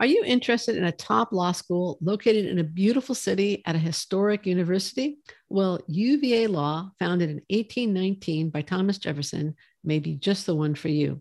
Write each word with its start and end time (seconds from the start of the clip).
Are 0.00 0.06
you 0.06 0.24
interested 0.24 0.78
in 0.78 0.84
a 0.84 0.92
top 0.92 1.30
law 1.30 1.52
school 1.52 1.98
located 2.00 2.46
in 2.46 2.58
a 2.58 2.64
beautiful 2.64 3.14
city 3.14 3.62
at 3.66 3.74
a 3.74 3.78
historic 3.78 4.46
university? 4.46 5.18
Well, 5.50 5.78
UVA 5.88 6.46
Law, 6.46 6.90
founded 6.98 7.28
in 7.28 7.42
1819 7.50 8.48
by 8.48 8.62
Thomas 8.62 8.96
Jefferson, 8.96 9.56
may 9.84 9.98
be 9.98 10.14
just 10.14 10.46
the 10.46 10.54
one 10.54 10.74
for 10.74 10.88
you. 10.88 11.20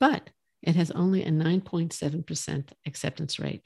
But 0.00 0.28
it 0.60 0.74
has 0.74 0.90
only 0.90 1.22
a 1.22 1.30
9.7% 1.30 2.68
acceptance 2.84 3.38
rate. 3.38 3.64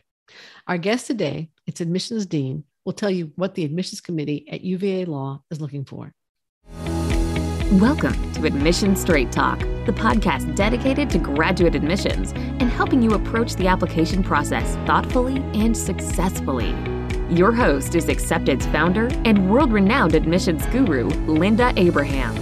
Our 0.67 0.77
guest 0.77 1.07
today, 1.07 1.49
its 1.67 1.81
admissions 1.81 2.27
dean, 2.27 2.65
will 2.85 2.93
tell 2.93 3.11
you 3.11 3.33
what 3.37 3.55
the 3.55 3.65
admissions 3.65 4.03
committee 4.03 4.47
at 4.51 4.61
UVA 4.61 5.07
Law 5.07 5.43
is 5.51 5.63
looking 5.63 5.87
for. 5.87 6.13
Welcome 7.73 8.33
to 8.35 8.45
Admission 8.45 8.95
Straight 8.95 9.33
Talk, 9.33 9.63
the 9.87 9.93
podcast 9.93 10.55
dedicated 10.55 11.11
to 11.11 11.19
graduate 11.19 11.75
admissions 11.75 12.33
and 12.33 12.65
helping 12.65 13.03
you 13.03 13.13
approach 13.13 13.55
the 13.55 13.67
application 13.67 14.23
process 14.23 14.77
thoughtfully 14.87 15.37
and 15.55 15.77
successfully. 15.77 16.75
Your 17.31 17.53
host 17.53 17.95
is 17.95 18.09
Accepted's 18.09 18.67
founder 18.67 19.09
and 19.25 19.51
world 19.51 19.73
renowned 19.73 20.15
admissions 20.15 20.67
guru, 20.67 21.09
Linda 21.27 21.73
Abraham. 21.77 22.37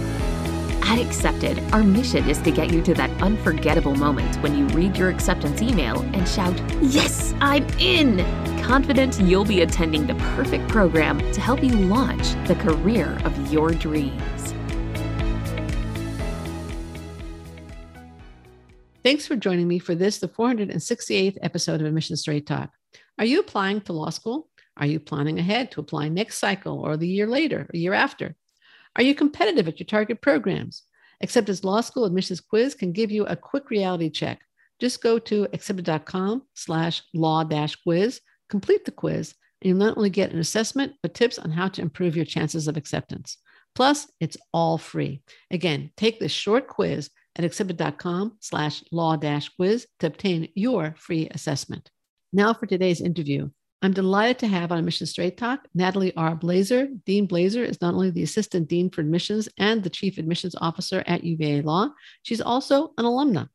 At 0.83 0.97
Accepted, 0.97 1.59
our 1.71 1.83
mission 1.83 2.27
is 2.27 2.39
to 2.39 2.49
get 2.49 2.73
you 2.73 2.81
to 2.81 2.95
that 2.95 3.11
unforgettable 3.21 3.93
moment 3.93 4.35
when 4.37 4.57
you 4.57 4.65
read 4.75 4.97
your 4.97 5.09
acceptance 5.09 5.61
email 5.61 6.01
and 6.13 6.27
shout, 6.27 6.59
Yes, 6.81 7.35
I'm 7.39 7.67
in! 7.77 8.17
Confident 8.63 9.19
you'll 9.21 9.45
be 9.45 9.61
attending 9.61 10.07
the 10.07 10.15
perfect 10.35 10.67
program 10.67 11.19
to 11.33 11.39
help 11.39 11.63
you 11.63 11.69
launch 11.69 12.33
the 12.47 12.55
career 12.55 13.19
of 13.23 13.53
your 13.53 13.69
dreams. 13.69 14.55
Thanks 19.09 19.25
for 19.25 19.35
joining 19.35 19.67
me 19.67 19.79
for 19.79 19.95
this, 19.95 20.19
the 20.19 20.27
468th 20.27 21.39
episode 21.41 21.81
of 21.81 21.87
Admission 21.87 22.15
Straight 22.15 22.45
Talk. 22.45 22.69
Are 23.17 23.25
you 23.25 23.39
applying 23.39 23.81
to 23.81 23.93
law 23.93 24.11
school? 24.11 24.49
Are 24.77 24.85
you 24.85 24.99
planning 24.99 25.39
ahead 25.39 25.71
to 25.71 25.79
apply 25.79 26.09
next 26.09 26.37
cycle 26.37 26.79
or 26.79 26.95
the 26.95 27.07
year 27.07 27.25
later, 27.25 27.67
or 27.73 27.75
year 27.75 27.95
after? 27.95 28.35
Are 28.95 29.01
you 29.01 29.15
competitive 29.15 29.67
at 29.67 29.79
your 29.79 29.87
target 29.87 30.21
programs? 30.21 30.83
Accepted's 31.23 31.63
Law 31.63 31.81
School 31.81 32.05
Admissions 32.05 32.39
Quiz 32.39 32.75
can 32.75 32.91
give 32.91 33.09
you 33.09 33.25
a 33.25 33.35
quick 33.35 33.71
reality 33.71 34.11
check. 34.11 34.41
Just 34.79 35.01
go 35.01 35.17
to 35.17 35.47
accepted.com 35.53 36.43
slash 36.53 37.01
law 37.15 37.43
dash 37.43 37.77
quiz, 37.77 38.21
complete 38.47 38.85
the 38.85 38.91
quiz, 38.91 39.33
and 39.63 39.69
you'll 39.69 39.79
not 39.79 39.97
only 39.97 40.11
get 40.11 40.33
an 40.33 40.39
assessment, 40.39 40.93
but 41.01 41.15
tips 41.15 41.39
on 41.39 41.49
how 41.49 41.67
to 41.67 41.81
improve 41.81 42.15
your 42.15 42.25
chances 42.25 42.67
of 42.67 42.77
acceptance. 42.77 43.37
Plus, 43.73 44.07
it's 44.19 44.37
all 44.53 44.77
free. 44.77 45.23
Again, 45.49 45.89
take 45.97 46.19
this 46.19 46.31
short 46.31 46.67
quiz 46.67 47.09
at 47.35 47.45
accepted.com 47.45 48.37
slash 48.39 48.83
law 48.91 49.15
dash 49.15 49.49
quiz 49.49 49.87
to 49.99 50.07
obtain 50.07 50.49
your 50.55 50.95
free 50.97 51.27
assessment. 51.31 51.89
Now 52.33 52.53
for 52.53 52.65
today's 52.65 53.01
interview. 53.01 53.49
I'm 53.81 53.93
delighted 53.93 54.39
to 54.39 54.47
have 54.47 54.71
on 54.71 54.77
Admission 54.77 55.07
Straight 55.07 55.37
Talk 55.37 55.65
Natalie 55.73 56.15
R. 56.15 56.35
Blazer. 56.35 56.89
Dean 57.05 57.25
Blazer 57.25 57.63
is 57.63 57.81
not 57.81 57.93
only 57.93 58.11
the 58.11 58.23
Assistant 58.23 58.67
Dean 58.67 58.89
for 58.89 59.01
Admissions 59.01 59.47
and 59.57 59.81
the 59.81 59.89
Chief 59.89 60.17
Admissions 60.17 60.53
Officer 60.59 61.01
at 61.07 61.23
UVA 61.23 61.61
Law, 61.61 61.89
she's 62.23 62.41
also 62.41 62.93
an 62.97 63.05
alumna. 63.05 63.47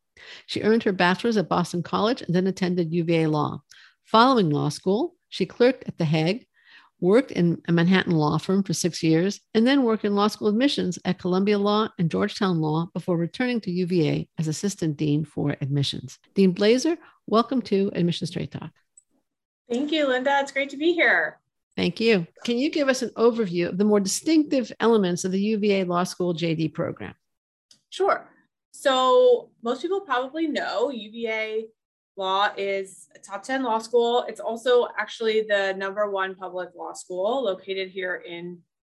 She 0.47 0.61
earned 0.61 0.83
her 0.83 0.91
bachelor's 0.91 1.37
at 1.37 1.49
Boston 1.49 1.83
College 1.83 2.23
and 2.23 2.35
then 2.35 2.47
attended 2.47 2.93
UVA 2.93 3.27
Law. 3.27 3.61
Following 4.05 4.49
law 4.49 4.69
school, 4.69 5.15
she 5.29 5.45
clerked 5.45 5.83
at 5.87 5.97
The 5.97 6.05
Hague 6.05 6.47
worked 6.99 7.31
in 7.31 7.61
a 7.67 7.71
Manhattan 7.71 8.13
law 8.13 8.37
firm 8.37 8.63
for 8.63 8.73
six 8.73 9.03
years, 9.03 9.41
and 9.53 9.65
then 9.65 9.83
worked 9.83 10.05
in 10.05 10.15
law 10.15 10.27
school 10.27 10.47
admissions 10.47 10.97
at 11.05 11.19
Columbia 11.19 11.57
Law 11.57 11.89
and 11.99 12.09
Georgetown 12.09 12.61
Law 12.61 12.87
before 12.93 13.17
returning 13.17 13.61
to 13.61 13.71
UVA 13.71 14.27
as 14.37 14.47
assistant 14.47 14.97
dean 14.97 15.25
for 15.25 15.55
admissions. 15.61 16.19
Dean 16.33 16.51
Blazer, 16.51 16.97
welcome 17.27 17.61
to 17.63 17.91
Admission 17.93 18.27
Straight 18.27 18.51
Talk. 18.51 18.71
Thank 19.69 19.91
you, 19.91 20.07
Linda. 20.07 20.39
It's 20.41 20.51
great 20.51 20.69
to 20.69 20.77
be 20.77 20.93
here. 20.93 21.39
Thank 21.75 21.99
you. 21.99 22.25
Can 22.45 22.57
you 22.57 22.69
give 22.71 22.87
us 22.87 23.01
an 23.01 23.09
overview 23.17 23.67
of 23.67 23.77
the 23.77 23.83
more 23.83 23.99
distinctive 23.99 24.71
elements 24.79 25.25
of 25.25 25.31
the 25.31 25.41
UVA 25.41 25.83
Law 25.83 26.05
School 26.05 26.33
JD 26.33 26.73
program? 26.73 27.13
Sure. 27.89 28.29
So, 28.71 29.49
most 29.61 29.81
people 29.81 30.01
probably 30.01 30.47
know 30.47 30.89
UVA 30.89 31.65
Law 32.17 32.49
is 32.57 33.09
a 33.13 33.19
top 33.19 33.43
10 33.43 33.63
law 33.63 33.79
school. 33.79 34.25
It's 34.27 34.39
also 34.39 34.87
actually 34.97 35.41
the 35.41 35.73
number 35.77 36.09
one 36.09 36.35
public 36.35 36.69
law 36.75 36.93
school 36.93 37.43
located 37.43 37.89
here 37.89 38.23
in 38.27 38.59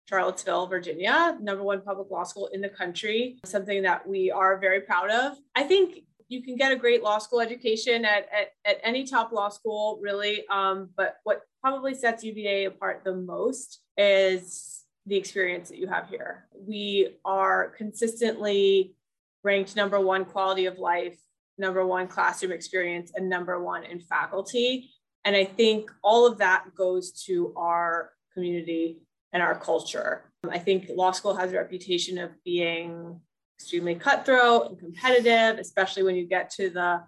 Charlottesville, 0.09 0.67
Virginia, 0.67 1.37
number 1.41 1.63
one 1.63 1.81
public 1.81 2.11
law 2.11 2.23
school 2.23 2.49
in 2.53 2.61
the 2.61 2.69
country, 2.69 3.39
something 3.45 3.81
that 3.83 4.07
we 4.07 4.29
are 4.31 4.59
very 4.59 4.81
proud 4.81 5.09
of. 5.09 5.37
I 5.55 5.63
think 5.63 5.99
you 6.27 6.43
can 6.43 6.55
get 6.57 6.71
a 6.71 6.75
great 6.75 7.03
law 7.03 7.17
school 7.17 7.39
education 7.39 8.03
at, 8.03 8.27
at, 8.31 8.49
at 8.65 8.79
any 8.83 9.05
top 9.05 9.31
law 9.31 9.49
school, 9.49 9.99
really. 10.01 10.45
Um, 10.49 10.89
but 10.97 11.17
what 11.23 11.41
probably 11.61 11.95
sets 11.95 12.23
UVA 12.23 12.65
apart 12.65 13.03
the 13.03 13.15
most 13.15 13.81
is 13.97 14.83
the 15.05 15.15
experience 15.15 15.69
that 15.69 15.77
you 15.77 15.87
have 15.87 16.09
here. 16.09 16.47
We 16.53 17.15
are 17.23 17.69
consistently 17.77 18.95
ranked 19.43 19.75
number 19.75 19.99
one 19.99 20.25
quality 20.25 20.65
of 20.65 20.79
life 20.79 21.17
number 21.57 21.85
one 21.85 22.07
classroom 22.07 22.51
experience 22.51 23.11
and 23.15 23.29
number 23.29 23.61
one 23.63 23.83
in 23.83 23.99
faculty. 23.99 24.91
And 25.23 25.35
I 25.35 25.45
think 25.45 25.89
all 26.03 26.27
of 26.27 26.37
that 26.39 26.75
goes 26.75 27.11
to 27.23 27.53
our 27.55 28.11
community 28.33 29.01
and 29.33 29.41
our 29.41 29.57
culture. 29.57 30.31
I 30.49 30.59
think 30.59 30.89
law 30.89 31.11
school 31.11 31.35
has 31.35 31.51
a 31.51 31.57
reputation 31.57 32.17
of 32.17 32.31
being 32.43 33.19
extremely 33.57 33.95
cutthroat 33.95 34.69
and 34.69 34.79
competitive, 34.79 35.57
especially 35.59 36.03
when 36.03 36.15
you 36.15 36.27
get 36.27 36.49
to 36.51 36.69
the 36.69 37.03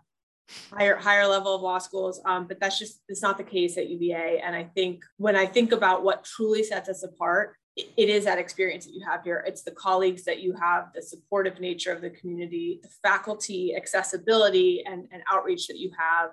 higher 0.72 0.96
higher 0.96 1.28
level 1.28 1.56
of 1.56 1.62
law 1.62 1.78
schools. 1.78 2.22
Um, 2.26 2.48
but 2.48 2.60
that's 2.60 2.80
just 2.80 3.02
it's 3.08 3.22
not 3.22 3.38
the 3.38 3.44
case 3.44 3.78
at 3.78 3.90
UVA. 3.90 4.42
And 4.44 4.56
I 4.56 4.64
think 4.64 5.04
when 5.18 5.36
I 5.36 5.46
think 5.46 5.72
about 5.72 6.04
what 6.04 6.24
truly 6.24 6.64
sets 6.64 6.90
us 6.90 7.04
apart, 7.04 7.56
it 7.78 8.10
is 8.10 8.26
that 8.26 8.40
experience 8.40 8.86
that 8.86 8.94
you 8.94 9.06
have 9.06 9.24
here. 9.24 9.44
It's 9.46 9.62
the 9.62 9.72
colleagues 9.72 10.24
that 10.24 10.42
you 10.42 10.54
have, 10.54 10.92
the 10.96 11.02
supportive 11.02 11.60
nature 11.60 11.92
of 11.92 12.02
the 12.02 12.10
community, 12.10 12.80
the 12.82 12.90
faculty 13.04 13.76
accessibility 13.76 14.84
and, 14.86 15.08
and 15.12 15.22
outreach 15.32 15.68
that 15.68 15.78
you 15.78 15.92
have, 15.98 16.32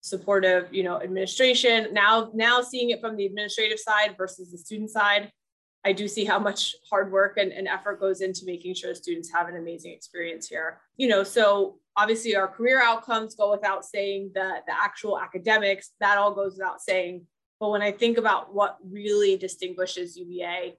supportive, 0.00 0.72
you 0.72 0.82
know, 0.82 1.00
administration. 1.02 1.92
Now, 1.92 2.30
now 2.34 2.62
seeing 2.62 2.90
it 2.90 3.00
from 3.00 3.16
the 3.16 3.26
administrative 3.26 3.78
side 3.78 4.14
versus 4.16 4.50
the 4.50 4.58
student 4.58 4.90
side, 4.90 5.30
I 5.84 5.92
do 5.92 6.08
see 6.08 6.24
how 6.24 6.38
much 6.38 6.76
hard 6.90 7.10
work 7.12 7.36
and, 7.36 7.52
and 7.52 7.66
effort 7.68 8.00
goes 8.00 8.20
into 8.20 8.44
making 8.44 8.74
sure 8.74 8.94
students 8.94 9.30
have 9.32 9.48
an 9.48 9.56
amazing 9.56 9.92
experience 9.92 10.46
here. 10.48 10.80
You 10.96 11.08
know, 11.08 11.24
so 11.24 11.78
obviously 11.96 12.36
our 12.36 12.48
career 12.48 12.82
outcomes 12.82 13.34
go 13.34 13.50
without 13.50 13.84
saying 13.84 14.32
the, 14.34 14.56
the 14.66 14.72
actual 14.72 15.18
academics, 15.18 15.90
that 16.00 16.18
all 16.18 16.34
goes 16.34 16.54
without 16.54 16.80
saying 16.80 17.26
but 17.60 17.70
when 17.70 17.82
I 17.82 17.92
think 17.92 18.16
about 18.16 18.54
what 18.54 18.78
really 18.82 19.36
distinguishes 19.36 20.16
UVA 20.16 20.78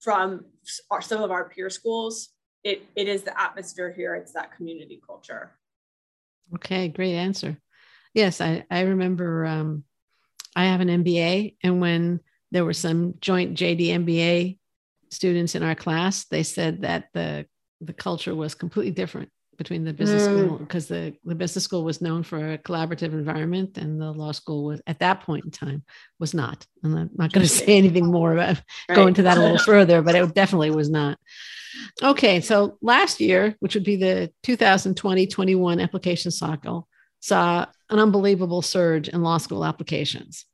from 0.00 0.46
our, 0.90 1.02
some 1.02 1.22
of 1.22 1.30
our 1.30 1.50
peer 1.50 1.68
schools, 1.68 2.30
it, 2.64 2.82
it 2.96 3.08
is 3.08 3.22
the 3.22 3.38
atmosphere 3.38 3.92
here, 3.92 4.14
it's 4.14 4.32
that 4.32 4.56
community 4.56 5.02
culture. 5.06 5.52
Okay, 6.54 6.88
great 6.88 7.14
answer. 7.14 7.58
Yes, 8.14 8.40
I, 8.40 8.64
I 8.70 8.82
remember 8.82 9.44
um, 9.44 9.84
I 10.56 10.64
have 10.66 10.80
an 10.80 10.88
MBA, 10.88 11.56
and 11.62 11.80
when 11.80 12.20
there 12.52 12.64
were 12.64 12.72
some 12.72 13.14
joint 13.20 13.54
JD 13.58 13.88
MBA 13.88 14.58
students 15.10 15.54
in 15.54 15.62
our 15.62 15.74
class, 15.74 16.24
they 16.24 16.42
said 16.42 16.82
that 16.82 17.08
the 17.12 17.46
the 17.80 17.92
culture 17.92 18.34
was 18.34 18.54
completely 18.54 18.92
different 18.92 19.30
between 19.56 19.84
the 19.84 19.92
business 19.92 20.22
mm. 20.22 20.46
school 20.46 20.58
because 20.58 20.88
the, 20.88 21.14
the 21.24 21.34
business 21.34 21.64
school 21.64 21.84
was 21.84 22.00
known 22.00 22.22
for 22.22 22.52
a 22.52 22.58
collaborative 22.58 23.12
environment 23.12 23.78
and 23.78 24.00
the 24.00 24.12
law 24.12 24.32
school 24.32 24.64
was 24.64 24.80
at 24.86 24.98
that 24.98 25.20
point 25.22 25.44
in 25.44 25.50
time 25.50 25.82
was 26.18 26.34
not 26.34 26.66
and 26.82 26.98
i'm 26.98 27.10
not 27.14 27.32
going 27.32 27.46
to 27.46 27.48
say 27.48 27.76
anything 27.76 28.06
more 28.06 28.32
about 28.32 28.60
right. 28.88 28.96
going 28.96 29.14
to 29.14 29.22
that 29.22 29.38
a 29.38 29.40
little 29.40 29.58
further 29.64 30.02
but 30.02 30.14
it 30.14 30.34
definitely 30.34 30.70
was 30.70 30.90
not 30.90 31.18
okay 32.02 32.40
so 32.40 32.78
last 32.82 33.20
year 33.20 33.54
which 33.60 33.74
would 33.74 33.84
be 33.84 33.96
the 33.96 34.30
2020-21 34.44 35.82
application 35.82 36.30
cycle 36.30 36.88
saw 37.20 37.66
an 37.90 37.98
unbelievable 37.98 38.62
surge 38.62 39.08
in 39.08 39.22
law 39.22 39.38
school 39.38 39.64
applications 39.64 40.46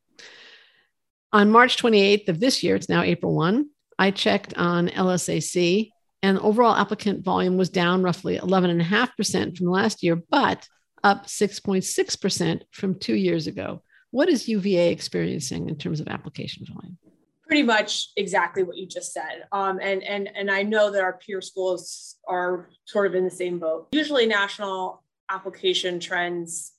on 1.32 1.50
march 1.50 1.76
28th 1.76 2.28
of 2.28 2.40
this 2.40 2.62
year 2.62 2.76
it's 2.76 2.88
now 2.88 3.02
april 3.02 3.34
1 3.34 3.68
i 3.98 4.10
checked 4.10 4.54
on 4.56 4.88
lsac 4.88 5.90
and 6.22 6.38
overall 6.38 6.74
applicant 6.74 7.24
volume 7.24 7.56
was 7.56 7.70
down 7.70 8.02
roughly 8.02 8.38
11.5% 8.38 9.56
from 9.56 9.66
last 9.66 10.02
year, 10.02 10.16
but 10.16 10.66
up 11.02 11.26
6.6% 11.26 12.62
from 12.72 12.98
two 12.98 13.14
years 13.14 13.46
ago. 13.46 13.82
What 14.10 14.28
is 14.28 14.48
UVA 14.48 14.90
experiencing 14.90 15.68
in 15.68 15.76
terms 15.76 16.00
of 16.00 16.08
application 16.08 16.66
volume? 16.66 16.98
Pretty 17.46 17.62
much 17.62 18.10
exactly 18.16 18.62
what 18.62 18.76
you 18.76 18.86
just 18.86 19.12
said. 19.12 19.44
Um, 19.50 19.80
and, 19.80 20.02
and, 20.02 20.28
and 20.34 20.50
I 20.50 20.62
know 20.62 20.90
that 20.90 21.02
our 21.02 21.18
peer 21.18 21.40
schools 21.40 22.16
are 22.28 22.68
sort 22.84 23.06
of 23.06 23.14
in 23.14 23.24
the 23.24 23.30
same 23.30 23.58
boat. 23.58 23.88
Usually, 23.92 24.26
national 24.26 25.02
application 25.30 26.00
trends 26.00 26.72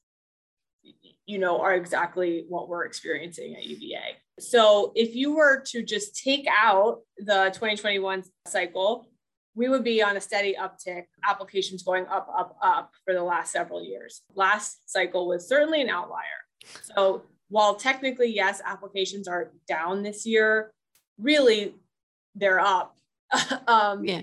you 1.31 1.39
know 1.39 1.61
are 1.61 1.75
exactly 1.75 2.45
what 2.49 2.67
we're 2.67 2.85
experiencing 2.85 3.55
at 3.55 3.63
UVA. 3.63 4.17
So 4.39 4.91
if 4.95 5.15
you 5.15 5.35
were 5.35 5.63
to 5.67 5.83
just 5.83 6.21
take 6.21 6.45
out 6.49 7.01
the 7.17 7.51
2021 7.53 8.23
cycle 8.47 9.07
we 9.55 9.67
would 9.67 9.83
be 9.83 10.01
on 10.01 10.17
a 10.17 10.21
steady 10.21 10.55
uptick, 10.59 11.05
applications 11.27 11.83
going 11.83 12.05
up, 12.07 12.27
up, 12.35 12.57
up 12.61 12.91
for 13.05 13.13
the 13.13 13.23
last 13.23 13.51
several 13.51 13.83
years. 13.83 14.21
Last 14.35 14.89
cycle 14.89 15.27
was 15.27 15.47
certainly 15.47 15.81
an 15.81 15.89
outlier. 15.89 16.23
So 16.81 17.23
while 17.49 17.75
technically, 17.75 18.33
yes, 18.33 18.61
applications 18.65 19.27
are 19.27 19.51
down 19.67 20.03
this 20.03 20.25
year, 20.25 20.71
really 21.19 21.75
they're 22.35 22.59
up 22.61 22.95
um, 23.67 24.05
yeah. 24.05 24.21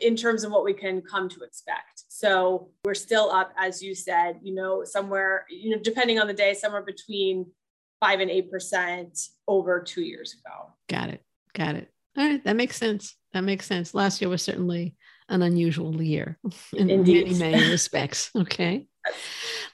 in 0.00 0.14
terms 0.14 0.44
of 0.44 0.52
what 0.52 0.64
we 0.64 0.72
can 0.72 1.02
come 1.02 1.28
to 1.28 1.42
expect. 1.42 2.04
So 2.08 2.68
we're 2.84 2.94
still 2.94 3.30
up, 3.30 3.52
as 3.56 3.82
you 3.82 3.94
said, 3.94 4.38
you 4.42 4.54
know, 4.54 4.84
somewhere, 4.84 5.46
you 5.50 5.70
know, 5.70 5.82
depending 5.82 6.20
on 6.20 6.26
the 6.26 6.34
day, 6.34 6.54
somewhere 6.54 6.82
between 6.82 7.46
five 8.00 8.20
and 8.20 8.30
eight 8.30 8.50
percent 8.50 9.18
over 9.48 9.80
two 9.80 10.02
years 10.02 10.34
ago. 10.34 10.72
Got 10.88 11.10
it. 11.10 11.22
Got 11.54 11.74
it. 11.74 11.90
All 12.16 12.28
right. 12.28 12.42
That 12.44 12.56
makes 12.56 12.76
sense. 12.76 13.16
That 13.32 13.42
makes 13.44 13.66
sense. 13.66 13.94
Last 13.94 14.20
year 14.20 14.28
was 14.28 14.42
certainly 14.42 14.96
an 15.28 15.42
unusual 15.42 16.02
year 16.02 16.38
in 16.76 16.90
Indeed. 16.90 17.38
many, 17.38 17.52
many 17.52 17.70
respects. 17.70 18.30
Okay. 18.36 18.86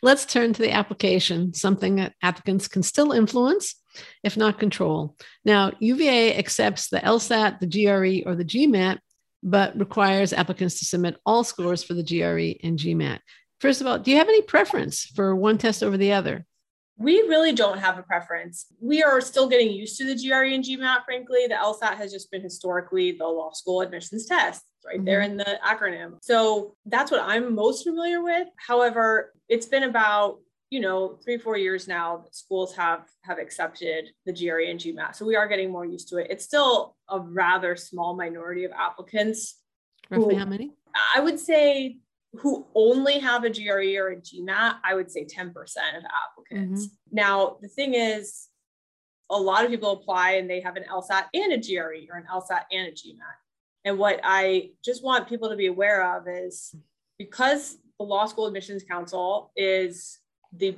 Let's 0.03 0.25
turn 0.27 0.53
to 0.53 0.63
the 0.63 0.71
application, 0.73 1.53
something 1.53 1.97
that 1.97 2.13
applicants 2.23 2.69
can 2.69 2.83
still 2.83 3.11
influence, 3.13 3.75
if 4.23 4.37
not 4.37 4.59
control. 4.61 5.17
Now, 5.45 5.73
UVA 5.81 6.37
accepts 6.39 6.89
the 6.91 7.01
LSAT, 7.01 7.59
the 7.59 7.67
GRE, 7.67 8.29
or 8.29 8.37
the 8.37 8.45
GMAT, 8.45 8.99
but 9.43 9.77
requires 9.79 10.33
applicants 10.33 10.79
to 10.79 10.85
submit 10.85 11.17
all 11.27 11.43
scores 11.45 11.83
for 11.83 11.95
the 11.95 12.05
GRE 12.05 12.59
and 12.65 12.79
GMAT. 12.79 13.19
First 13.61 13.81
of 13.81 13.87
all, 13.87 13.99
do 13.99 14.11
you 14.11 14.19
have 14.19 14.29
any 14.29 14.43
preference 14.43 15.07
for 15.07 15.35
one 15.35 15.59
test 15.59 15.83
over 15.83 15.97
the 15.97 16.13
other? 16.13 16.47
We 16.99 17.21
really 17.23 17.53
don't 17.53 17.79
have 17.79 17.99
a 17.99 18.03
preference. 18.03 18.67
We 18.81 19.03
are 19.03 19.21
still 19.21 19.49
getting 19.49 19.71
used 19.71 19.99
to 19.99 20.05
the 20.05 20.15
GRE 20.15 20.55
and 20.55 20.65
GMAT, 20.65 21.05
frankly. 21.05 21.47
The 21.47 21.55
LSAT 21.55 21.97
has 21.97 22.11
just 22.11 22.31
been 22.31 22.41
historically 22.41 23.13
the 23.13 23.27
law 23.27 23.53
school 23.53 23.83
admissions 23.83 24.27
test 24.27 24.65
right 24.87 25.05
there 25.05 25.21
mm-hmm. 25.21 25.33
in 25.33 25.37
the 25.37 25.59
acronym. 25.65 26.19
So 26.23 26.77
that's 26.87 27.11
what 27.11 27.21
I'm 27.23 27.55
most 27.55 27.85
familiar 27.85 28.23
with. 28.23 28.49
However, 28.57 29.33
it's 29.49 29.67
been 29.67 29.83
about 29.83 30.39
you 30.71 30.81
know 30.81 31.17
three 31.23 31.39
four 31.39 31.57
years 31.57 31.87
now 31.87 32.19
that 32.19 32.35
schools 32.35 32.75
have 32.75 33.07
have 33.23 33.39
accepted 33.39 34.11
the 34.25 34.33
GRE 34.33 34.69
and 34.69 34.81
GMAT, 34.81 35.15
so 35.15 35.25
we 35.25 35.37
are 35.37 35.49
getting 35.49 35.71
more 35.71 35.85
used 35.85 36.09
to 36.09 36.17
it. 36.17 36.29
It's 36.31 36.45
still 36.45 36.97
a 37.09 37.21
rather 37.21 37.77
small 37.77 38.17
minority 38.17 38.65
of 38.65 38.73
applicants. 38.73 39.61
Roughly 40.11 40.35
who, 40.35 40.41
how 40.41 40.47
many? 40.47 40.73
I 41.15 41.21
would 41.21 41.39
say 41.39 41.99
who 42.39 42.67
only 42.75 43.19
have 43.19 43.45
a 43.45 43.51
GRE 43.51 43.99
or 43.99 44.11
a 44.11 44.17
GMAT. 44.17 44.77
I 44.85 44.95
would 44.95 45.11
say 45.11 45.25
ten 45.25 45.53
percent 45.53 45.97
of 45.97 46.03
applicants. 46.05 46.87
Mm-hmm. 46.87 47.17
Now 47.17 47.59
the 47.61 47.69
thing 47.69 47.95
is, 47.95 48.49
a 49.31 49.39
lot 49.39 49.65
of 49.65 49.71
people 49.71 49.93
apply 49.93 50.33
and 50.33 50.49
they 50.49 50.61
have 50.61 50.77
an 50.77 50.85
LSAT 50.91 51.25
and 51.35 51.53
a 51.53 51.59
GRE 51.59 52.07
or 52.11 52.19
an 52.19 52.27
LSAT 52.33 52.63
and 52.71 52.89
a 52.89 52.93
GMAT. 52.93 53.37
And 53.85 53.99
what 53.99 54.21
I 54.25 54.71
just 54.85 55.05
want 55.05 55.29
people 55.29 55.49
to 55.49 55.57
be 55.57 55.67
aware 55.67 56.17
of 56.17 56.27
is 56.29 56.75
because 57.19 57.79
the 57.99 58.05
Law 58.05 58.27
School 58.27 58.47
Admissions 58.47 58.83
Council 58.83 59.53
is 59.57 60.19
the 60.53 60.77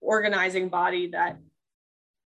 organizing 0.00 0.68
body 0.68 1.06
that 1.08 1.38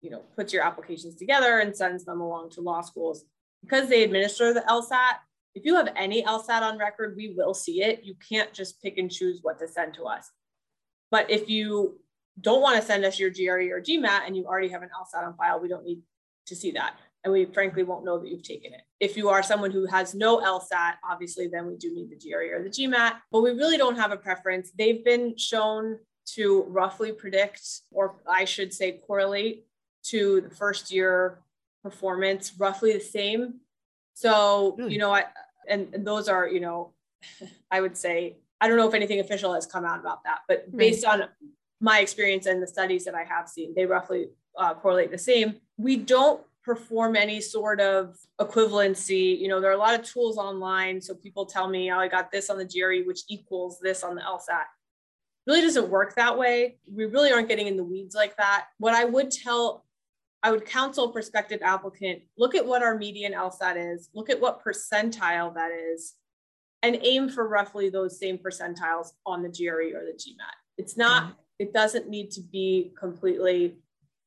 you 0.02 0.10
know 0.10 0.22
puts 0.36 0.54
your 0.54 0.64
applications 0.64 1.16
together 1.16 1.60
and 1.60 1.76
sends 1.76 2.06
them 2.06 2.22
along 2.22 2.50
to 2.52 2.62
law 2.62 2.82
schools 2.82 3.26
because 3.62 3.90
they 3.90 4.04
administer 4.04 4.54
the 4.54 4.62
LSAT. 4.62 5.18
If 5.58 5.66
you 5.66 5.76
have 5.76 5.90
any 5.96 6.24
LSAT 6.24 6.62
on 6.62 6.78
record, 6.78 7.16
we 7.18 7.34
will 7.36 7.54
see 7.54 7.82
it. 7.82 8.04
You 8.04 8.16
can't 8.30 8.54
just 8.54 8.82
pick 8.82 8.98
and 8.98 9.12
choose 9.12 9.40
what 9.42 9.58
to 9.60 9.68
send 9.68 9.96
to 9.96 10.04
us. 10.04 10.30
But 11.10 11.32
if 11.32 11.50
you 11.50 12.00
don't 12.40 12.62
want 12.62 12.80
to 12.80 12.86
send 12.86 13.04
us 13.04 13.20
your 13.20 13.32
GRE 13.32 13.74
or 13.74 13.82
GMAT 13.82 14.28
and 14.28 14.38
you 14.38 14.46
already 14.46 14.70
have 14.70 14.84
an 14.84 14.90
LSAT 14.90 15.26
on 15.26 15.36
file, 15.36 15.60
we 15.60 15.68
don't 15.68 15.84
need 15.84 16.02
to 16.46 16.56
see 16.56 16.72
that 16.72 16.94
and 17.24 17.34
we 17.34 17.46
frankly 17.46 17.84
won't 17.84 18.06
know 18.06 18.20
that 18.20 18.30
you've 18.30 18.44
taken 18.44 18.74
it. 18.74 18.82
If 19.00 19.18
you 19.18 19.30
are 19.30 19.44
someone 19.44 19.72
who 19.72 19.86
has 19.88 20.16
no 20.16 20.38
LSAT, 20.38 20.94
obviously 21.10 21.48
then 21.48 21.68
we 21.68 21.76
do 21.76 21.94
need 21.94 22.10
the 22.10 22.16
GRE 22.16 22.56
or 22.56 22.64
the 22.64 22.70
GMAT, 22.70 23.16
but 23.32 23.42
we 23.42 23.52
really 23.52 23.76
don't 23.78 23.98
have 23.98 24.12
a 24.12 24.18
preference. 24.18 24.72
They've 24.78 25.04
been 25.04 25.38
shown 25.38 26.00
to 26.36 26.64
roughly 26.70 27.12
predict, 27.12 27.62
or 27.92 28.16
I 28.30 28.46
should 28.46 28.74
say 28.74 29.02
correlate 29.06 29.66
to 30.06 30.42
the 30.42 30.50
first 30.50 30.92
year 30.92 31.40
performance, 31.84 32.54
roughly 32.58 32.94
the 32.94 33.00
same. 33.02 33.56
So, 34.14 34.76
really? 34.78 34.94
you 34.94 35.00
know, 35.00 35.14
I, 35.14 35.26
and, 35.70 35.94
and 35.94 36.06
those 36.06 36.28
are, 36.28 36.48
you 36.48 36.60
know, 36.60 36.92
I 37.72 37.82
would 37.82 37.98
say, 37.98 38.38
I 38.60 38.68
don't 38.68 38.78
know 38.78 38.88
if 38.88 38.94
anything 38.94 39.20
official 39.20 39.54
has 39.54 39.66
come 39.66 39.86
out 39.86 40.00
about 40.00 40.24
that, 40.24 40.40
but 40.48 40.76
based 40.76 41.06
on 41.06 41.24
my 41.80 42.00
experience 42.00 42.48
and 42.48 42.62
the 42.62 42.68
studies 42.68 43.06
that 43.06 43.14
I 43.14 43.24
have 43.24 43.48
seen, 43.48 43.74
they 43.76 43.86
roughly 43.86 44.30
uh, 44.58 44.74
correlate 44.74 45.12
the 45.12 45.18
same. 45.18 45.58
We 45.78 45.98
don't 45.98 46.42
perform 46.64 47.16
any 47.16 47.40
sort 47.40 47.80
of 47.80 48.18
equivalency. 48.42 49.40
You 49.40 49.48
know, 49.48 49.62
there 49.62 49.70
are 49.70 49.76
a 49.76 49.78
lot 49.78 49.98
of 49.98 50.04
tools 50.04 50.38
online. 50.38 51.00
So 51.00 51.16
people 51.16 51.46
tell 51.46 51.70
me, 51.70 51.92
oh, 51.92 51.98
I 51.98 52.10
got 52.10 52.32
this 52.32 52.50
on 52.50 52.58
the 52.58 52.66
GRE, 52.66 53.08
which 53.08 53.22
equals 53.30 53.80
this 53.80 54.04
on 54.04 54.16
the 54.16 54.22
LSAT. 54.22 54.66
really 55.46 55.62
doesn't 55.62 55.90
work 55.90 56.16
that 56.16 56.38
way. 56.38 56.78
We 56.94 57.06
really 57.06 57.32
aren't 57.32 57.48
getting 57.48 57.68
in 57.68 57.78
the 57.78 57.86
weeds 57.86 58.16
like 58.16 58.36
that. 58.36 58.66
What 58.80 58.94
I 58.94 59.06
would 59.06 59.32
tell, 59.32 59.86
I 60.44 60.52
would 60.52 60.66
counsel 60.66 61.10
prospective 61.10 61.62
applicant, 61.62 62.22
look 62.38 62.56
at 62.56 62.66
what 62.66 62.84
our 62.84 62.98
median 62.98 63.34
LSAT 63.34 63.94
is, 63.94 64.10
look 64.14 64.30
at 64.30 64.40
what 64.40 64.64
percentile 64.64 65.54
that 65.56 65.72
is, 65.72 66.14
and 66.84 66.98
aim 67.02 67.30
for 67.30 67.48
roughly 67.48 67.90
those 67.90 68.20
same 68.20 68.38
percentiles 68.38 69.10
on 69.26 69.42
the 69.42 69.50
GRE 69.50 69.98
or 69.98 70.06
the 70.06 70.14
GMAT. 70.18 70.56
It's 70.78 70.96
not, 70.96 71.24
mm-hmm. 71.24 71.32
it 71.60 71.74
doesn't 71.74 72.08
need 72.08 72.32
to 72.32 72.42
be 72.42 72.94
completely 73.00 73.80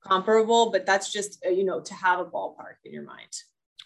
comparable, 0.05 0.71
but 0.71 0.85
that's 0.85 1.13
just, 1.13 1.45
uh, 1.47 1.51
you 1.51 1.65
know, 1.65 1.81
to 1.81 1.95
have 1.95 2.19
a 2.19 2.25
ballpark 2.25 2.77
in 2.85 2.93
your 2.93 3.05
mind. 3.05 3.31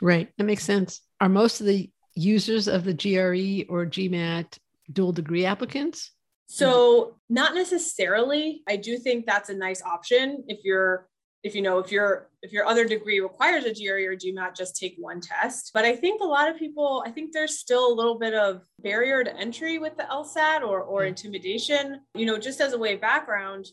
Right. 0.01 0.31
That 0.39 0.45
makes 0.45 0.65
sense. 0.65 1.03
Are 1.21 1.29
most 1.29 1.61
of 1.61 1.67
the 1.67 1.91
users 2.15 2.69
of 2.69 2.85
the 2.85 2.95
GRE 2.95 3.71
or 3.73 3.87
GMAT 3.87 4.59
dual 4.93 5.13
degree 5.13 5.45
applicants? 5.45 6.11
So, 6.47 7.17
not 7.29 7.55
necessarily. 7.55 8.63
I 8.69 8.77
do 8.77 8.99
think 8.99 9.27
that's 9.27 9.49
a 9.49 9.55
nice 9.55 9.83
option 9.83 10.45
if 10.47 10.61
you're 10.63 11.09
if 11.45 11.55
you 11.55 11.61
know 11.61 11.79
if 11.79 11.93
your 11.93 12.31
if 12.43 12.53
your 12.53 12.67
other 12.67 12.87
degree 12.87 13.21
requires 13.21 13.65
a 13.65 13.73
GRE 13.73 14.11
or 14.11 14.17
GMAT, 14.17 14.57
just 14.57 14.77
take 14.77 14.97
one 14.99 15.21
test. 15.21 15.71
But 15.75 15.85
I 15.85 15.95
think 15.95 16.23
a 16.23 16.27
lot 16.27 16.51
of 16.51 16.59
people, 16.59 17.05
I 17.07 17.11
think 17.11 17.33
there's 17.33 17.59
still 17.59 17.93
a 17.93 17.95
little 17.95 18.19
bit 18.19 18.35
of 18.35 18.63
barrier 18.81 19.23
to 19.23 19.37
entry 19.37 19.79
with 19.79 19.97
the 19.97 20.05
LSAT 20.05 20.63
or 20.63 20.81
or 20.81 21.03
mm. 21.03 21.09
intimidation. 21.09 22.01
You 22.15 22.27
know, 22.27 22.39
just 22.39 22.63
as 22.63 22.73
a 22.73 22.79
way 22.79 22.95
of 22.95 23.01
background, 23.03 23.67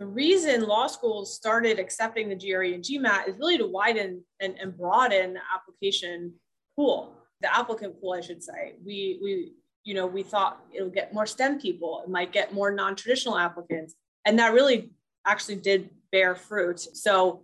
the 0.00 0.06
reason 0.06 0.66
law 0.66 0.88
schools 0.88 1.34
started 1.34 1.78
accepting 1.78 2.28
the 2.28 2.34
GRE 2.34 2.74
and 2.74 2.82
GMAT 2.82 3.28
is 3.28 3.38
really 3.38 3.56
to 3.58 3.68
widen 3.68 4.24
and, 4.40 4.58
and 4.60 4.76
broaden 4.76 5.34
the 5.34 5.40
application 5.54 6.34
pool, 6.74 7.14
the 7.40 7.56
applicant 7.56 8.00
pool, 8.00 8.14
I 8.14 8.20
should 8.20 8.42
say. 8.42 8.74
We, 8.84 9.20
we, 9.22 9.52
you 9.84 9.94
know, 9.94 10.06
we 10.06 10.24
thought 10.24 10.60
it'll 10.74 10.90
get 10.90 11.14
more 11.14 11.26
STEM 11.26 11.60
people, 11.60 12.02
it 12.04 12.10
might 12.10 12.32
get 12.32 12.52
more 12.52 12.72
non-traditional 12.72 13.38
applicants. 13.38 13.94
And 14.24 14.40
that 14.40 14.52
really 14.52 14.90
actually 15.24 15.56
did 15.56 15.88
bear 16.12 16.34
fruit. 16.34 16.78
So 16.78 17.42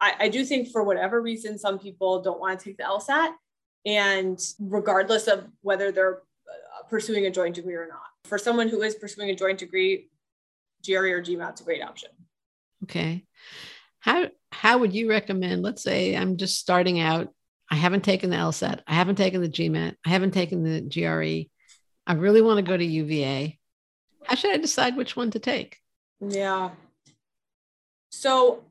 I, 0.00 0.14
I 0.20 0.28
do 0.28 0.44
think 0.44 0.68
for 0.68 0.84
whatever 0.84 1.20
reason, 1.20 1.58
some 1.58 1.78
people 1.78 2.22
don't 2.22 2.38
want 2.38 2.58
to 2.60 2.64
take 2.64 2.76
the 2.76 2.84
LSAT. 2.84 3.32
And 3.86 4.38
regardless 4.60 5.26
of 5.26 5.46
whether 5.62 5.90
they're 5.90 6.18
uh, 6.18 6.88
pursuing 6.88 7.26
a 7.26 7.30
joint 7.30 7.54
degree 7.54 7.74
or 7.74 7.88
not, 7.88 8.02
for 8.24 8.38
someone 8.38 8.68
who 8.68 8.82
is 8.82 8.94
pursuing 8.94 9.30
a 9.30 9.34
joint 9.34 9.58
degree, 9.58 10.08
GRE 10.86 11.08
or 11.08 11.22
GMAT's 11.22 11.60
a 11.60 11.64
great 11.64 11.82
option. 11.82 12.10
Okay. 12.84 13.24
How 14.00 14.28
how 14.52 14.78
would 14.78 14.94
you 14.94 15.08
recommend? 15.08 15.62
Let's 15.62 15.82
say 15.82 16.14
I'm 16.14 16.36
just 16.36 16.58
starting 16.58 17.00
out. 17.00 17.28
I 17.70 17.76
haven't 17.76 18.04
taken 18.04 18.30
the 18.30 18.36
LSAT. 18.36 18.80
I 18.86 18.94
haven't 18.94 19.16
taken 19.16 19.40
the 19.40 19.48
GMAT. 19.48 19.96
I 20.04 20.10
haven't 20.10 20.32
taken 20.32 20.62
the 20.62 20.80
GRE. 20.82 21.50
I 22.06 22.14
really 22.14 22.42
want 22.42 22.58
to 22.58 22.70
go 22.70 22.76
to 22.76 22.84
UVA. 22.84 23.58
How 24.24 24.34
should 24.34 24.52
I 24.52 24.58
decide 24.58 24.96
which 24.96 25.16
one 25.16 25.30
to 25.30 25.38
take? 25.38 25.78
Yeah. 26.20 26.70
So 28.14 28.64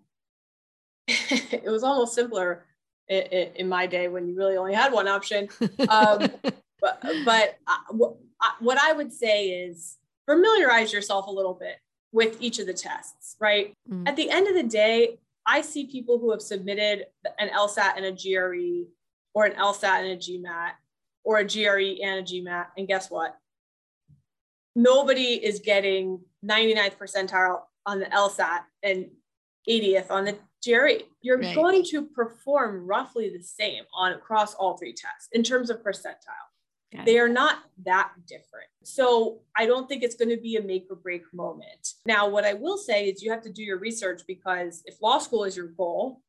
it 1.08 1.66
was 1.66 1.84
almost 1.84 2.14
simpler 2.14 2.66
in, 3.08 3.52
in, 3.56 3.70
my 3.70 3.86
day 3.86 4.08
when 4.08 4.28
you 4.28 4.36
really 4.36 4.58
only 4.58 4.74
had 4.74 4.94
one 4.94 5.08
option. 5.08 5.50
Um, 5.90 6.30
but 6.82 7.04
but 7.26 7.58
uh, 7.68 7.98
what 8.60 8.78
I 8.78 8.94
would 8.94 9.12
say 9.12 9.50
is 9.50 9.98
familiarize 10.26 10.94
yourself 10.94 11.28
a 11.28 11.32
little 11.32 11.54
bit 11.54 11.76
with 12.12 12.38
each 12.42 12.60
of 12.60 12.68
the 12.68 12.74
tests, 12.74 13.36
right? 13.40 13.74
Mm. 13.90 14.08
At 14.08 14.16
the 14.16 14.30
end 14.30 14.48
of 14.48 14.54
the 14.54 14.64
day, 14.64 15.18
I 15.46 15.62
see 15.62 15.88
people 15.88 16.20
who 16.20 16.32
have 16.32 16.42
submitted 16.42 17.06
an 17.40 17.50
LSAT 17.50 17.98
and 17.98 18.06
a 18.06 18.12
GRE 18.12 18.88
or 19.34 19.46
an 19.46 19.54
LSAT 19.54 20.00
and 20.00 20.12
a 20.12 20.18
GMAT 20.18 20.72
or 21.24 21.40
a 21.40 21.44
GRE 21.44 22.02
and 22.04 22.20
a 22.20 22.24
GMAT. 22.24 22.68
And 22.78 22.88
guess 22.88 23.10
what? 23.10 23.38
Nobody 24.76 25.34
is 25.34 25.60
getting 25.60 26.22
99th 26.46 26.98
percentile 26.98 27.62
on 27.86 28.00
the 28.00 28.06
LSAT 28.06 28.60
and 28.84 29.10
80th 29.70 30.12
on 30.12 30.26
the 30.26 30.38
GRE. 30.64 31.04
You're 31.22 31.40
right. 31.40 31.56
going 31.56 31.84
to 31.92 32.04
perform 32.04 32.86
roughly 32.86 33.30
the 33.30 33.44
same 33.44 33.84
on 33.94 34.14
across 34.14 34.54
all 34.56 34.78
three 34.78 34.94
tests 34.94 35.30
in 35.32 35.44
terms 35.44 35.70
of 35.70 35.84
percentile. 35.84 36.50
They 37.06 37.18
are 37.18 37.30
not 37.30 37.64
that 37.86 38.12
different. 38.28 38.70
So 38.84 39.42
I 39.58 39.66
don't 39.66 39.90
think 39.90 40.04
it's 40.04 40.16
going 40.16 40.30
to 40.30 40.38
be 40.38 40.58
a 40.58 40.62
make 40.62 40.88
or 40.90 40.96
break 40.96 41.24
moment. 41.34 41.94
Now, 42.06 42.28
what 42.28 42.46
I 42.46 42.54
will 42.54 42.78
say 42.78 43.10
is 43.10 43.24
you 43.24 43.32
have 43.32 43.42
to 43.44 43.52
do 43.52 43.64
your 43.64 43.80
research 43.80 44.22
because 44.28 44.84
if 44.86 45.02
law 45.02 45.18
school 45.18 45.44
is 45.44 45.58
your 45.58 45.68
goal, 45.68 46.22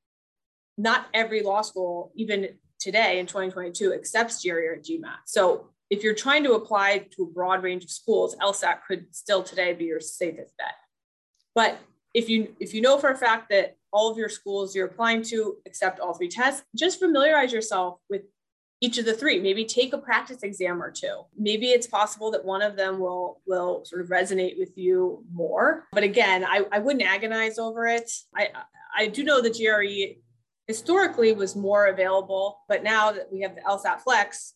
not 0.78 1.06
every 1.12 1.42
law 1.42 1.62
school, 1.62 2.12
even 2.14 2.48
today 2.80 3.18
in 3.18 3.26
2022, 3.26 3.92
accepts 3.92 4.42
GRE 4.42 4.52
or 4.52 4.76
GMAT. 4.76 5.18
So 5.26 5.68
if 5.90 6.02
you're 6.02 6.14
trying 6.14 6.44
to 6.44 6.54
apply 6.54 7.06
to 7.14 7.22
a 7.24 7.26
broad 7.26 7.62
range 7.62 7.84
of 7.84 7.90
schools, 7.90 8.34
LSAT 8.36 8.78
could 8.88 9.14
still 9.14 9.42
today 9.42 9.74
be 9.74 9.84
your 9.84 10.00
safest 10.00 10.56
bet. 10.56 10.74
But 11.54 11.78
if 12.14 12.28
you 12.28 12.54
if 12.60 12.72
you 12.72 12.80
know 12.80 12.98
for 12.98 13.10
a 13.10 13.16
fact 13.16 13.50
that 13.50 13.76
all 13.92 14.10
of 14.10 14.16
your 14.16 14.28
schools 14.28 14.74
you're 14.74 14.86
applying 14.86 15.22
to 15.22 15.56
accept 15.66 16.00
all 16.00 16.14
three 16.14 16.28
tests, 16.28 16.64
just 16.74 16.98
familiarize 16.98 17.52
yourself 17.52 17.98
with 18.08 18.22
each 18.80 18.98
of 18.98 19.04
the 19.04 19.14
three. 19.14 19.40
Maybe 19.40 19.64
take 19.64 19.92
a 19.92 19.98
practice 19.98 20.42
exam 20.42 20.82
or 20.82 20.90
two. 20.90 21.22
Maybe 21.36 21.66
it's 21.68 21.86
possible 21.86 22.30
that 22.32 22.44
one 22.44 22.62
of 22.62 22.76
them 22.76 22.98
will 22.98 23.40
will 23.46 23.84
sort 23.84 24.02
of 24.02 24.08
resonate 24.08 24.58
with 24.58 24.76
you 24.76 25.24
more. 25.32 25.86
But 25.92 26.04
again 26.04 26.44
i, 26.44 26.64
I 26.72 26.78
wouldn't 26.78 27.04
agonize 27.04 27.58
over 27.58 27.86
it. 27.86 28.10
I 28.34 28.48
i 28.96 29.08
do 29.08 29.24
know 29.24 29.42
the 29.42 29.50
gre 29.50 30.20
historically 30.66 31.32
was 31.32 31.54
more 31.54 31.86
available 31.88 32.60
but 32.68 32.82
now 32.82 33.12
that 33.12 33.30
we 33.30 33.40
have 33.42 33.54
the 33.54 33.60
lsat 33.60 34.00
flex 34.00 34.54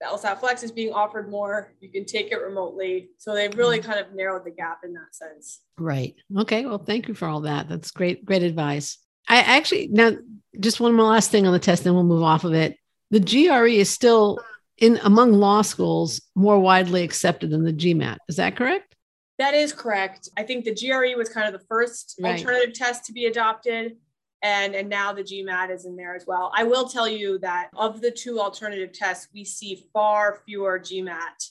the 0.00 0.06
lsat 0.06 0.38
flex 0.38 0.62
is 0.62 0.72
being 0.72 0.92
offered 0.92 1.30
more 1.30 1.72
you 1.80 1.88
can 1.88 2.04
take 2.04 2.30
it 2.32 2.36
remotely 2.36 3.10
so 3.18 3.34
they've 3.34 3.56
really 3.56 3.78
mm-hmm. 3.78 3.90
kind 3.90 4.04
of 4.04 4.14
narrowed 4.14 4.44
the 4.44 4.50
gap 4.50 4.80
in 4.84 4.92
that 4.92 5.12
sense 5.14 5.60
right 5.78 6.14
okay 6.36 6.66
well 6.66 6.78
thank 6.78 7.08
you 7.08 7.14
for 7.14 7.28
all 7.28 7.40
that 7.40 7.68
that's 7.68 7.90
great 7.90 8.24
great 8.24 8.42
advice 8.42 8.98
i 9.28 9.38
actually 9.38 9.88
now 9.88 10.12
just 10.60 10.80
one 10.80 10.94
more 10.94 11.06
last 11.06 11.30
thing 11.30 11.46
on 11.46 11.52
the 11.52 11.58
test 11.58 11.84
then 11.84 11.94
we'll 11.94 12.04
move 12.04 12.22
off 12.22 12.44
of 12.44 12.54
it 12.54 12.76
the 13.10 13.20
GRE 13.20 13.66
is 13.66 13.88
still 13.88 14.38
in 14.78 14.98
among 15.02 15.32
law 15.32 15.62
schools 15.62 16.20
more 16.34 16.58
widely 16.58 17.02
accepted 17.02 17.50
than 17.50 17.64
the 17.64 17.72
GMAT. 17.72 18.18
Is 18.28 18.36
that 18.36 18.56
correct? 18.56 18.94
That 19.38 19.54
is 19.54 19.72
correct. 19.72 20.28
I 20.36 20.42
think 20.42 20.64
the 20.64 20.74
GRE 20.74 21.16
was 21.16 21.28
kind 21.28 21.52
of 21.52 21.58
the 21.58 21.66
first 21.66 22.18
right. 22.20 22.38
alternative 22.38 22.74
test 22.74 23.04
to 23.06 23.12
be 23.12 23.26
adopted. 23.26 23.96
And, 24.42 24.74
and 24.74 24.88
now 24.88 25.12
the 25.12 25.22
GMAT 25.22 25.70
is 25.70 25.84
in 25.84 25.96
there 25.96 26.14
as 26.14 26.24
well. 26.26 26.52
I 26.54 26.64
will 26.64 26.88
tell 26.88 27.08
you 27.08 27.38
that 27.40 27.70
of 27.76 28.00
the 28.00 28.10
two 28.10 28.40
alternative 28.40 28.92
tests, 28.92 29.28
we 29.34 29.44
see 29.44 29.86
far 29.92 30.40
fewer 30.46 30.78
GMAT 30.78 31.50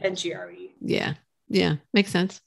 than 0.00 0.14
GRE. 0.14 0.68
Yeah. 0.80 1.14
Yeah. 1.48 1.76
Makes 1.92 2.10
sense. 2.10 2.40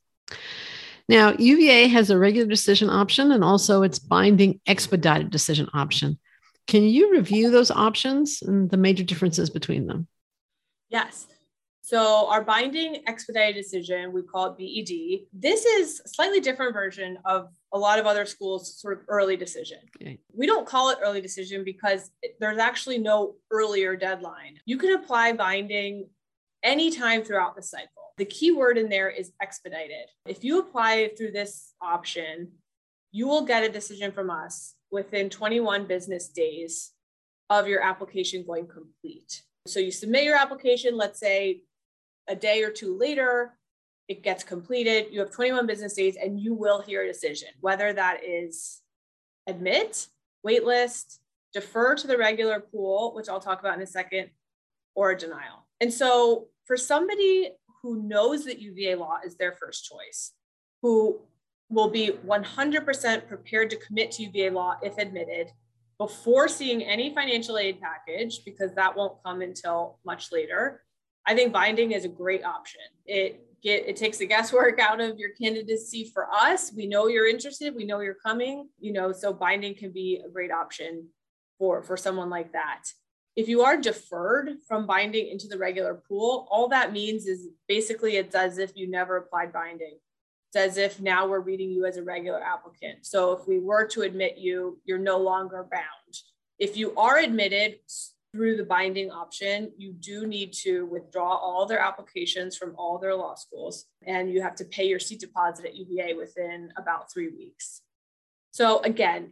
Now, 1.07 1.33
UVA 1.37 1.87
has 1.89 2.09
a 2.09 2.17
regular 2.17 2.47
decision 2.47 2.89
option 2.89 3.31
and 3.31 3.43
also 3.43 3.83
its 3.83 3.99
binding 3.99 4.59
expedited 4.65 5.29
decision 5.29 5.69
option. 5.73 6.19
Can 6.67 6.83
you 6.83 7.11
review 7.11 7.51
those 7.51 7.69
options 7.69 8.41
and 8.41 8.69
the 8.71 8.77
major 8.77 9.03
differences 9.03 9.49
between 9.49 9.85
them? 9.85 10.07
Yes. 10.89 11.27
So 11.83 12.27
our 12.29 12.43
binding 12.43 13.03
expedited 13.05 13.55
decision, 13.55 14.11
we 14.11 14.23
call 14.23 14.47
it 14.47 14.57
BED. 14.57 15.27
This 15.31 15.65
is 15.65 16.01
a 16.03 16.09
slightly 16.09 16.39
different 16.39 16.73
version 16.73 17.19
of 17.25 17.49
a 17.75 17.77
lot 17.77 17.99
of 17.99 18.05
other 18.05 18.25
schools' 18.25 18.79
sort 18.79 18.93
of 18.97 19.03
early 19.09 19.35
decision. 19.35 19.79
Okay. 20.01 20.17
We 20.33 20.47
don't 20.47 20.65
call 20.65 20.91
it 20.91 20.97
early 21.03 21.19
decision 21.19 21.65
because 21.65 22.09
there's 22.39 22.57
actually 22.57 22.99
no 22.99 23.35
earlier 23.51 23.97
deadline. 23.97 24.59
You 24.65 24.77
can 24.77 24.93
apply 24.95 25.33
binding 25.33 26.07
anytime 26.63 27.21
throughout 27.21 27.57
the 27.57 27.61
cycle. 27.61 27.89
The 28.17 28.23
key 28.23 28.53
word 28.53 28.77
in 28.77 28.87
there 28.87 29.09
is 29.09 29.33
expedited. 29.41 30.07
If 30.25 30.41
you 30.41 30.59
apply 30.59 31.11
through 31.17 31.31
this 31.31 31.73
option, 31.81 32.53
you 33.11 33.27
will 33.27 33.43
get 33.43 33.65
a 33.65 33.69
decision 33.69 34.13
from 34.13 34.29
us 34.29 34.75
within 34.89 35.29
21 35.29 35.85
business 35.85 36.29
days 36.29 36.93
of 37.49 37.67
your 37.67 37.83
application 37.83 38.45
going 38.47 38.67
complete. 38.67 39.43
So 39.67 39.81
you 39.81 39.91
submit 39.91 40.23
your 40.23 40.37
application, 40.37 40.95
let's 40.95 41.19
say 41.19 41.63
a 42.29 42.37
day 42.37 42.63
or 42.63 42.71
two 42.71 42.97
later, 42.97 43.57
it 44.07 44.23
gets 44.23 44.43
completed. 44.43 45.07
You 45.11 45.19
have 45.19 45.31
21 45.31 45.65
business 45.65 45.93
days 45.93 46.15
and 46.15 46.39
you 46.39 46.53
will 46.53 46.81
hear 46.81 47.03
a 47.03 47.07
decision, 47.07 47.49
whether 47.59 47.91
that 47.93 48.23
is 48.23 48.81
admit, 49.47 50.07
waitlist, 50.45 51.19
defer 51.53 51.95
to 51.95 52.07
the 52.07 52.17
regular 52.17 52.59
pool, 52.59 53.13
which 53.15 53.29
I'll 53.29 53.39
talk 53.39 53.59
about 53.59 53.75
in 53.75 53.81
a 53.81 53.87
second, 53.87 54.29
or 54.95 55.11
a 55.11 55.17
denial. 55.17 55.65
And 55.81 55.91
so 55.91 56.47
for 56.65 56.77
somebody 56.77 57.51
who 57.81 58.03
knows 58.03 58.45
that 58.45 58.59
UVA 58.59 58.95
law 58.95 59.17
is 59.25 59.37
their 59.37 59.53
first 59.53 59.85
choice, 59.85 60.33
who 60.81 61.19
will 61.69 61.89
be 61.89 62.11
100% 62.25 63.27
prepared 63.27 63.69
to 63.71 63.75
commit 63.77 64.11
to 64.11 64.23
UVA 64.23 64.49
law 64.51 64.77
if 64.83 64.97
admitted 64.97 65.51
before 65.97 66.47
seeing 66.47 66.83
any 66.83 67.13
financial 67.13 67.57
aid 67.57 67.79
package, 67.79 68.43
because 68.43 68.73
that 68.73 68.95
won't 68.95 69.21
come 69.23 69.41
until 69.41 69.97
much 70.05 70.31
later. 70.31 70.83
I 71.25 71.33
think 71.33 71.53
binding 71.53 71.93
is 71.93 72.05
a 72.05 72.09
great 72.09 72.43
option. 72.43 72.81
It 73.05 73.44
get 73.65 73.87
it 73.87 73.95
takes 73.95 74.19
the 74.19 74.27
guesswork 74.27 74.79
out 74.79 75.01
of 75.01 75.17
your 75.17 75.31
candidacy 75.31 76.11
for 76.13 76.29
us. 76.31 76.71
We 76.71 76.85
know 76.85 77.07
you're 77.07 77.27
interested, 77.27 77.75
we 77.75 77.83
know 77.83 77.99
you're 77.99 78.13
coming, 78.13 78.69
you 78.79 78.93
know, 78.93 79.11
so 79.11 79.33
binding 79.33 79.75
can 79.75 79.91
be 79.91 80.21
a 80.25 80.29
great 80.29 80.51
option 80.51 81.07
for 81.57 81.81
for 81.81 81.97
someone 81.97 82.29
like 82.29 82.53
that. 82.53 82.83
If 83.35 83.49
you 83.49 83.63
are 83.63 83.75
deferred 83.75 84.51
from 84.67 84.85
binding 84.85 85.27
into 85.27 85.47
the 85.47 85.57
regular 85.57 85.95
pool, 86.07 86.47
all 86.49 86.69
that 86.69 86.93
means 86.93 87.25
is 87.25 87.49
basically 87.67 88.15
it's 88.15 88.35
as 88.35 88.59
if 88.59 88.71
you 88.75 88.89
never 88.89 89.17
applied 89.17 89.51
binding 89.51 89.97
It's 90.47 90.55
as 90.55 90.77
if 90.77 91.01
now 91.01 91.27
we're 91.27 91.41
reading 91.41 91.69
you 91.69 91.85
as 91.85 91.97
a 91.97 92.03
regular 92.03 92.41
applicant. 92.41 93.05
So 93.05 93.33
if 93.33 93.45
we 93.47 93.59
were 93.59 93.87
to 93.87 94.03
admit 94.03 94.37
you, 94.37 94.79
you're 94.85 94.99
no 94.99 95.17
longer 95.17 95.67
bound. 95.69 96.13
If 96.59 96.77
you 96.77 96.95
are 96.95 97.17
admitted 97.17 97.79
through 98.35 98.57
the 98.57 98.65
binding 98.65 99.09
option, 99.11 99.71
you 99.77 99.93
do 99.93 100.27
need 100.27 100.51
to 100.51 100.85
withdraw 100.87 101.35
all 101.35 101.65
their 101.65 101.79
applications 101.79 102.57
from 102.57 102.75
all 102.77 102.97
their 102.97 103.15
law 103.15 103.33
schools, 103.33 103.85
and 104.05 104.29
you 104.29 104.41
have 104.41 104.55
to 104.55 104.65
pay 104.65 104.85
your 104.85 104.99
seat 104.99 105.21
deposit 105.21 105.65
at 105.65 105.75
UVA 105.75 106.15
within 106.15 106.69
about 106.75 107.09
three 107.09 107.29
weeks. 107.29 107.81
So 108.51 108.81
again, 108.81 109.31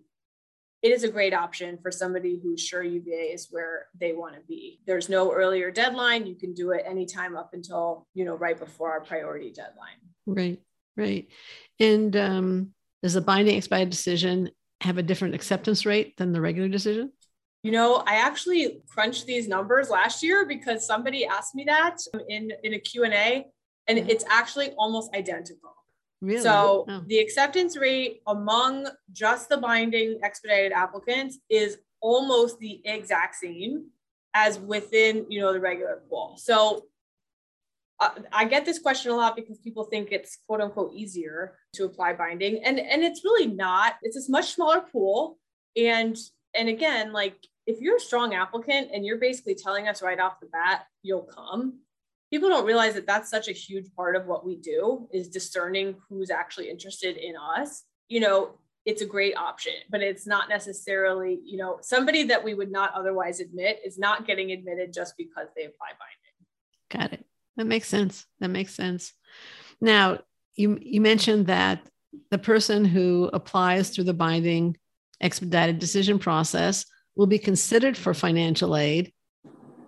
it 0.82 0.94
is 0.94 1.04
a 1.04 1.10
great 1.10 1.34
option 1.34 1.78
for 1.82 1.92
somebody 1.92 2.40
who's 2.42 2.62
sure 2.62 2.82
UVA 2.82 3.34
is 3.34 3.48
where 3.52 3.88
they 4.00 4.14
want 4.14 4.36
to 4.36 4.42
be. 4.48 4.80
There's 4.88 5.10
no 5.10 5.34
earlier 5.34 5.70
deadline. 5.70 6.26
You 6.26 6.36
can 6.36 6.54
do 6.54 6.72
it 6.72 6.86
anytime 6.88 7.36
up 7.36 7.54
until, 7.54 8.08
you 8.14 8.24
know, 8.24 8.36
right 8.36 8.58
before 8.58 8.92
our 8.92 9.02
priority 9.02 9.52
deadline. 9.52 10.00
Right. 10.26 10.62
Right. 10.96 11.28
And 11.80 12.16
um, 12.16 12.70
does 13.02 13.16
the 13.16 13.22
binding 13.22 13.58
expedited 13.58 13.90
decision 13.90 14.50
have 14.80 14.98
a 14.98 15.04
different 15.04 15.36
acceptance 15.36 15.86
rate 15.86 16.16
than 16.16 16.32
the 16.32 16.42
regular 16.42 16.70
decision? 16.70 17.12
You 17.64 17.72
know, 17.72 18.04
I 18.06 18.16
actually 18.16 18.82
crunched 18.88 19.26
these 19.26 19.48
numbers 19.48 19.90
last 19.90 20.22
year 20.22 20.46
because 20.46 20.86
somebody 20.86 21.26
asked 21.26 21.56
me 21.56 21.64
that 21.66 21.98
in, 22.28 22.52
in 22.64 22.74
a 22.74 22.80
Q&A 22.80 23.46
and 23.88 23.98
mm-hmm. 23.98 24.10
it's 24.10 24.26
actually 24.30 24.72
almost 24.72 25.16
identical. 25.16 25.74
Really? 26.22 26.42
So 26.42 26.86
oh. 26.88 27.04
the 27.08 27.20
acceptance 27.20 27.78
rate 27.78 28.22
among 28.28 28.88
just 29.12 29.50
the 29.50 29.58
binding 29.58 30.20
expedited 30.24 30.72
applicants 30.74 31.40
is 31.50 31.78
almost 32.02 32.60
the 32.60 32.82
exact 32.86 33.36
same 33.36 33.88
as 34.34 34.60
within, 34.60 35.26
you 35.30 35.42
know, 35.42 35.54
the 35.54 35.60
regular 35.60 36.02
pool. 36.10 36.36
So 36.38 36.86
uh, 38.00 38.10
I 38.32 38.46
get 38.46 38.66
this 38.66 38.80
question 38.80 39.12
a 39.12 39.16
lot 39.16 39.36
because 39.36 39.58
people 39.60 39.86
think 39.86 40.12
it's 40.12 40.38
quote 40.48 40.62
unquote 40.62 40.94
easier 40.94 41.56
to 41.74 41.86
apply 41.86 42.14
binding 42.14 42.64
and 42.64 42.80
and 42.80 43.04
it's 43.04 43.24
really 43.24 43.48
not 43.48 43.96
it's 44.02 44.28
a 44.28 44.32
much 44.32 44.56
smaller 44.56 44.82
pool 44.82 45.38
and 45.78 46.18
and 46.56 46.70
again 46.70 47.14
like 47.14 47.36
if 47.66 47.80
you're 47.80 47.98
a 47.98 48.00
strong 48.00 48.34
applicant 48.34 48.90
and 48.94 49.06
you're 49.06 49.18
basically 49.18 49.56
telling 49.56 49.88
us 49.88 50.02
right 50.02 50.20
off 50.20 50.40
the 50.40 50.48
bat 50.48 50.86
you'll 51.02 51.22
come 51.22 51.80
people 52.30 52.50
don't 52.50 52.66
realize 52.66 52.94
that 52.94 53.08
that's 53.08 53.30
such 53.30 53.48
a 53.48 53.54
huge 53.54 53.94
part 53.96 54.16
of 54.16 54.26
what 54.26 54.46
we 54.46 54.56
do 54.58 55.08
is 55.14 55.28
discerning 55.30 55.96
who's 56.10 56.30
actually 56.30 56.70
interested 56.70 57.18
in 57.18 57.36
us 57.58 57.84
you 58.10 58.20
know 58.20 58.52
it's 58.86 59.02
a 59.02 59.06
great 59.06 59.36
option 59.38 59.74
but 59.90 60.02
it's 60.02 60.28
not 60.28 60.50
necessarily 60.50 61.40
you 61.46 61.58
know 61.58 61.78
somebody 61.82 62.24
that 62.24 62.44
we 62.44 62.54
would 62.54 62.72
not 62.72 62.94
otherwise 62.94 63.40
admit 63.40 63.80
is 63.86 63.98
not 63.98 64.28
getting 64.28 64.52
admitted 64.52 64.92
just 64.92 65.16
because 65.18 65.48
they 65.56 65.66
apply 65.66 65.88
binding 66.00 67.10
got 67.10 67.14
it 67.14 67.26
that 67.58 67.66
makes 67.66 67.88
sense. 67.88 68.26
That 68.40 68.50
makes 68.50 68.74
sense. 68.74 69.14
Now, 69.80 70.20
you 70.56 70.78
you 70.82 71.02
mentioned 71.02 71.48
that 71.48 71.88
the 72.30 72.38
person 72.38 72.86
who 72.86 73.30
applies 73.34 73.90
through 73.90 74.04
the 74.06 74.14
binding 74.14 74.78
expedited 75.22 75.80
decision 75.80 76.20
process 76.20 76.86
will 77.16 77.28
be 77.28 77.40
considered 77.40 77.98
for 77.98 78.14
financial 78.14 78.76
aid, 78.76 79.14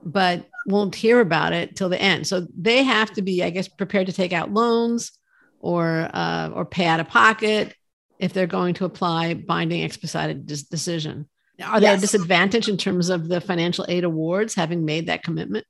but 0.03 0.45
won't 0.67 0.95
hear 0.95 1.19
about 1.19 1.53
it 1.53 1.75
till 1.75 1.89
the 1.89 2.01
end. 2.01 2.27
So 2.27 2.47
they 2.57 2.83
have 2.83 3.11
to 3.13 3.21
be, 3.21 3.43
I 3.43 3.49
guess, 3.49 3.67
prepared 3.67 4.07
to 4.07 4.13
take 4.13 4.33
out 4.33 4.51
loans 4.51 5.11
or 5.59 6.09
uh, 6.13 6.49
or 6.53 6.65
pay 6.65 6.85
out 6.85 6.99
of 6.99 7.07
pocket 7.07 7.75
if 8.19 8.33
they're 8.33 8.47
going 8.47 8.75
to 8.75 8.85
apply 8.85 9.33
binding 9.33 9.83
expedited 9.83 10.45
decision. 10.45 11.27
Are 11.63 11.79
they 11.79 11.87
yes. 11.87 11.99
a 11.99 12.01
disadvantage 12.01 12.67
in 12.67 12.77
terms 12.77 13.09
of 13.09 13.27
the 13.27 13.39
financial 13.39 13.85
aid 13.87 14.03
awards 14.03 14.55
having 14.55 14.85
made 14.85 15.07
that 15.07 15.23
commitment? 15.23 15.65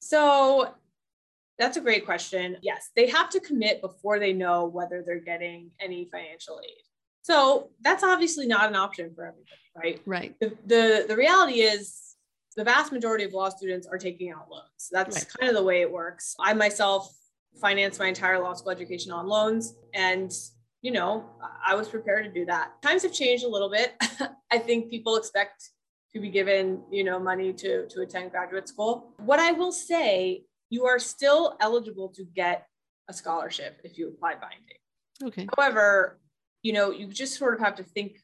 So 0.00 0.74
that's 1.58 1.76
a 1.76 1.80
great 1.80 2.04
question. 2.04 2.56
Yes, 2.62 2.90
they 2.96 3.08
have 3.10 3.28
to 3.30 3.40
commit 3.40 3.80
before 3.80 4.18
they 4.18 4.32
know 4.32 4.66
whether 4.66 5.02
they're 5.06 5.20
getting 5.20 5.70
any 5.80 6.08
financial 6.10 6.60
aid. 6.64 6.82
So 7.22 7.70
that's 7.80 8.02
obviously 8.02 8.46
not 8.46 8.68
an 8.68 8.76
option 8.76 9.12
for 9.14 9.26
everybody, 9.26 9.50
right? 9.76 10.02
Right. 10.04 10.34
The, 10.40 10.56
the, 10.66 11.04
the 11.08 11.16
reality 11.16 11.60
is 11.60 12.16
the 12.56 12.64
vast 12.64 12.92
majority 12.92 13.24
of 13.24 13.32
law 13.32 13.48
students 13.48 13.86
are 13.86 13.98
taking 13.98 14.30
out 14.30 14.50
loans. 14.50 14.88
That's 14.90 15.16
right. 15.16 15.26
kind 15.38 15.48
of 15.48 15.56
the 15.56 15.62
way 15.62 15.80
it 15.82 15.90
works. 15.90 16.34
I 16.40 16.52
myself 16.52 17.12
financed 17.60 18.00
my 18.00 18.08
entire 18.08 18.40
law 18.40 18.54
school 18.54 18.72
education 18.72 19.12
on 19.12 19.26
loans 19.26 19.74
and 19.94 20.32
you 20.82 20.90
know, 20.90 21.24
I 21.64 21.76
was 21.76 21.88
prepared 21.88 22.24
to 22.24 22.32
do 22.32 22.44
that. 22.46 22.72
Times 22.82 23.04
have 23.04 23.12
changed 23.12 23.44
a 23.44 23.48
little 23.48 23.70
bit. 23.70 23.94
I 24.50 24.58
think 24.58 24.90
people 24.90 25.14
expect 25.14 25.70
to 26.12 26.20
be 26.20 26.28
given, 26.28 26.82
you 26.90 27.04
know, 27.04 27.20
money 27.20 27.52
to 27.52 27.86
to 27.86 28.00
attend 28.00 28.32
graduate 28.32 28.68
school. 28.68 29.14
What 29.18 29.38
I 29.38 29.52
will 29.52 29.70
say 29.70 30.42
you 30.70 30.86
are 30.86 30.98
still 30.98 31.56
eligible 31.60 32.08
to 32.08 32.24
get 32.24 32.66
a 33.08 33.12
scholarship 33.12 33.80
if 33.84 33.96
you 33.96 34.08
apply 34.08 34.34
binding. 34.34 34.80
Okay. 35.22 35.46
However, 35.56 36.18
you 36.62 36.72
know, 36.72 36.90
you 36.90 37.06
just 37.06 37.38
sort 37.38 37.54
of 37.54 37.60
have 37.60 37.76
to 37.76 37.82
think 37.82 38.18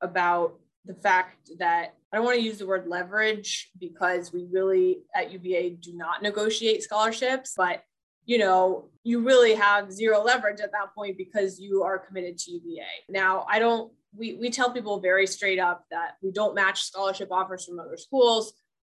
about 0.00 0.54
the 0.84 0.94
fact 0.94 1.50
that 1.58 1.94
I 2.12 2.16
don't 2.16 2.24
want 2.24 2.38
to 2.38 2.44
use 2.44 2.58
the 2.58 2.66
word 2.66 2.86
leverage 2.86 3.70
because 3.78 4.32
we 4.32 4.46
really 4.50 4.98
at 5.14 5.32
UVA 5.32 5.70
do 5.70 5.94
not 5.94 6.22
negotiate 6.22 6.82
scholarships, 6.82 7.54
but 7.56 7.82
you 8.26 8.38
know, 8.38 8.86
you 9.02 9.20
really 9.20 9.54
have 9.54 9.92
zero 9.92 10.22
leverage 10.22 10.60
at 10.60 10.72
that 10.72 10.94
point 10.94 11.18
because 11.18 11.60
you 11.60 11.82
are 11.82 11.98
committed 11.98 12.38
to 12.38 12.52
UVA. 12.52 12.86
Now, 13.08 13.44
I 13.48 13.58
don't 13.58 13.92
we 14.16 14.34
we 14.34 14.50
tell 14.50 14.70
people 14.70 15.00
very 15.00 15.26
straight 15.26 15.58
up 15.58 15.84
that 15.90 16.12
we 16.22 16.30
don't 16.30 16.54
match 16.54 16.82
scholarship 16.84 17.28
offers 17.30 17.64
from 17.64 17.80
other 17.80 17.96
schools. 17.96 18.52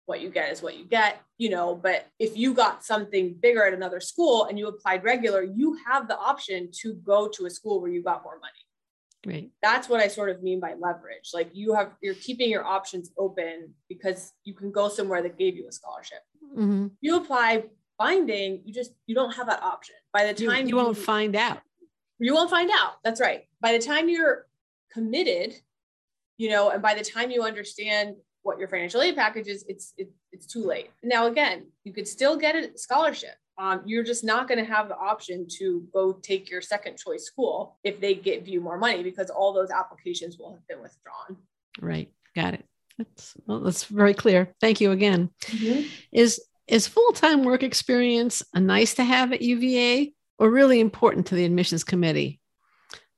What 0.06 0.20
you 0.20 0.28
get 0.28 0.52
is 0.52 0.60
what 0.60 0.76
you 0.76 0.84
get, 0.84 1.22
you 1.38 1.48
know, 1.48 1.74
but 1.74 2.06
if 2.18 2.36
you 2.36 2.52
got 2.52 2.84
something 2.84 3.34
bigger 3.40 3.64
at 3.64 3.72
another 3.72 4.00
school 4.00 4.44
and 4.44 4.58
you 4.58 4.68
applied 4.68 5.02
regular, 5.02 5.42
you 5.42 5.78
have 5.86 6.08
the 6.08 6.18
option 6.18 6.68
to 6.82 6.92
go 6.94 7.26
to 7.28 7.46
a 7.46 7.50
school 7.50 7.80
where 7.80 7.90
you 7.90 8.02
got 8.02 8.22
more 8.22 8.38
money. 8.38 8.63
Right. 9.26 9.50
That's 9.62 9.88
what 9.88 10.00
I 10.00 10.08
sort 10.08 10.30
of 10.30 10.42
mean 10.42 10.60
by 10.60 10.74
leverage. 10.74 11.30
Like 11.32 11.50
you 11.52 11.74
have, 11.74 11.92
you're 12.02 12.14
keeping 12.14 12.50
your 12.50 12.64
options 12.64 13.10
open 13.18 13.74
because 13.88 14.32
you 14.44 14.54
can 14.54 14.70
go 14.70 14.88
somewhere 14.88 15.22
that 15.22 15.38
gave 15.38 15.56
you 15.56 15.66
a 15.68 15.72
scholarship. 15.72 16.18
Mm-hmm. 16.52 16.88
You 17.00 17.16
apply 17.16 17.64
binding, 17.98 18.62
you 18.64 18.72
just 18.72 18.92
you 19.06 19.14
don't 19.14 19.32
have 19.34 19.46
that 19.46 19.62
option. 19.62 19.96
By 20.12 20.32
the 20.32 20.46
time 20.46 20.62
you, 20.62 20.70
you 20.70 20.76
won't 20.76 20.96
find 20.96 21.36
out. 21.36 21.60
You 22.18 22.34
won't 22.34 22.50
find 22.50 22.70
out. 22.70 22.94
That's 23.02 23.20
right. 23.20 23.44
By 23.60 23.72
the 23.72 23.78
time 23.78 24.08
you're 24.08 24.46
committed, 24.92 25.54
you 26.36 26.48
know, 26.48 26.70
and 26.70 26.82
by 26.82 26.94
the 26.94 27.04
time 27.04 27.30
you 27.30 27.42
understand 27.42 28.16
what 28.42 28.58
your 28.58 28.68
financial 28.68 29.00
aid 29.02 29.16
package 29.16 29.48
is, 29.48 29.64
it's 29.68 29.94
it, 29.96 30.10
it's 30.32 30.46
too 30.46 30.64
late. 30.64 30.90
Now 31.02 31.26
again, 31.26 31.66
you 31.84 31.92
could 31.92 32.06
still 32.06 32.36
get 32.36 32.54
a 32.56 32.76
scholarship. 32.76 33.34
Um, 33.56 33.82
you're 33.84 34.04
just 34.04 34.24
not 34.24 34.48
going 34.48 34.58
to 34.58 34.70
have 34.70 34.88
the 34.88 34.96
option 34.96 35.46
to 35.58 35.86
go 35.92 36.12
take 36.12 36.50
your 36.50 36.60
second 36.60 36.98
choice 36.98 37.24
school 37.24 37.76
if 37.84 38.00
they 38.00 38.14
give 38.14 38.48
you 38.48 38.60
more 38.60 38.78
money 38.78 39.02
because 39.02 39.30
all 39.30 39.52
those 39.52 39.70
applications 39.70 40.38
will 40.38 40.52
have 40.52 40.66
been 40.66 40.82
withdrawn. 40.82 41.36
Right. 41.80 42.10
Got 42.34 42.54
it. 42.54 42.64
That's 42.98 43.34
well, 43.46 43.60
that's 43.60 43.84
very 43.84 44.14
clear. 44.14 44.52
Thank 44.60 44.80
you 44.80 44.92
again. 44.92 45.30
Mm-hmm. 45.42 45.88
Is 46.12 46.40
is 46.66 46.88
full 46.88 47.12
time 47.12 47.44
work 47.44 47.62
experience 47.62 48.42
a 48.54 48.60
nice 48.60 48.94
to 48.94 49.04
have 49.04 49.32
at 49.32 49.42
UVA 49.42 50.12
or 50.38 50.50
really 50.50 50.80
important 50.80 51.26
to 51.26 51.34
the 51.34 51.44
admissions 51.44 51.84
committee? 51.84 52.40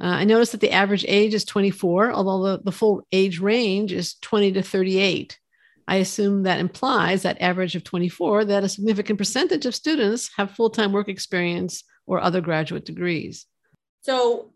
Uh, 0.02 0.08
I 0.08 0.24
noticed 0.24 0.52
that 0.52 0.60
the 0.60 0.72
average 0.72 1.04
age 1.08 1.32
is 1.32 1.44
24, 1.44 2.12
although 2.12 2.56
the, 2.56 2.62
the 2.64 2.72
full 2.72 3.06
age 3.12 3.40
range 3.40 3.92
is 3.92 4.14
20 4.20 4.52
to 4.52 4.62
38. 4.62 5.38
I 5.88 5.96
assume 5.96 6.42
that 6.42 6.58
implies 6.58 7.22
that 7.22 7.40
average 7.40 7.76
of 7.76 7.84
24 7.84 8.46
that 8.46 8.64
a 8.64 8.68
significant 8.68 9.18
percentage 9.18 9.66
of 9.66 9.74
students 9.74 10.30
have 10.36 10.50
full 10.50 10.70
time 10.70 10.92
work 10.92 11.08
experience 11.08 11.84
or 12.06 12.20
other 12.20 12.40
graduate 12.40 12.84
degrees. 12.84 13.46
So 14.00 14.52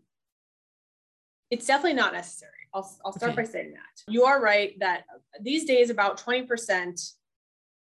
it's 1.49 1.65
definitely 1.65 1.95
not 1.95 2.13
necessary. 2.13 2.51
I'll, 2.73 2.89
I'll 3.05 3.13
start 3.13 3.33
okay. 3.33 3.43
by 3.43 3.47
saying 3.47 3.73
that. 3.73 4.11
You 4.11 4.23
are 4.23 4.41
right 4.41 4.77
that 4.79 5.03
these 5.41 5.65
days 5.65 5.89
about 5.89 6.19
20% 6.19 7.13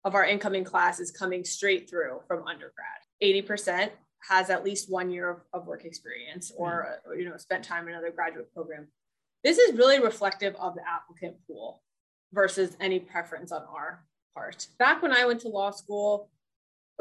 of 0.05 0.15
our 0.15 0.25
incoming 0.25 0.63
class 0.63 0.99
is 0.99 1.11
coming 1.11 1.43
straight 1.43 1.89
through 1.89 2.21
from 2.27 2.47
undergrad. 2.47 2.87
80% 3.21 3.89
has 4.29 4.49
at 4.49 4.63
least 4.63 4.89
one 4.89 5.09
year 5.09 5.29
of, 5.29 5.41
of 5.53 5.67
work 5.67 5.85
experience 5.85 6.51
or, 6.55 6.99
or, 7.05 7.15
you 7.15 7.29
know, 7.29 7.35
spent 7.37 7.63
time 7.63 7.87
in 7.87 7.93
another 7.93 8.11
graduate 8.11 8.53
program. 8.53 8.87
This 9.43 9.57
is 9.57 9.77
really 9.77 9.99
reflective 9.99 10.55
of 10.55 10.75
the 10.75 10.81
applicant 10.87 11.35
pool 11.45 11.81
versus 12.33 12.75
any 12.79 12.99
preference 12.99 13.51
on 13.51 13.63
our 13.63 14.03
part. 14.33 14.67
Back 14.79 15.01
when 15.01 15.11
I 15.11 15.25
went 15.25 15.41
to 15.41 15.49
law 15.49 15.71
school, 15.71 16.29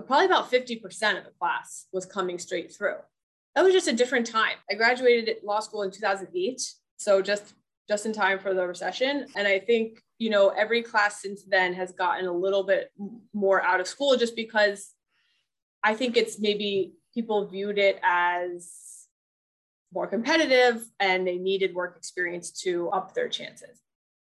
probably 0.06 0.26
about 0.26 0.50
50% 0.50 1.18
of 1.18 1.24
the 1.24 1.30
class 1.38 1.86
was 1.92 2.06
coming 2.06 2.38
straight 2.38 2.72
through. 2.72 2.96
That 3.54 3.64
was 3.64 3.72
just 3.72 3.88
a 3.88 3.92
different 3.92 4.26
time. 4.26 4.56
I 4.70 4.74
graduated 4.74 5.36
law 5.42 5.60
school 5.60 5.82
in 5.82 5.90
2008, 5.90 6.60
so 6.96 7.22
just 7.22 7.54
just 7.88 8.04
in 8.04 8.12
time 8.12 8.40
for 8.40 8.52
the 8.52 8.66
recession. 8.66 9.26
And 9.36 9.46
I 9.46 9.60
think 9.60 10.02
you 10.18 10.30
know, 10.30 10.48
every 10.48 10.82
class 10.82 11.20
since 11.20 11.44
then 11.44 11.74
has 11.74 11.92
gotten 11.92 12.26
a 12.26 12.32
little 12.32 12.62
bit 12.62 12.90
more 13.34 13.62
out 13.62 13.80
of 13.80 13.86
school 13.86 14.16
just 14.16 14.34
because 14.34 14.92
I 15.84 15.94
think 15.94 16.16
it's 16.16 16.40
maybe 16.40 16.92
people 17.12 17.46
viewed 17.46 17.78
it 17.78 18.00
as 18.02 18.72
more 19.92 20.06
competitive 20.06 20.82
and 21.00 21.26
they 21.26 21.36
needed 21.36 21.74
work 21.74 21.96
experience 21.96 22.50
to 22.62 22.88
up 22.90 23.14
their 23.14 23.28
chances. 23.28 23.80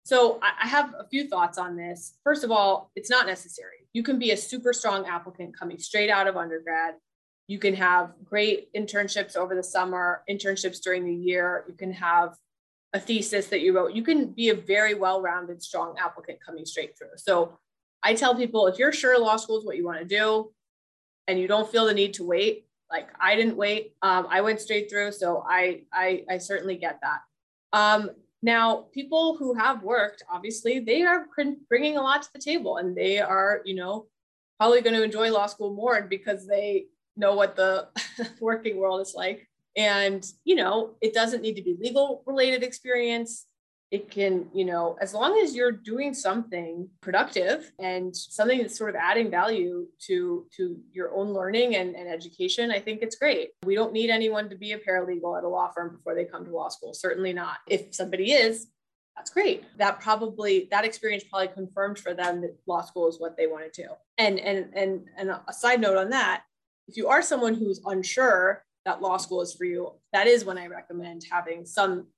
So 0.07 0.38
I 0.40 0.69
have 0.69 0.95
a 0.97 1.05
few 1.09 1.27
thoughts 1.27 1.59
on 1.59 1.77
this. 1.77 2.14
First 2.23 2.45
of 2.45 2.53
all, 2.53 2.92
it's 2.95 3.11
not 3.11 3.27
necessary. 3.27 3.88
You 3.92 4.05
can 4.05 4.21
be 4.21 4.31
a 4.31 4.37
super 4.37 4.73
strong 4.73 5.05
applicant 5.05 5.59
coming 5.59 5.81
straight 5.81 6.11
out 6.11 6.29
of 6.29 6.37
undergrad. 6.37 6.95
You 7.49 7.59
can 7.59 7.75
have 7.75 8.12
great 8.25 8.73
internships 8.73 9.35
over 9.35 9.57
the 9.57 9.64
summer, 9.64 10.23
internships 10.31 10.81
during 10.81 11.05
the 11.05 11.12
year. 11.12 11.64
You 11.66 11.75
can 11.75 11.92
have 11.92 12.37
a 12.92 13.01
thesis 13.01 13.49
that 13.49 13.62
you 13.62 13.75
wrote, 13.75 13.95
you 13.95 14.05
can 14.05 14.27
be 14.27 14.51
a 14.51 14.55
very 14.55 14.95
well 14.95 15.21
rounded, 15.21 15.61
strong 15.61 15.97
applicant 15.99 16.38
coming 16.40 16.64
straight 16.64 16.97
through. 16.97 17.16
So 17.16 17.59
I 18.05 18.14
tell 18.14 18.37
people 18.37 18.69
if 18.69 18.79
you're 18.79 18.92
sure 18.92 19.19
law 19.19 19.35
school 19.35 19.59
is 19.59 19.64
what 19.64 19.77
you 19.77 19.85
want 19.85 19.99
to 19.99 20.05
do 20.05 20.53
and 21.27 21.37
you 21.37 21.49
don't 21.49 21.69
feel 21.69 21.85
the 21.85 21.95
need 21.95 22.14
to 22.14 22.25
wait, 22.25 22.69
like 22.92 23.09
I 23.21 23.35
didn't 23.35 23.57
wait, 23.57 23.95
um, 24.03 24.29
I 24.31 24.42
went 24.42 24.61
straight 24.61 24.88
through. 24.88 25.11
So 25.11 25.45
I, 25.45 25.83
I, 25.92 26.23
I 26.31 26.38
certainly 26.38 26.77
get 26.77 27.01
that. 27.03 27.23
Um, 27.73 28.11
now, 28.42 28.87
people 28.92 29.37
who 29.37 29.55
have 29.55 29.83
worked, 29.83 30.22
obviously, 30.31 30.79
they 30.79 31.03
are 31.03 31.27
bringing 31.68 31.96
a 31.96 32.03
lot 32.03 32.22
to 32.22 32.33
the 32.33 32.38
table 32.38 32.77
and 32.77 32.96
they 32.96 33.18
are, 33.18 33.62
you 33.64 33.75
know, 33.75 34.07
probably 34.59 34.83
going 34.83 34.96
to 34.96 35.03
enjoy 35.03 35.31
law 35.31 35.46
school 35.46 35.75
more 35.75 36.03
because 36.03 36.46
they 36.46 36.87
know 37.16 37.35
what 37.35 37.57
the 37.57 37.88
working 38.40 38.77
world 38.77 39.01
is 39.01 39.14
like. 39.14 39.49
And, 39.77 40.25
you 40.44 40.55
know, 40.55 40.94
it 41.01 41.12
doesn't 41.14 41.42
need 41.42 41.57
to 41.57 41.62
be 41.62 41.77
legal 41.81 42.22
related 42.27 42.62
experience. 42.62 43.46
It 43.92 44.11
can, 44.11 44.49
you 44.53 44.64
know, 44.64 44.96
as 45.01 45.14
long 45.14 45.38
as 45.42 45.55
you're 45.55 45.70
doing 45.70 46.12
something 46.12 46.88
productive 47.01 47.70
and 47.79 48.14
something 48.14 48.59
that's 48.59 48.77
sort 48.77 48.90
of 48.90 48.96
adding 48.96 49.31
value 49.31 49.87
to 50.07 50.46
to 50.57 50.77
your 50.92 51.14
own 51.14 51.29
learning 51.29 51.77
and, 51.77 51.94
and 51.94 52.09
education, 52.09 52.72
I 52.72 52.81
think 52.81 53.01
it's 53.03 53.16
great. 53.16 53.51
We 53.64 53.77
don't 53.77 53.92
need 53.92 54.11
anyone 54.11 54.51
to 54.51 54.57
be 54.57 54.72
a 54.72 54.79
paralegal 54.79 55.38
at 55.38 55.44
a 55.44 55.49
law 55.49 55.70
firm 55.72 55.96
before 55.96 56.14
they 56.14 56.25
come 56.25 56.44
to 56.44 56.51
law 56.51 56.68
school. 56.68 56.94
Certainly 56.94 57.35
not. 57.35 57.59
If 57.68 57.94
somebody 57.94 58.33
is, 58.33 58.66
that's 59.16 59.31
great. 59.31 59.64
That 59.79 60.01
probably 60.01 60.68
that 60.70 60.85
experience 60.85 61.25
probably 61.25 61.49
confirmed 61.49 61.99
for 61.99 62.12
them 62.12 62.40
that 62.42 62.57
law 62.66 62.83
school 62.83 63.09
is 63.09 63.18
what 63.18 63.37
they 63.37 63.46
want 63.46 63.72
to. 63.75 63.88
And 64.18 64.38
and 64.38 64.72
and 64.75 65.05
and 65.16 65.31
a 65.31 65.53
side 65.53 65.81
note 65.81 65.96
on 65.96 66.11
that, 66.11 66.42
if 66.88 66.96
you 66.96 67.09
are 67.09 67.22
someone 67.22 67.55
who's 67.55 67.81
unsure 67.87 68.64
that 68.85 69.01
law 69.01 69.16
school 69.16 69.40
is 69.40 69.55
for 69.55 69.64
you, 69.64 69.92
that 70.12 70.27
is 70.27 70.44
when 70.44 70.59
I 70.59 70.66
recommend 70.66 71.25
having 71.31 71.64
some 71.64 72.09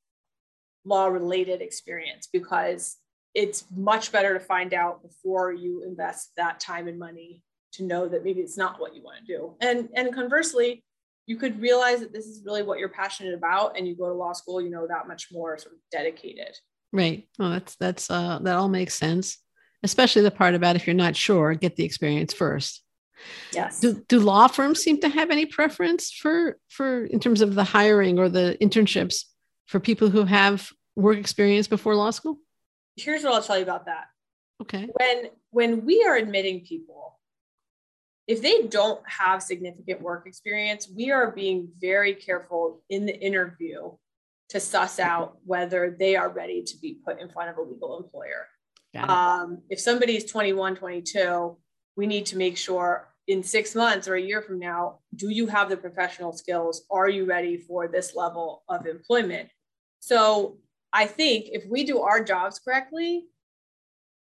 law 0.85 1.07
related 1.07 1.61
experience 1.61 2.29
because 2.33 2.97
it's 3.35 3.65
much 3.77 4.11
better 4.11 4.35
to 4.35 4.41
find 4.41 4.75
out 4.75 5.03
before 5.03 5.53
you 5.53 5.85
invest 5.85 6.33
that 6.37 6.61
time 6.61 6.89
and 6.89 6.99
money 6.99 7.43
to 7.73 7.85
know 7.85 8.09
that 8.09 8.25
maybe 8.25 8.41
it's 8.41 8.57
not 8.57 8.81
what 8.81 8.95
you 8.95 9.03
want 9.03 9.19
to 9.25 9.37
do. 9.37 9.55
And 9.61 9.89
and 9.95 10.15
conversely, 10.15 10.83
you 11.27 11.37
could 11.37 11.61
realize 11.61 12.01
that 12.01 12.13
this 12.13 12.27
is 12.27 12.43
really 12.45 12.63
what 12.63 12.79
you're 12.79 12.89
passionate 12.89 13.35
about 13.35 13.77
and 13.77 13.87
you 13.87 13.95
go 13.95 14.09
to 14.09 14.15
law 14.15 14.33
school, 14.33 14.61
you 14.61 14.71
know, 14.71 14.87
that 14.87 15.07
much 15.07 15.29
more 15.31 15.59
sort 15.59 15.75
of 15.75 15.81
dedicated. 15.93 16.57
Right. 16.93 17.29
Well, 17.39 17.51
that's 17.51 17.77
that's 17.77 18.11
uh 18.11 18.39
that 18.43 18.57
all 18.57 18.69
makes 18.69 18.95
sense. 18.95 19.39
Especially 19.83 20.23
the 20.23 20.31
part 20.31 20.55
about 20.55 20.75
if 20.75 20.87
you're 20.87 20.95
not 20.95 21.15
sure, 21.15 21.55
get 21.55 21.77
the 21.77 21.85
experience 21.85 22.33
first. 22.33 22.83
Yes. 23.53 23.81
Do, 23.81 24.03
do 24.09 24.21
law 24.21 24.49
firms 24.49 24.81
seem 24.81 25.01
to 25.01 25.09
have 25.09 25.31
any 25.31 25.47
preference 25.47 26.11
for 26.11 26.57
for 26.69 27.05
in 27.05 27.21
terms 27.21 27.41
of 27.41 27.55
the 27.55 27.65
hiring 27.65 28.19
or 28.19 28.29
the 28.29 28.57
internships 28.61 29.25
for 29.69 29.79
people 29.79 30.09
who 30.09 30.25
have 30.25 30.73
work 30.97 31.19
experience 31.19 31.69
before 31.69 31.95
law 31.95 32.11
school? 32.11 32.39
Here's 32.97 33.23
what 33.23 33.35
I'll 33.35 33.43
tell 33.43 33.59
you 33.59 33.63
about 33.63 33.87
that. 33.87 34.07
Okay. 34.61 34.89
When 34.95 35.31
when 35.51 35.85
we 35.85 36.05
are 36.05 36.17
admitting 36.17 36.65
people, 36.65 37.21
if 38.27 38.43
they 38.43 38.63
don't 38.63 39.01
have 39.07 39.43
significant 39.43 40.03
work 40.03 40.27
experience, 40.27 40.89
we 40.95 41.13
are 41.13 41.31
being 41.31 41.69
very 41.81 42.15
careful 42.15 42.83
in 42.91 43.07
the 43.07 43.17
interview 43.17 43.93
to 44.49 44.59
suss 44.59 44.99
out 44.99 45.37
whether 45.45 45.95
they 45.97 46.17
are 46.17 46.31
ready 46.31 46.63
to 46.63 46.77
be 46.79 46.99
put 47.05 47.21
in 47.21 47.29
front 47.29 47.51
of 47.51 47.59
a 47.59 47.63
legal 47.63 47.99
employer. 48.03 48.49
Um, 48.97 49.63
if 49.69 49.87
is 49.87 50.25
21, 50.25 50.77
22, 50.77 51.57
we 51.97 52.07
need 52.07 52.27
to 52.27 52.37
make 52.37 52.57
sure 52.57 53.09
in 53.29 53.43
six 53.43 53.75
months 53.75 54.09
or 54.09 54.15
a 54.15 54.21
year 54.21 54.41
from 54.41 54.59
now, 54.59 55.01
do 55.15 55.29
you 55.29 55.47
have 55.47 55.69
the 55.69 55.77
professional 55.77 56.33
skills? 56.33 56.85
Are 56.91 57.09
you 57.09 57.27
ready 57.27 57.59
for 57.59 57.87
this 57.87 58.17
level 58.17 58.65
of 58.69 58.87
employment? 58.87 59.51
So 60.01 60.59
I 60.93 61.07
think 61.07 61.47
if 61.53 61.67
we 61.67 61.85
do 61.85 62.01
our 62.01 62.23
jobs 62.23 62.59
correctly, 62.59 63.27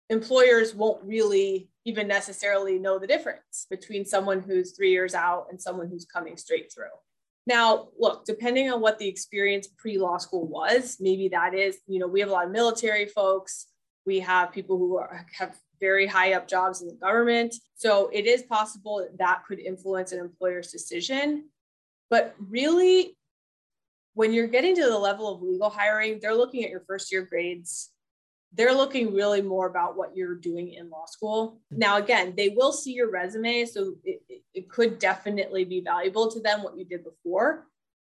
employers 0.09 0.75
won't 0.75 1.03
really 1.05 1.71
even 1.85 2.09
necessarily 2.09 2.79
know 2.79 2.99
the 2.99 3.07
difference 3.07 3.67
between 3.71 4.05
someone 4.05 4.41
who's 4.41 4.73
three 4.73 4.91
years 4.91 5.15
out 5.15 5.47
and 5.51 5.61
someone 5.61 5.89
who's 5.89 6.05
coming 6.05 6.37
straight 6.37 6.73
through. 6.73 6.87
Now, 7.47 7.89
look, 7.99 8.25
depending 8.25 8.71
on 8.71 8.81
what 8.81 8.99
the 8.99 9.09
experience 9.09 9.69
pre 9.79 9.99
law 9.99 10.19
school 10.19 10.47
was, 10.47 10.99
maybe 11.01 11.29
that 11.29 11.55
is, 11.55 11.79
you 11.87 11.99
know, 11.99 12.07
we 12.07 12.21
have 12.21 12.29
a 12.29 12.33
lot 12.33 12.47
of 12.47 12.53
military 12.53 13.07
folks. 13.07 13.67
We 14.05 14.21
have 14.21 14.53
people 14.53 14.79
who 14.79 14.99
are, 14.99 15.27
have 15.39 15.57
very 15.81 16.07
high 16.07 16.35
up 16.35 16.47
jobs 16.47 16.83
in 16.83 16.89
the 16.89 16.95
government. 16.95 17.55
So 17.75 18.11
it 18.13 18.27
is 18.27 18.43
possible 18.43 18.99
that, 18.99 19.19
that 19.19 19.45
could 19.49 19.59
influence 19.59 20.13
an 20.13 20.21
employer's 20.21 20.71
decision. 20.71 21.49
But 22.11 22.35
really, 22.39 23.17
when 24.21 24.35
you're 24.35 24.47
getting 24.47 24.77
to 24.77 24.85
the 24.85 24.99
level 24.99 25.35
of 25.35 25.41
legal 25.41 25.71
hiring, 25.71 26.19
they're 26.21 26.35
looking 26.35 26.63
at 26.63 26.69
your 26.69 26.85
first 26.87 27.11
year 27.11 27.23
grades. 27.23 27.89
They're 28.53 28.75
looking 28.75 29.15
really 29.15 29.41
more 29.41 29.67
about 29.67 29.97
what 29.97 30.15
you're 30.15 30.35
doing 30.35 30.75
in 30.75 30.91
law 30.91 31.07
school. 31.07 31.63
Now, 31.71 31.97
again, 31.97 32.35
they 32.37 32.51
will 32.51 32.71
see 32.71 32.93
your 32.93 33.11
resume. 33.11 33.65
So 33.65 33.95
it, 34.05 34.21
it, 34.53 34.69
could 34.69 34.99
definitely 34.99 35.65
be 35.65 35.81
valuable 35.81 36.31
to 36.33 36.41
them 36.41 36.63
what 36.63 36.77
you 36.77 36.85
did 36.85 37.03
before. 37.03 37.67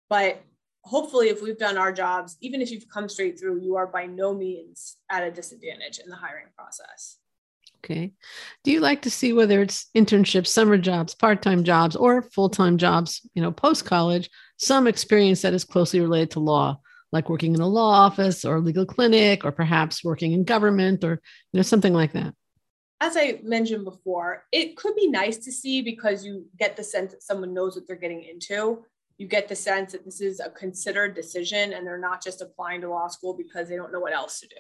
But 0.10 0.44
hopefully, 0.82 1.30
if 1.30 1.42
we've 1.42 1.58
done 1.58 1.78
our 1.78 1.94
jobs, 1.94 2.36
even 2.42 2.62
if 2.62 2.70
you've 2.70 2.90
come 2.90 3.08
straight 3.08 3.40
through, 3.40 3.62
you 3.62 3.78
are 3.78 3.88
by 3.88 4.06
no 4.06 4.34
means 4.34 4.98
at 5.10 5.24
a 5.24 5.32
disadvantage 5.32 6.00
in 6.00 6.10
the 6.10 6.18
hiring 6.18 6.48
process. 6.58 7.18
Okay. 7.84 8.12
Do 8.66 8.72
you 8.72 8.82
like 8.82 9.02
to 9.04 9.10
see 9.10 9.32
whether 9.32 9.62
it's 9.62 9.90
internships, 9.96 10.48
summer 10.48 10.78
jobs, 10.78 11.16
part-time 11.16 11.64
jobs, 11.64 11.96
or 11.96 12.22
full-time 12.22 12.78
jobs, 12.78 13.22
you 13.34 13.42
know, 13.42 13.52
post-college, 13.52 14.30
some 14.66 14.88
experience 14.88 15.42
that 15.42 15.54
is 15.54 15.64
closely 15.64 16.00
related 16.00 16.32
to 16.32 16.40
law, 16.40 16.80
like 17.12 17.30
working 17.30 17.54
in 17.54 17.62
a 17.62 17.68
law 17.68 17.92
office 18.06 18.46
or 18.46 18.56
a 18.56 18.60
legal 18.60 18.86
clinic, 18.86 19.46
or 19.46 19.52
perhaps 19.52 20.04
working 20.04 20.34
in 20.34 20.44
government 20.44 21.04
or 21.04 21.22
you 21.52 21.58
know, 21.58 21.62
something 21.62 21.94
like 21.94 22.14
that? 22.14 22.34
As 23.02 23.18
I 23.18 23.40
mentioned 23.44 23.84
before, 23.84 24.46
it 24.52 24.78
could 24.78 24.96
be 24.96 25.08
nice 25.08 25.38
to 25.40 25.52
see 25.52 25.82
because 25.82 26.26
you 26.26 26.46
get 26.58 26.78
the 26.78 26.84
sense 26.84 27.12
that 27.12 27.24
someone 27.24 27.54
knows 27.54 27.76
what 27.76 27.86
they're 27.86 27.98
getting 27.98 28.24
into. 28.24 28.84
You 29.18 29.28
get 29.28 29.48
the 29.48 29.56
sense 29.56 29.92
that 29.92 30.06
this 30.06 30.22
is 30.22 30.40
a 30.40 30.50
considered 30.50 31.14
decision 31.14 31.74
and 31.74 31.86
they're 31.86 31.98
not 31.98 32.24
just 32.24 32.42
applying 32.42 32.82
to 32.82 32.90
law 32.90 33.08
school 33.08 33.34
because 33.34 33.68
they 33.68 33.76
don't 33.76 33.92
know 33.92 34.00
what 34.00 34.14
else 34.14 34.40
to 34.40 34.48
do. 34.48 34.56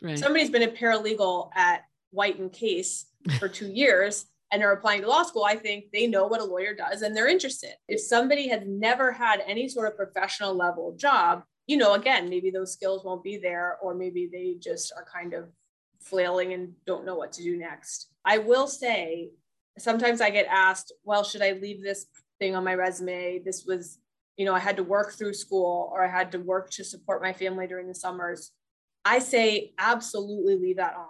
Right. 0.00 0.18
Somebody's 0.18 0.50
been 0.50 0.62
a 0.62 0.68
paralegal 0.68 1.50
at 1.56 1.82
White 2.10 2.38
and 2.38 2.52
Case 2.52 3.06
for 3.38 3.48
two 3.48 3.66
years 3.66 4.26
and 4.50 4.62
are 4.62 4.72
applying 4.72 5.02
to 5.02 5.08
law 5.08 5.22
school, 5.22 5.44
I 5.44 5.56
think 5.56 5.86
they 5.92 6.06
know 6.06 6.26
what 6.26 6.40
a 6.40 6.44
lawyer 6.44 6.74
does 6.74 7.02
and 7.02 7.16
they're 7.16 7.28
interested. 7.28 7.74
If 7.88 8.00
somebody 8.00 8.48
has 8.48 8.62
never 8.66 9.12
had 9.12 9.42
any 9.46 9.68
sort 9.68 9.88
of 9.88 9.96
professional 9.96 10.54
level 10.54 10.94
job, 10.96 11.42
you 11.66 11.76
know, 11.76 11.94
again, 11.94 12.30
maybe 12.30 12.50
those 12.50 12.72
skills 12.72 13.04
won't 13.04 13.22
be 13.22 13.36
there, 13.36 13.76
or 13.82 13.94
maybe 13.94 14.28
they 14.32 14.56
just 14.58 14.90
are 14.96 15.04
kind 15.04 15.34
of 15.34 15.50
flailing 16.00 16.54
and 16.54 16.72
don't 16.86 17.04
know 17.04 17.14
what 17.14 17.32
to 17.32 17.42
do 17.42 17.58
next. 17.58 18.10
I 18.24 18.38
will 18.38 18.66
say, 18.66 19.30
sometimes 19.76 20.22
I 20.22 20.30
get 20.30 20.46
asked, 20.46 20.92
well, 21.04 21.24
should 21.24 21.42
I 21.42 21.52
leave 21.52 21.82
this 21.82 22.06
thing 22.38 22.56
on 22.56 22.64
my 22.64 22.74
resume? 22.74 23.40
This 23.44 23.66
was, 23.66 23.98
you 24.38 24.46
know, 24.46 24.54
I 24.54 24.60
had 24.60 24.78
to 24.78 24.82
work 24.82 25.12
through 25.12 25.34
school 25.34 25.90
or 25.92 26.02
I 26.02 26.08
had 26.08 26.32
to 26.32 26.38
work 26.38 26.70
to 26.70 26.84
support 26.84 27.22
my 27.22 27.34
family 27.34 27.66
during 27.66 27.86
the 27.86 27.94
summers. 27.94 28.50
I 29.04 29.18
say, 29.18 29.74
absolutely 29.78 30.56
leave 30.56 30.76
that 30.78 30.94
on 30.94 31.06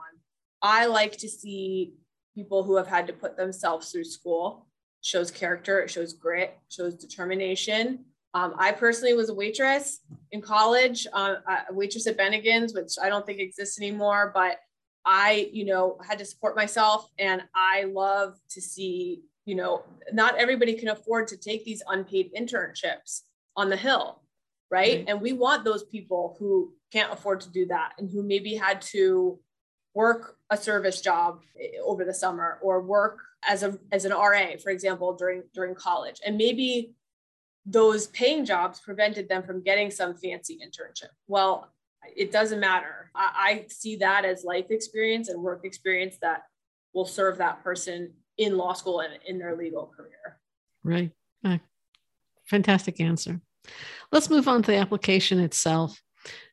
I 0.62 0.86
like 0.86 1.16
to 1.18 1.28
see 1.28 1.94
people 2.38 2.62
who 2.62 2.76
have 2.76 2.86
had 2.86 3.04
to 3.04 3.12
put 3.12 3.36
themselves 3.36 3.90
through 3.90 4.04
school. 4.04 4.68
It 5.00 5.06
shows 5.06 5.28
character, 5.28 5.80
it 5.80 5.90
shows 5.90 6.12
grit, 6.12 6.56
shows 6.68 6.94
determination. 6.94 8.04
Um, 8.32 8.54
I 8.56 8.70
personally 8.70 9.14
was 9.14 9.28
a 9.28 9.34
waitress 9.34 10.00
in 10.30 10.40
college, 10.40 11.08
uh, 11.12 11.36
a 11.68 11.72
waitress 11.72 12.06
at 12.06 12.16
Bennigan's, 12.16 12.74
which 12.74 12.92
I 13.02 13.08
don't 13.08 13.26
think 13.26 13.40
exists 13.40 13.80
anymore, 13.80 14.30
but 14.32 14.58
I, 15.04 15.50
you 15.52 15.64
know, 15.64 15.98
had 16.06 16.18
to 16.20 16.24
support 16.24 16.54
myself. 16.54 17.10
And 17.18 17.42
I 17.56 17.84
love 17.84 18.38
to 18.50 18.60
see, 18.60 19.22
you 19.44 19.56
know, 19.56 19.82
not 20.12 20.38
everybody 20.38 20.74
can 20.74 20.90
afford 20.90 21.26
to 21.28 21.36
take 21.36 21.64
these 21.64 21.82
unpaid 21.88 22.30
internships 22.38 23.22
on 23.56 23.68
the 23.68 23.76
Hill, 23.76 24.22
right? 24.70 25.04
And 25.08 25.20
we 25.20 25.32
want 25.32 25.64
those 25.64 25.82
people 25.84 26.36
who 26.38 26.72
can't 26.92 27.12
afford 27.12 27.40
to 27.40 27.50
do 27.50 27.66
that 27.66 27.94
and 27.98 28.08
who 28.08 28.22
maybe 28.22 28.54
had 28.54 28.80
to 28.94 29.40
work 29.98 30.36
a 30.48 30.56
service 30.56 31.00
job 31.00 31.40
over 31.84 32.04
the 32.04 32.14
summer 32.14 32.58
or 32.62 32.80
work 32.80 33.18
as 33.52 33.64
a 33.64 33.76
as 33.90 34.04
an 34.04 34.12
RA, 34.12 34.46
for 34.62 34.70
example, 34.70 35.08
during 35.20 35.42
during 35.52 35.74
college. 35.74 36.20
And 36.24 36.36
maybe 36.36 36.94
those 37.66 38.06
paying 38.20 38.44
jobs 38.44 38.78
prevented 38.78 39.28
them 39.28 39.42
from 39.42 39.58
getting 39.68 39.90
some 39.90 40.14
fancy 40.14 40.56
internship. 40.64 41.12
Well, 41.26 41.72
it 42.16 42.30
doesn't 42.30 42.60
matter. 42.60 43.10
I, 43.14 43.28
I 43.48 43.64
see 43.68 43.96
that 43.96 44.24
as 44.24 44.44
life 44.44 44.70
experience 44.70 45.28
and 45.30 45.42
work 45.42 45.62
experience 45.64 46.16
that 46.22 46.42
will 46.94 47.04
serve 47.18 47.36
that 47.38 47.64
person 47.64 48.12
in 48.44 48.56
law 48.56 48.74
school 48.74 49.00
and 49.00 49.14
in 49.26 49.36
their 49.40 49.56
legal 49.56 49.92
career. 49.96 50.38
Right. 50.84 51.10
Uh, 51.44 51.58
fantastic 52.44 53.00
answer. 53.00 53.40
Let's 54.12 54.30
move 54.30 54.46
on 54.46 54.62
to 54.62 54.70
the 54.70 54.78
application 54.78 55.40
itself. 55.40 56.00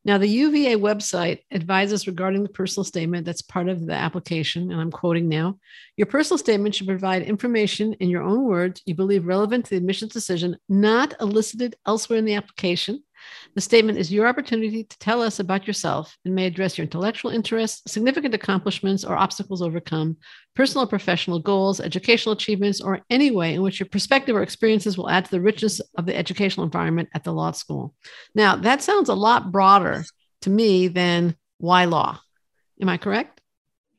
Now, 0.04 0.18
the 0.18 0.28
UVA 0.28 0.76
website 0.76 1.40
advises 1.52 2.08
regarding 2.08 2.44
the 2.44 2.50
personal 2.50 2.84
statement 2.84 3.26
that's 3.26 3.42
part 3.42 3.70
of 3.70 3.86
the 3.86 3.94
application, 3.94 4.72
and 4.72 4.80
I'm 4.80 4.92
quoting 4.92 5.28
now 5.28 5.58
Your 5.98 6.06
personal 6.06 6.38
statement 6.38 6.76
should 6.76 6.88
provide 6.88 7.24
information 7.24 7.94
in 7.94 8.10
your 8.10 8.22
own 8.22 8.44
words 8.44 8.82
you 8.86 8.96
believe 8.96 9.26
relevant 9.26 9.66
to 9.66 9.72
the 9.72 9.78
admissions 9.78 10.14
decision, 10.14 10.58
not 10.70 11.14
elicited 11.20 11.76
elsewhere 11.88 12.20
in 12.20 12.26
the 12.26 12.36
application, 12.36 13.04
the 13.54 13.62
statement 13.62 13.98
is 13.98 14.12
your 14.12 14.28
opportunity 14.28 14.84
to 14.84 15.00
tell 15.00 15.22
us 15.22 15.40
about 15.40 15.68
yourself 15.68 16.18
and 16.26 16.36
may 16.36 16.46
address 16.46 16.78
your 16.78 16.84
intellectual 16.84 17.32
interests, 17.32 17.92
significant 17.92 18.34
accomplishments 18.34 19.04
or 19.04 19.16
obstacles 19.16 19.62
overcome, 19.62 20.18
personal 20.56 20.86
or 20.86 20.88
professional 20.88 21.40
goals, 21.40 21.80
educational 21.80 22.34
achievements, 22.34 22.82
or 22.82 23.02
any 23.10 23.32
way 23.32 23.54
in 23.54 23.62
which 23.62 23.80
your 23.80 23.90
perspective 23.90 24.36
or 24.36 24.42
experiences 24.42 24.98
will 24.98 25.10
add 25.10 25.26
to 25.26 25.32
the 25.32 25.42
richness 25.42 25.80
of 25.98 26.06
the 26.06 26.16
educational 26.16 26.66
environment 26.66 27.10
at 27.14 27.24
the 27.24 27.34
law 27.34 27.52
school. 27.52 27.94
Now, 28.34 28.56
that 28.58 28.82
sounds 28.82 29.10
a 29.10 29.14
lot 29.14 29.52
broader 29.52 30.04
to 30.42 30.50
me 30.50 30.88
than 30.88 31.36
why 31.58 31.86
law. 31.86 32.20
Am 32.82 32.90
I 32.90 32.98
correct? 32.98 33.42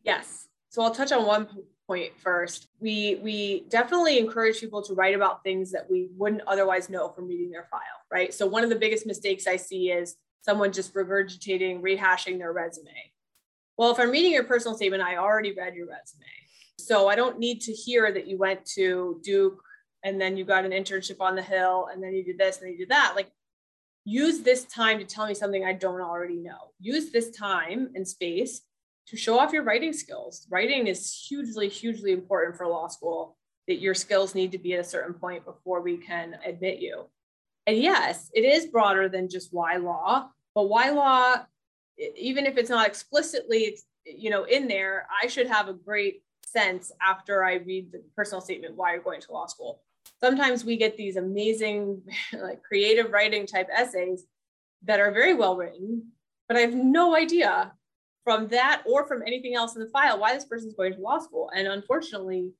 Yes. 0.02 0.48
So 0.68 0.82
I'll 0.82 0.94
touch 0.94 1.12
on 1.12 1.26
one 1.26 1.48
point 1.86 2.12
first. 2.18 2.68
We 2.80 3.20
we 3.22 3.64
definitely 3.68 4.18
encourage 4.18 4.60
people 4.60 4.82
to 4.82 4.94
write 4.94 5.14
about 5.14 5.42
things 5.42 5.70
that 5.72 5.90
we 5.90 6.08
wouldn't 6.16 6.42
otherwise 6.46 6.88
know 6.88 7.08
from 7.08 7.28
reading 7.28 7.50
their 7.50 7.68
file, 7.70 7.80
right? 8.10 8.32
So 8.34 8.46
one 8.46 8.64
of 8.64 8.70
the 8.70 8.76
biggest 8.76 9.06
mistakes 9.06 9.46
I 9.46 9.56
see 9.56 9.90
is 9.90 10.16
someone 10.42 10.72
just 10.72 10.94
regurgitating, 10.94 11.82
rehashing 11.82 12.38
their 12.38 12.52
resume. 12.52 12.90
Well, 13.76 13.90
if 13.90 14.00
I'm 14.00 14.10
reading 14.10 14.32
your 14.32 14.44
personal 14.44 14.76
statement, 14.76 15.02
I 15.02 15.16
already 15.16 15.52
read 15.52 15.74
your 15.74 15.86
resume. 15.86 16.24
So 16.78 17.08
I 17.08 17.16
don't 17.16 17.38
need 17.38 17.60
to 17.62 17.72
hear 17.72 18.12
that 18.12 18.26
you 18.26 18.38
went 18.38 18.64
to 18.74 19.20
Duke 19.22 19.62
and 20.04 20.20
then 20.20 20.36
you 20.36 20.44
got 20.44 20.64
an 20.64 20.70
internship 20.70 21.20
on 21.20 21.34
the 21.34 21.42
Hill 21.42 21.88
and 21.92 22.02
then 22.02 22.14
you 22.14 22.22
did 22.22 22.38
this 22.38 22.58
and 22.58 22.66
then 22.66 22.72
you 22.72 22.78
did 22.78 22.90
that. 22.90 23.14
Like 23.16 23.30
use 24.04 24.40
this 24.40 24.64
time 24.64 24.98
to 24.98 25.04
tell 25.04 25.26
me 25.26 25.34
something 25.34 25.64
I 25.64 25.72
don't 25.72 26.00
already 26.00 26.36
know. 26.36 26.72
Use 26.80 27.10
this 27.10 27.30
time 27.30 27.90
and 27.94 28.06
space 28.06 28.62
to 29.08 29.16
show 29.16 29.38
off 29.38 29.52
your 29.52 29.62
writing 29.62 29.92
skills. 29.92 30.46
Writing 30.50 30.88
is 30.88 31.26
hugely, 31.28 31.68
hugely 31.68 32.12
important 32.12 32.56
for 32.56 32.66
law 32.66 32.88
school, 32.88 33.36
that 33.68 33.80
your 33.80 33.94
skills 33.94 34.34
need 34.34 34.52
to 34.52 34.58
be 34.58 34.74
at 34.74 34.80
a 34.80 34.84
certain 34.84 35.14
point 35.14 35.44
before 35.44 35.80
we 35.80 35.96
can 35.96 36.36
admit 36.44 36.78
you. 36.78 37.04
And 37.66 37.76
yes, 37.76 38.30
it 38.34 38.44
is 38.44 38.66
broader 38.66 39.08
than 39.08 39.28
just 39.28 39.52
why 39.52 39.76
law, 39.76 40.28
but 40.54 40.68
why 40.68 40.90
law, 40.90 41.36
even 42.16 42.46
if 42.46 42.56
it's 42.56 42.70
not 42.70 42.86
explicitly, 42.86 43.78
you 44.04 44.30
know, 44.30 44.44
in 44.44 44.68
there, 44.68 45.06
I 45.22 45.26
should 45.26 45.48
have 45.48 45.68
a 45.68 45.72
great 45.72 46.22
sense 46.44 46.92
after 47.02 47.44
I 47.44 47.54
read 47.54 47.90
the 47.90 48.02
personal 48.14 48.40
statement 48.40 48.76
why 48.76 48.94
you're 48.94 49.02
going 49.02 49.20
to 49.20 49.32
law 49.32 49.46
school. 49.46 49.82
Sometimes 50.20 50.64
we 50.64 50.76
get 50.76 50.96
these 50.96 51.16
amazing, 51.16 52.02
like 52.32 52.62
creative 52.62 53.10
writing 53.10 53.46
type 53.46 53.68
essays 53.72 54.24
that 54.84 55.00
are 55.00 55.10
very 55.10 55.34
well 55.34 55.56
written, 55.56 56.12
but 56.48 56.56
I 56.56 56.60
have 56.60 56.74
no 56.74 57.16
idea 57.16 57.72
from 58.26 58.48
that 58.48 58.82
or 58.84 59.06
from 59.06 59.22
anything 59.22 59.54
else 59.54 59.76
in 59.76 59.80
the 59.80 59.88
file 59.88 60.18
why 60.18 60.34
this 60.34 60.44
person's 60.44 60.74
going 60.74 60.92
to 60.92 61.00
law 61.00 61.16
school. 61.20 61.48
And 61.54 61.68
unfortunately, 61.68 62.54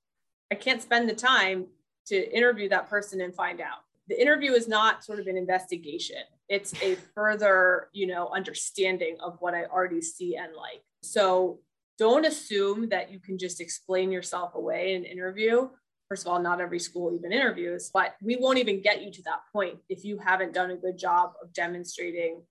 I 0.52 0.54
can't 0.54 0.80
spend 0.80 1.08
the 1.08 1.14
time 1.14 1.66
to 2.06 2.32
interview 2.32 2.68
that 2.68 2.88
person 2.88 3.20
and 3.20 3.34
find 3.34 3.60
out. 3.60 3.78
The 4.06 4.20
interview 4.20 4.52
is 4.52 4.68
not 4.68 5.04
sort 5.04 5.18
of 5.18 5.26
an 5.26 5.36
investigation. 5.36 6.22
It's 6.48 6.80
a 6.80 6.94
further, 7.16 7.88
you 7.92 8.06
know, 8.06 8.28
understanding 8.28 9.16
of 9.18 9.38
what 9.40 9.54
I 9.54 9.64
already 9.64 10.00
see 10.00 10.36
and 10.36 10.54
like. 10.54 10.84
So 11.02 11.58
don't 11.98 12.24
assume 12.24 12.88
that 12.90 13.10
you 13.10 13.18
can 13.18 13.36
just 13.36 13.60
explain 13.60 14.12
yourself 14.12 14.54
away 14.54 14.94
in 14.94 15.04
an 15.04 15.10
interview. 15.10 15.68
First 16.08 16.24
of 16.24 16.32
all, 16.32 16.40
not 16.40 16.60
every 16.60 16.78
school 16.78 17.12
even 17.12 17.32
interviews, 17.32 17.90
but 17.92 18.14
we 18.22 18.36
won't 18.36 18.58
even 18.58 18.80
get 18.80 19.02
you 19.02 19.10
to 19.10 19.22
that 19.24 19.40
point 19.52 19.78
if 19.88 20.04
you 20.04 20.16
haven't 20.18 20.54
done 20.54 20.70
a 20.70 20.76
good 20.76 20.96
job 20.96 21.32
of 21.42 21.52
demonstrating 21.52 22.42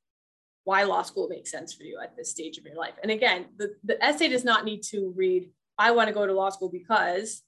why 0.65 0.83
law 0.83 1.01
school 1.03 1.29
makes 1.29 1.51
sense 1.51 1.73
for 1.73 1.83
you 1.83 1.99
at 2.03 2.17
this 2.17 2.31
stage 2.31 2.57
of 2.57 2.65
your 2.65 2.75
life. 2.75 2.95
And 3.01 3.11
again, 3.11 3.45
the, 3.57 3.75
the 3.83 4.03
essay 4.03 4.27
does 4.27 4.43
not 4.43 4.65
need 4.65 4.83
to 4.83 5.13
read, 5.15 5.49
I 5.77 5.91
want 5.91 6.09
to 6.09 6.13
go 6.13 6.27
to 6.27 6.33
law 6.33 6.49
school 6.49 6.69
because, 6.69 7.43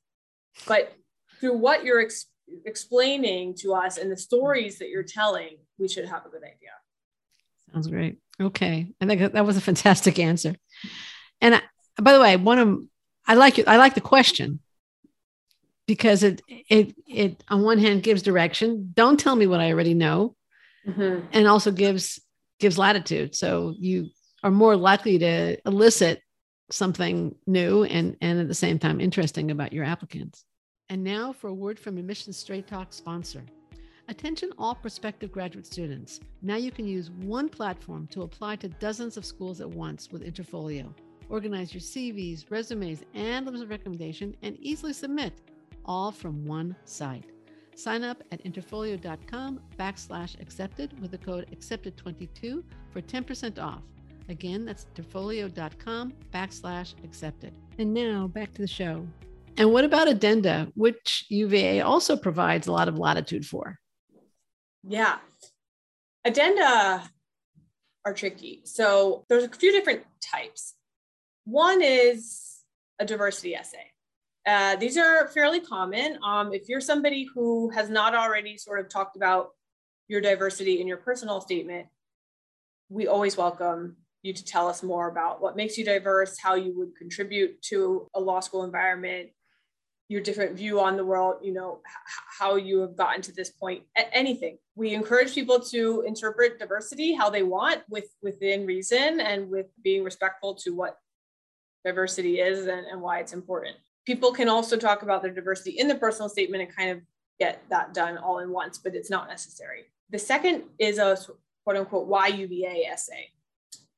but 0.68 0.94
through 1.40 1.58
what 1.58 1.84
you're 1.84 2.00
ex- 2.00 2.28
explaining 2.66 3.56
to 3.56 3.74
us 3.74 3.98
and 3.98 4.12
the 4.12 4.18
stories 4.18 4.80
that 4.80 4.90
you're 4.90 5.04
telling, 5.04 5.58
we 5.78 5.88
should 5.88 6.06
have 6.06 6.26
a 6.26 6.30
good 6.30 6.44
idea. 6.44 6.72
Sounds 7.74 7.88
great. 7.88 8.20
Okay. 8.40 8.88
I 9.02 9.06
think 9.06 9.34
that 9.34 9.46
was 9.46 9.58
a 9.58 9.62
fantastic 9.62 10.20
answer. 10.20 10.56
And 11.42 11.56
I, 11.56 11.62
by 12.00 12.14
the 12.14 12.22
way, 12.22 12.38
one 12.38 12.60
of 12.60 12.80
I 13.28 13.34
like 13.34 13.60
it. 13.60 13.68
I 13.68 13.78
like 13.78 13.94
the 13.96 14.02
question 14.02 14.60
because 15.86 16.24
it 16.24 16.42
it 16.48 16.96
it 17.08 17.44
on 17.50 17.64
one 17.64 17.80
hand 17.80 18.04
gives 18.04 18.22
direction. 18.22 18.94
Don't 18.96 19.20
tell 19.20 19.36
me 19.36 19.48
what 19.48 19.60
I 19.60 19.72
already 19.72 19.94
know, 19.94 20.36
mm-hmm. 20.88 21.26
and 21.34 21.48
also 21.48 21.72
gives 21.72 22.22
gives 22.60 22.78
latitude. 22.78 23.36
So 23.36 23.74
you 23.78 24.10
are 24.44 24.52
more 24.52 24.76
likely 24.76 25.18
to 25.20 25.58
elicit 25.68 26.22
something 26.70 27.36
new 27.46 27.84
and, 27.86 28.16
and 28.22 28.40
at 28.40 28.48
the 28.48 28.54
same 28.54 28.80
time 28.80 29.00
interesting 29.00 29.52
about 29.52 29.74
your 29.74 29.86
applicants. 29.86 30.44
And 30.90 31.04
now 31.04 31.34
for 31.34 31.50
a 31.50 31.54
word 31.54 31.80
from 31.80 31.98
Admissions 31.98 32.38
Straight 32.38 32.68
Talk 32.68 32.94
sponsor. 32.94 33.44
Attention 34.10 34.54
all 34.58 34.74
prospective 34.74 35.32
graduate 35.34 35.66
students. 35.66 36.22
Now 36.42 36.56
you 36.56 36.72
can 36.72 36.88
use 36.88 37.12
one 37.12 37.50
platform 37.50 38.08
to 38.08 38.22
apply 38.22 38.56
to 38.58 38.70
dozens 38.70 39.18
of 39.18 39.26
schools 39.26 39.60
at 39.60 39.70
once 39.70 40.10
with 40.12 40.24
Interfolio. 40.24 40.94
Organize 41.30 41.74
your 41.74 41.82
CVs, 41.82 42.50
resumes, 42.50 43.04
and 43.14 43.46
letters 43.46 43.62
of 43.62 43.70
recommendation 43.70 44.34
and 44.44 44.58
easily 44.60 44.94
submit, 44.94 45.34
all 45.84 46.12
from 46.12 46.46
one 46.46 46.74
site. 46.86 47.37
Sign 47.78 48.04
up 48.04 48.24
at 48.32 48.44
interfolio.com 48.44 49.62
backslash 49.78 50.42
accepted 50.42 51.00
with 51.00 51.12
the 51.12 51.18
code 51.20 51.46
accepted22 51.56 52.64
for 52.92 53.02
10% 53.02 53.60
off. 53.62 53.84
Again, 54.30 54.66
that's 54.66 54.88
interfolio.com 54.96 56.14
backslash 56.34 56.96
accepted. 57.04 57.54
And 57.78 57.94
now 57.94 58.28
back 58.28 58.52
to 58.56 58.64
the 58.64 58.68
show. 58.68 59.06
And 59.58 59.72
what 59.72 59.86
about 59.86 60.08
addenda, 60.08 60.72
which 60.74 61.26
UVA 61.30 61.82
also 61.82 62.18
provides 62.18 62.66
a 62.66 62.72
lot 62.72 62.88
of 62.88 62.98
latitude 62.98 63.46
for? 63.46 63.78
Yeah. 64.84 65.20
Addenda 66.26 67.08
are 68.06 68.14
tricky. 68.14 68.62
So 68.66 69.24
there's 69.30 69.44
a 69.44 69.50
few 69.50 69.72
different 69.72 70.02
types. 70.20 70.74
One 71.46 71.84
is 71.84 72.58
a 72.98 73.06
diversity 73.06 73.54
essay. 73.54 73.92
Uh, 74.48 74.78
these 74.78 74.96
are 74.96 75.28
fairly 75.28 75.60
common. 75.60 76.18
Um, 76.24 76.54
if 76.54 76.70
you're 76.70 76.80
somebody 76.80 77.28
who 77.36 77.70
has 77.72 77.90
not 77.90 78.16
already 78.16 78.58
sort 78.58 78.80
of 78.80 78.88
talked 78.88 79.18
about 79.18 79.50
your 80.08 80.22
diversity 80.22 80.80
in 80.80 80.88
your 80.88 80.96
personal 80.96 81.42
statement, 81.42 81.88
we 82.88 83.08
always 83.08 83.36
welcome 83.36 83.98
you 84.22 84.32
to 84.32 84.46
tell 84.46 84.70
us 84.70 84.82
more 84.82 85.10
about 85.10 85.42
what 85.42 85.58
makes 85.58 85.78
you 85.78 85.84
diverse, 85.84 86.40
how 86.40 86.56
you 86.56 86.74
would 86.78 86.96
contribute 86.96 87.62
to 87.64 88.08
a 88.16 88.22
law 88.22 88.40
school 88.40 88.64
environment, 88.64 89.28
your 90.08 90.22
different 90.22 90.56
view 90.56 90.80
on 90.80 90.96
the 90.96 91.04
world, 91.04 91.42
you 91.44 91.54
know, 91.54 91.82
how 92.40 92.56
you 92.56 92.80
have 92.80 92.96
gotten 92.96 93.22
to 93.24 93.34
this 93.34 93.50
point, 93.50 93.84
anything. 94.14 94.58
We 94.76 94.94
encourage 94.94 95.36
people 95.36 95.60
to 95.60 96.06
interpret 96.08 96.58
diversity 96.58 97.14
how 97.14 97.30
they 97.30 97.44
want 97.44 97.82
with 97.90 98.06
within 98.22 98.66
reason 98.66 99.20
and 99.20 99.50
with 99.50 99.66
being 99.84 100.06
respectful 100.06 100.56
to 100.64 100.72
what 100.72 100.98
diversity 101.84 102.40
is 102.40 102.68
and, 102.68 102.86
and 102.86 103.02
why 103.02 103.20
it's 103.20 103.34
important. 103.34 103.76
People 104.08 104.32
can 104.32 104.48
also 104.48 104.78
talk 104.78 105.04
about 105.04 105.22
their 105.22 105.34
diversity 105.34 105.72
in 105.72 105.90
the 105.90 105.96
personal 105.96 106.30
statement 106.30 106.64
and 106.64 106.74
kind 106.74 106.92
of 106.92 107.02
get 107.42 107.62
that 107.70 107.94
done 107.94 108.18
all 108.18 108.40
in 108.40 108.50
once, 108.50 108.78
but 108.78 108.96
it's 108.96 109.10
not 109.10 109.28
necessary. 109.28 109.84
The 110.12 110.18
second 110.18 110.64
is 110.80 110.98
a 110.98 111.18
quote 111.66 111.76
unquote 111.76 112.08
why 112.08 112.28
UVA 112.28 112.86
essay. 112.86 113.28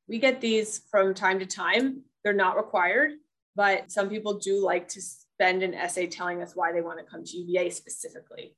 We 0.08 0.18
get 0.18 0.42
these 0.42 0.82
from 0.90 1.14
time 1.14 1.38
to 1.38 1.46
time. 1.46 2.02
They're 2.24 2.34
not 2.34 2.58
required, 2.58 3.12
but 3.56 3.92
some 3.92 4.10
people 4.10 4.40
do 4.40 4.66
like 4.66 4.88
to 4.88 5.00
spend 5.00 5.62
an 5.62 5.76
essay 5.76 6.08
telling 6.08 6.42
us 6.42 6.56
why 6.56 6.72
they 6.72 6.82
want 6.82 6.98
to 6.98 7.06
come 7.06 7.24
to 7.24 7.38
UVA 7.38 7.70
specifically. 7.70 8.56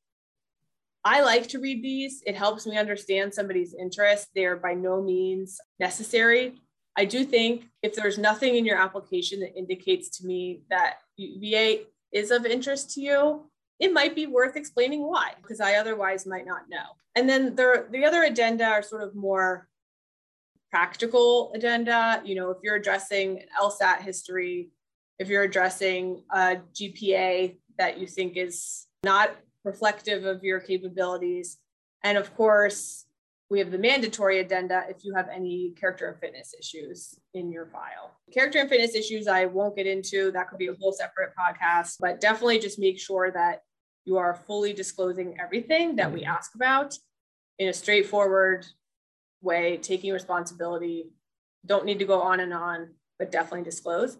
I 1.03 1.19
like 1.19 1.49
to 1.49 1.59
read 1.59 1.83
these. 1.83 2.23
It 2.25 2.37
helps 2.37 2.65
me 2.65 2.77
understand 2.77 3.33
somebody's 3.33 3.73
interest. 3.73 4.29
They're 4.33 4.55
by 4.55 4.73
no 4.75 5.01
means 5.01 5.59
necessary. 5.81 6.53
I 6.97 7.05
do 7.05 7.23
think 7.23 7.65
if 7.81 7.95
there's 7.95 8.17
nothing 8.17 8.55
in 8.55 8.65
your 8.65 8.77
application 8.77 9.39
that 9.41 9.57
indicates 9.57 10.09
to 10.17 10.25
me 10.25 10.63
that 10.69 10.95
VA 11.17 11.83
is 12.11 12.31
of 12.31 12.45
interest 12.45 12.91
to 12.91 13.01
you, 13.01 13.45
it 13.79 13.93
might 13.93 14.15
be 14.15 14.27
worth 14.27 14.55
explaining 14.55 15.01
why, 15.01 15.33
because 15.41 15.61
I 15.61 15.75
otherwise 15.75 16.25
might 16.25 16.45
not 16.45 16.69
know. 16.69 16.83
And 17.15 17.27
then 17.27 17.55
the, 17.55 17.87
the 17.91 18.05
other 18.05 18.23
addenda 18.23 18.65
are 18.65 18.83
sort 18.83 19.01
of 19.01 19.15
more 19.15 19.67
practical 20.69 21.51
addenda. 21.55 22.21
You 22.23 22.35
know, 22.35 22.51
if 22.51 22.57
you're 22.63 22.75
addressing 22.75 23.43
LSAT 23.59 24.01
history, 24.01 24.69
if 25.19 25.27
you're 25.27 25.43
addressing 25.43 26.23
a 26.31 26.57
GPA 26.73 27.57
that 27.77 27.99
you 27.99 28.07
think 28.07 28.37
is 28.37 28.87
not 29.03 29.35
reflective 29.63 30.25
of 30.25 30.43
your 30.43 30.59
capabilities. 30.59 31.57
And 32.03 32.17
of 32.17 32.35
course, 32.35 33.05
we 33.51 33.59
have 33.59 33.69
the 33.69 33.77
mandatory 33.77 34.39
addenda 34.39 34.85
if 34.87 35.03
you 35.03 35.13
have 35.13 35.27
any 35.27 35.73
character 35.77 36.07
and 36.07 36.17
fitness 36.17 36.55
issues 36.57 37.19
in 37.33 37.51
your 37.51 37.65
file. 37.65 38.15
Character 38.33 38.59
and 38.59 38.69
fitness 38.69 38.95
issues, 38.95 39.27
I 39.27 39.45
won't 39.45 39.75
get 39.75 39.85
into. 39.85 40.31
That 40.31 40.49
could 40.49 40.57
be 40.57 40.67
a 40.67 40.75
whole 40.79 40.93
separate 40.93 41.33
podcast, 41.37 41.97
but 41.99 42.21
definitely 42.21 42.59
just 42.59 42.79
make 42.79 42.97
sure 42.97 43.29
that 43.29 43.63
you 44.05 44.17
are 44.17 44.35
fully 44.47 44.71
disclosing 44.71 45.37
everything 45.37 45.97
that 45.97 46.13
we 46.13 46.21
mm-hmm. 46.21 46.31
ask 46.31 46.55
about 46.55 46.95
in 47.59 47.67
a 47.67 47.73
straightforward 47.73 48.65
way, 49.41 49.77
taking 49.81 50.13
responsibility. 50.13 51.11
Don't 51.65 51.83
need 51.83 51.99
to 51.99 52.05
go 52.05 52.21
on 52.21 52.39
and 52.39 52.53
on, 52.53 52.91
but 53.19 53.33
definitely 53.33 53.63
disclose. 53.63 54.17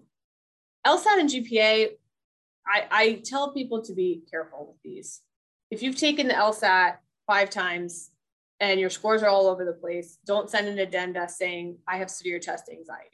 LSAT 0.86 1.20
and 1.20 1.30
GPA, 1.30 1.92
I, 2.68 2.86
I 2.92 3.22
tell 3.24 3.54
people 3.54 3.82
to 3.84 3.94
be 3.94 4.24
careful 4.30 4.68
with 4.68 4.82
these. 4.84 5.22
If 5.70 5.82
you've 5.82 5.96
taken 5.96 6.28
the 6.28 6.34
LSAT 6.34 6.98
five 7.28 7.50
times 7.50 8.11
and 8.62 8.80
your 8.80 8.92
scores 8.92 9.24
are 9.24 9.28
all 9.28 9.48
over 9.48 9.66
the 9.66 9.74
place, 9.74 10.20
don't 10.26 10.50
send 10.50 10.68
an 10.68 10.78
addenda 10.78 11.28
saying, 11.28 11.80
I 11.88 11.98
have 11.98 12.12
severe 12.12 12.40
test 12.40 12.70
anxiety. 12.70 13.10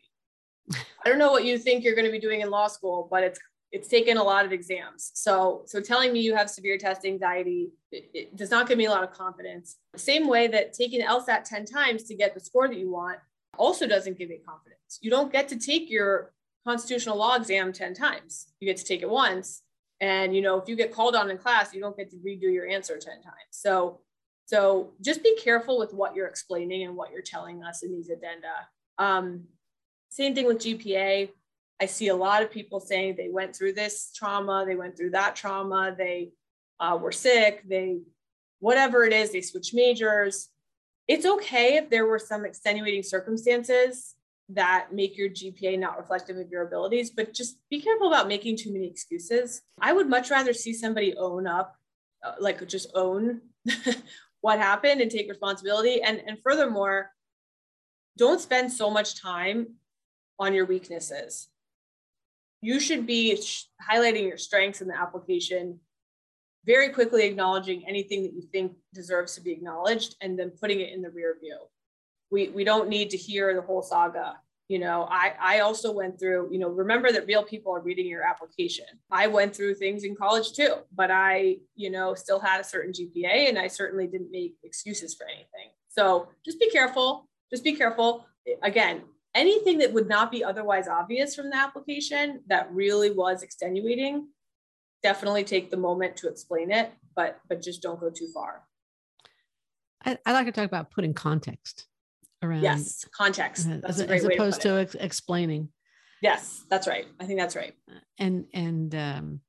I 0.74 1.10
don't 1.10 1.18
know 1.18 1.32
what 1.32 1.46
you 1.46 1.58
think 1.58 1.84
you're 1.84 1.96
going 1.96 2.06
to 2.06 2.12
be 2.12 2.20
doing 2.20 2.42
in 2.42 2.50
law 2.52 2.68
school, 2.68 3.08
but 3.10 3.24
it's 3.24 3.40
it's 3.74 3.90
taken 3.90 4.16
a 4.16 4.24
lot 4.24 4.46
of 4.46 4.54
exams. 4.54 5.12
So 5.14 5.64
so 5.66 5.82
telling 5.82 6.14
me 6.14 6.22
you 6.22 6.36
have 6.36 6.50
severe 6.50 6.78
test 6.78 7.06
anxiety 7.06 7.72
it, 7.92 8.10
it 8.14 8.36
does 8.36 8.52
not 8.52 8.68
give 8.68 8.78
me 8.78 8.86
a 8.86 8.90
lot 8.90 9.04
of 9.04 9.12
confidence. 9.12 9.78
Same 9.96 10.28
way 10.28 10.48
that 10.48 10.74
taking 10.74 11.02
LSAT 11.02 11.44
10 11.44 11.66
times 11.66 12.04
to 12.04 12.16
get 12.16 12.34
the 12.34 12.40
score 12.40 12.68
that 12.68 12.78
you 12.78 12.92
want 12.92 13.20
also 13.58 13.88
doesn't 13.88 14.18
give 14.18 14.30
me 14.30 14.40
confidence. 14.46 15.00
You 15.02 15.10
don't 15.10 15.32
get 15.32 15.50
to 15.50 15.58
take 15.58 15.90
your 15.90 16.34
constitutional 16.66 17.18
law 17.18 17.36
exam 17.36 17.74
10 17.74 17.94
times. 17.94 18.48
You 18.60 18.68
get 18.68 18.78
to 18.78 18.86
take 18.86 19.02
it 19.02 19.10
once. 19.10 19.64
And 20.00 20.36
you 20.36 20.42
know, 20.42 20.58
if 20.60 20.70
you 20.70 20.76
get 20.76 20.94
called 20.94 21.16
on 21.16 21.30
in 21.30 21.38
class, 21.38 21.74
you 21.74 21.82
don't 21.82 21.96
get 21.96 22.10
to 22.12 22.18
redo 22.18 22.44
your 22.54 22.68
answer 22.68 22.98
10 22.98 23.22
times. 23.22 23.52
So 23.52 24.02
so 24.48 24.94
just 25.02 25.24
be 25.24 25.36
careful 25.36 25.78
with 25.78 25.94
what 25.94 26.16
you're 26.16 26.28
explaining 26.28 26.84
and 26.84 26.96
what 26.96 27.12
you're 27.12 27.22
telling 27.22 27.64
us 27.64 27.84
in 27.84 27.92
these 27.92 28.10
addenda. 28.10 28.70
Um, 28.98 29.44
same 30.08 30.34
thing 30.34 30.48
with 30.48 30.60
GPA. 30.60 31.30
I 31.82 31.86
see 31.86 32.08
a 32.08 32.16
lot 32.16 32.42
of 32.42 32.50
people 32.50 32.80
saying 32.80 33.16
they 33.18 33.28
went 33.28 33.54
through 33.54 33.74
this 33.74 34.10
trauma, 34.16 34.64
they 34.66 34.78
went 34.78 34.96
through 34.96 35.12
that 35.12 35.36
trauma, 35.36 35.94
they 35.96 36.32
uh, 36.80 36.98
were 37.00 37.12
sick, 37.12 37.62
they, 37.68 38.00
whatever 38.60 39.04
it 39.04 39.12
is, 39.12 39.34
they 39.34 39.42
switched 39.42 39.74
majors. 39.74 40.48
It's 41.10 41.26
okay 41.26 41.76
if 41.76 41.90
there 41.90 42.06
were 42.06 42.18
some 42.18 42.46
extenuating 42.46 43.04
circumstances 43.04 44.16
that 44.48 44.94
make 44.94 45.18
your 45.18 45.30
GPA 45.30 45.78
not 45.78 45.98
reflective 45.98 46.38
of 46.38 46.50
your 46.50 46.66
abilities, 46.66 47.10
but 47.10 47.34
just 47.34 47.58
be 47.70 47.82
careful 47.82 48.08
about 48.08 48.30
making 48.30 48.56
too 48.56 48.72
many 48.72 48.88
excuses. 48.88 49.62
I 49.82 49.92
would 49.92 50.08
much 50.08 50.32
rather 50.32 50.54
see 50.54 50.74
somebody 50.74 51.18
own 51.18 51.48
up, 51.48 51.76
uh, 52.26 52.36
like 52.40 52.66
just 52.66 52.90
own 52.96 53.42
what 54.42 54.60
happened 54.60 55.02
and 55.02 55.12
take 55.12 55.30
responsibility. 55.30 56.02
And, 56.02 56.22
and 56.26 56.38
furthermore, 56.42 57.12
don't 58.18 58.42
spend 58.42 58.72
so 58.72 58.90
much 58.90 59.22
time 59.22 59.76
on 60.40 60.54
your 60.54 60.66
weaknesses. 60.66 61.48
You 62.62 62.80
should 62.80 63.06
be 63.06 63.40
highlighting 63.90 64.28
your 64.28 64.38
strengths 64.38 64.82
in 64.82 64.88
the 64.88 65.00
application, 65.00 65.80
very 66.66 66.90
quickly 66.90 67.26
acknowledging 67.26 67.88
anything 67.88 68.24
that 68.24 68.34
you 68.34 68.42
think 68.42 68.74
deserves 68.94 69.36
to 69.36 69.42
be 69.42 69.52
acknowledged, 69.52 70.16
and 70.22 70.38
then 70.38 70.52
putting 70.52 70.82
it 70.82 70.94
in 70.94 71.02
the 71.02 71.12
rear 71.12 71.36
view 71.40 71.58
we 72.30 72.50
we 72.50 72.64
don't 72.64 72.90
need 72.90 73.10
to 73.12 73.18
hear 73.18 73.54
the 73.54 73.62
whole 73.62 73.82
saga 73.82 74.36
you 74.68 74.80
know 74.80 75.08
i 75.10 75.34
i 75.40 75.60
also 75.60 75.92
went 75.92 76.20
through 76.20 76.50
you 76.52 76.60
know 76.60 76.70
remember 76.70 77.12
that 77.12 77.26
real 77.26 77.44
people 77.44 77.74
are 77.74 77.82
reading 77.82 78.08
your 78.08 78.24
application. 78.24 78.86
I 79.12 79.28
went 79.28 79.56
through 79.56 79.76
things 79.76 80.04
in 80.04 80.16
college 80.16 80.54
too 80.54 80.76
but 80.96 81.10
i 81.12 81.58
you 81.76 81.90
know 81.90 82.14
still 82.14 82.40
had 82.40 82.60
a 82.60 82.64
certain 82.64 82.92
gpa 82.92 83.50
and 83.50 83.58
i 83.58 83.68
certainly 83.68 84.08
didn't 84.08 84.32
make 84.32 84.56
excuses 84.64 85.16
for 85.16 85.26
anything. 85.28 85.70
So 85.88 86.28
just 86.46 86.60
be 86.60 86.70
careful 86.70 87.28
just 87.50 87.64
be 87.64 87.74
careful. 87.74 88.26
Again 88.62 89.04
anything 89.36 89.78
that 89.80 89.94
would 89.94 90.08
not 90.08 90.32
be 90.32 90.44
otherwise 90.44 90.88
obvious 90.88 91.36
from 91.36 91.50
the 91.50 91.58
application 91.58 92.42
that 92.48 92.72
really 92.72 93.12
was 93.12 93.44
extenuating 93.44 94.28
definitely 95.04 95.44
take 95.44 95.70
the 95.70 95.78
moment 95.78 96.18
to 96.18 96.28
explain 96.28 96.72
it 96.72 96.92
but 97.16 97.40
but 97.50 97.62
just 97.62 97.82
don't 97.82 98.00
go 98.00 98.10
too 98.10 98.28
far. 98.34 98.64
I, 100.06 100.18
I 100.26 100.34
like 100.34 100.46
to 100.46 100.52
talk 100.52 100.66
about 100.66 100.92
putting 100.92 101.14
context 101.14 101.88
around 102.44 102.62
yes 102.62 103.06
context. 103.16 103.68
uh, 103.68 103.80
as, 103.86 104.00
as 104.02 104.24
opposed 104.24 104.62
to, 104.62 104.70
to 104.70 104.80
ex- 104.80 104.96
explaining. 104.96 105.70
Yes 106.22 106.64
that's 106.70 106.88
right. 106.88 107.06
I 107.20 107.26
think 107.26 107.40
that's 107.40 107.56
right. 107.56 107.74
And 108.18 108.46
and 108.54 108.94
um, 108.96 109.42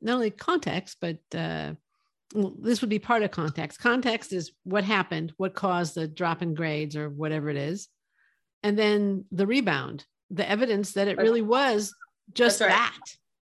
not 0.00 0.14
only 0.14 0.30
context 0.30 0.98
but 1.00 1.18
uh, 1.34 1.74
well, 2.32 2.54
this 2.60 2.80
would 2.80 2.90
be 2.90 3.00
part 3.00 3.22
of 3.22 3.32
context. 3.32 3.80
Context 3.80 4.32
is 4.32 4.52
what 4.64 4.84
happened 4.84 5.32
what 5.36 5.54
caused 5.54 5.94
the 5.94 6.06
drop 6.06 6.42
in 6.42 6.54
grades 6.54 6.96
or 6.96 7.08
whatever 7.08 7.50
it 7.50 7.56
is 7.56 7.88
and 8.62 8.78
then 8.78 9.24
the 9.32 9.46
rebound 9.46 10.04
the 10.30 10.48
evidence 10.48 10.92
that 10.92 11.08
it 11.08 11.18
really 11.18 11.42
was 11.42 11.94
just 12.32 12.60
that's 12.60 12.70
right. 12.70 12.76
that. 12.76 13.00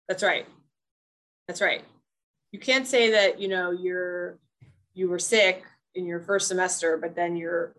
That's 0.08 0.22
right. 0.22 0.46
That's 1.48 1.60
right. 1.60 1.82
You 2.52 2.60
can't 2.60 2.86
say 2.86 3.10
that 3.10 3.40
you 3.40 3.48
know 3.48 3.70
you're 3.70 4.38
you 4.94 5.08
were 5.08 5.18
sick 5.18 5.64
in 5.94 6.06
your 6.06 6.20
first 6.20 6.48
semester 6.48 6.96
but 6.96 7.16
then 7.16 7.36
you're 7.36 7.74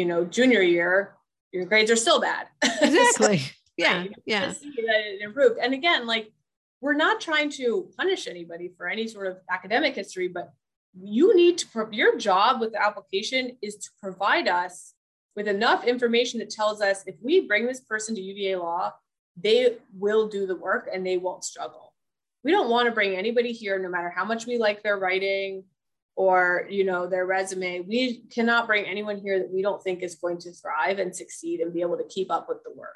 you 0.00 0.06
know, 0.06 0.24
junior 0.24 0.62
year, 0.62 1.14
your 1.52 1.66
grades 1.66 1.90
are 1.90 1.96
still 1.96 2.20
bad. 2.20 2.46
Exactly. 2.80 3.42
yeah. 3.76 4.06
Yeah. 4.24 4.52
See 4.52 4.70
that 4.70 5.00
it 5.04 5.20
improved. 5.20 5.58
And 5.60 5.74
again, 5.74 6.06
like 6.06 6.32
we're 6.80 6.94
not 6.94 7.20
trying 7.20 7.50
to 7.50 7.90
punish 7.98 8.26
anybody 8.26 8.72
for 8.78 8.88
any 8.88 9.06
sort 9.06 9.26
of 9.26 9.36
academic 9.50 9.94
history, 9.94 10.28
but 10.28 10.54
you 10.98 11.36
need 11.36 11.58
to, 11.58 11.88
your 11.92 12.16
job 12.16 12.62
with 12.62 12.72
the 12.72 12.82
application 12.82 13.58
is 13.60 13.76
to 13.76 13.90
provide 14.02 14.48
us 14.48 14.94
with 15.36 15.46
enough 15.46 15.84
information 15.84 16.40
that 16.40 16.48
tells 16.48 16.80
us 16.80 17.04
if 17.06 17.16
we 17.20 17.46
bring 17.46 17.66
this 17.66 17.80
person 17.80 18.14
to 18.14 18.22
UVA 18.22 18.56
law, 18.56 18.94
they 19.36 19.76
will 19.92 20.28
do 20.28 20.46
the 20.46 20.56
work 20.56 20.88
and 20.90 21.06
they 21.06 21.18
won't 21.18 21.44
struggle. 21.44 21.92
We 22.42 22.52
don't 22.52 22.70
want 22.70 22.86
to 22.86 22.92
bring 22.92 23.16
anybody 23.16 23.52
here, 23.52 23.78
no 23.78 23.90
matter 23.90 24.08
how 24.08 24.24
much 24.24 24.46
we 24.46 24.56
like 24.56 24.82
their 24.82 24.96
writing 24.96 25.64
or 26.20 26.66
you 26.68 26.84
know 26.84 27.06
their 27.06 27.24
resume. 27.24 27.80
We 27.80 28.24
cannot 28.30 28.66
bring 28.66 28.84
anyone 28.84 29.16
here 29.16 29.38
that 29.38 29.50
we 29.50 29.62
don't 29.62 29.82
think 29.82 30.02
is 30.02 30.16
going 30.16 30.36
to 30.40 30.52
thrive 30.52 30.98
and 30.98 31.16
succeed 31.16 31.60
and 31.60 31.72
be 31.72 31.80
able 31.80 31.96
to 31.96 32.04
keep 32.10 32.30
up 32.30 32.46
with 32.46 32.58
the 32.62 32.72
work. 32.74 32.94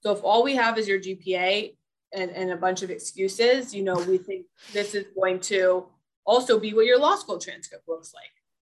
So 0.00 0.10
if 0.10 0.24
all 0.24 0.42
we 0.42 0.56
have 0.56 0.78
is 0.78 0.88
your 0.88 0.98
GPA 0.98 1.76
and, 2.14 2.30
and 2.30 2.50
a 2.50 2.56
bunch 2.56 2.80
of 2.80 2.88
excuses, 2.88 3.74
you 3.74 3.82
know, 3.82 3.96
we 3.96 4.16
think 4.16 4.46
this 4.72 4.94
is 4.94 5.04
going 5.14 5.40
to 5.40 5.86
also 6.24 6.58
be 6.58 6.72
what 6.72 6.86
your 6.86 6.98
law 6.98 7.14
school 7.16 7.38
transcript 7.38 7.86
looks 7.86 8.14
like. 8.14 8.24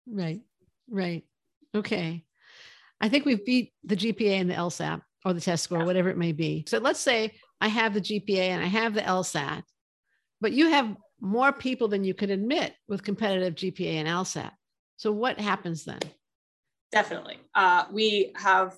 Right, 0.09 0.41
right. 0.91 1.23
Okay. 1.73 2.25
I 3.01 3.09
think 3.09 3.25
we've 3.25 3.47
beat 3.47 3.73
the 3.85 3.97
GPA 3.97 4.41
and 4.41 4.51
the 4.51 4.55
LSAT 4.55 5.01
or 5.25 5.33
the 5.33 5.41
test 5.41 5.63
score, 5.63 5.79
yeah. 5.79 5.85
whatever 5.85 6.09
it 6.09 6.19
may 6.19 6.33
be. 6.33 6.65
So 6.67 6.79
let's 6.79 6.99
say 6.99 7.35
I 7.61 7.69
have 7.69 7.95
the 7.95 8.01
GPA 8.01 8.49
and 8.49 8.65
I 8.65 8.67
have 8.67 8.95
the 8.95 9.03
LSAT, 9.03 9.63
but 10.41 10.51
you 10.51 10.71
have 10.71 10.97
more 11.23 11.53
people 11.53 11.87
than 11.87 12.03
you 12.03 12.15
could 12.15 12.31
admit 12.31 12.75
with 12.89 13.05
competitive 13.05 13.55
GPA 13.55 13.95
and 13.95 14.09
LSAT. 14.09 14.51
So 14.97 15.13
what 15.13 15.41
happens 15.41 15.85
then? 15.85 16.01
Definitely. 16.91 17.39
Uh, 17.55 17.85
we 17.93 18.33
have 18.37 18.75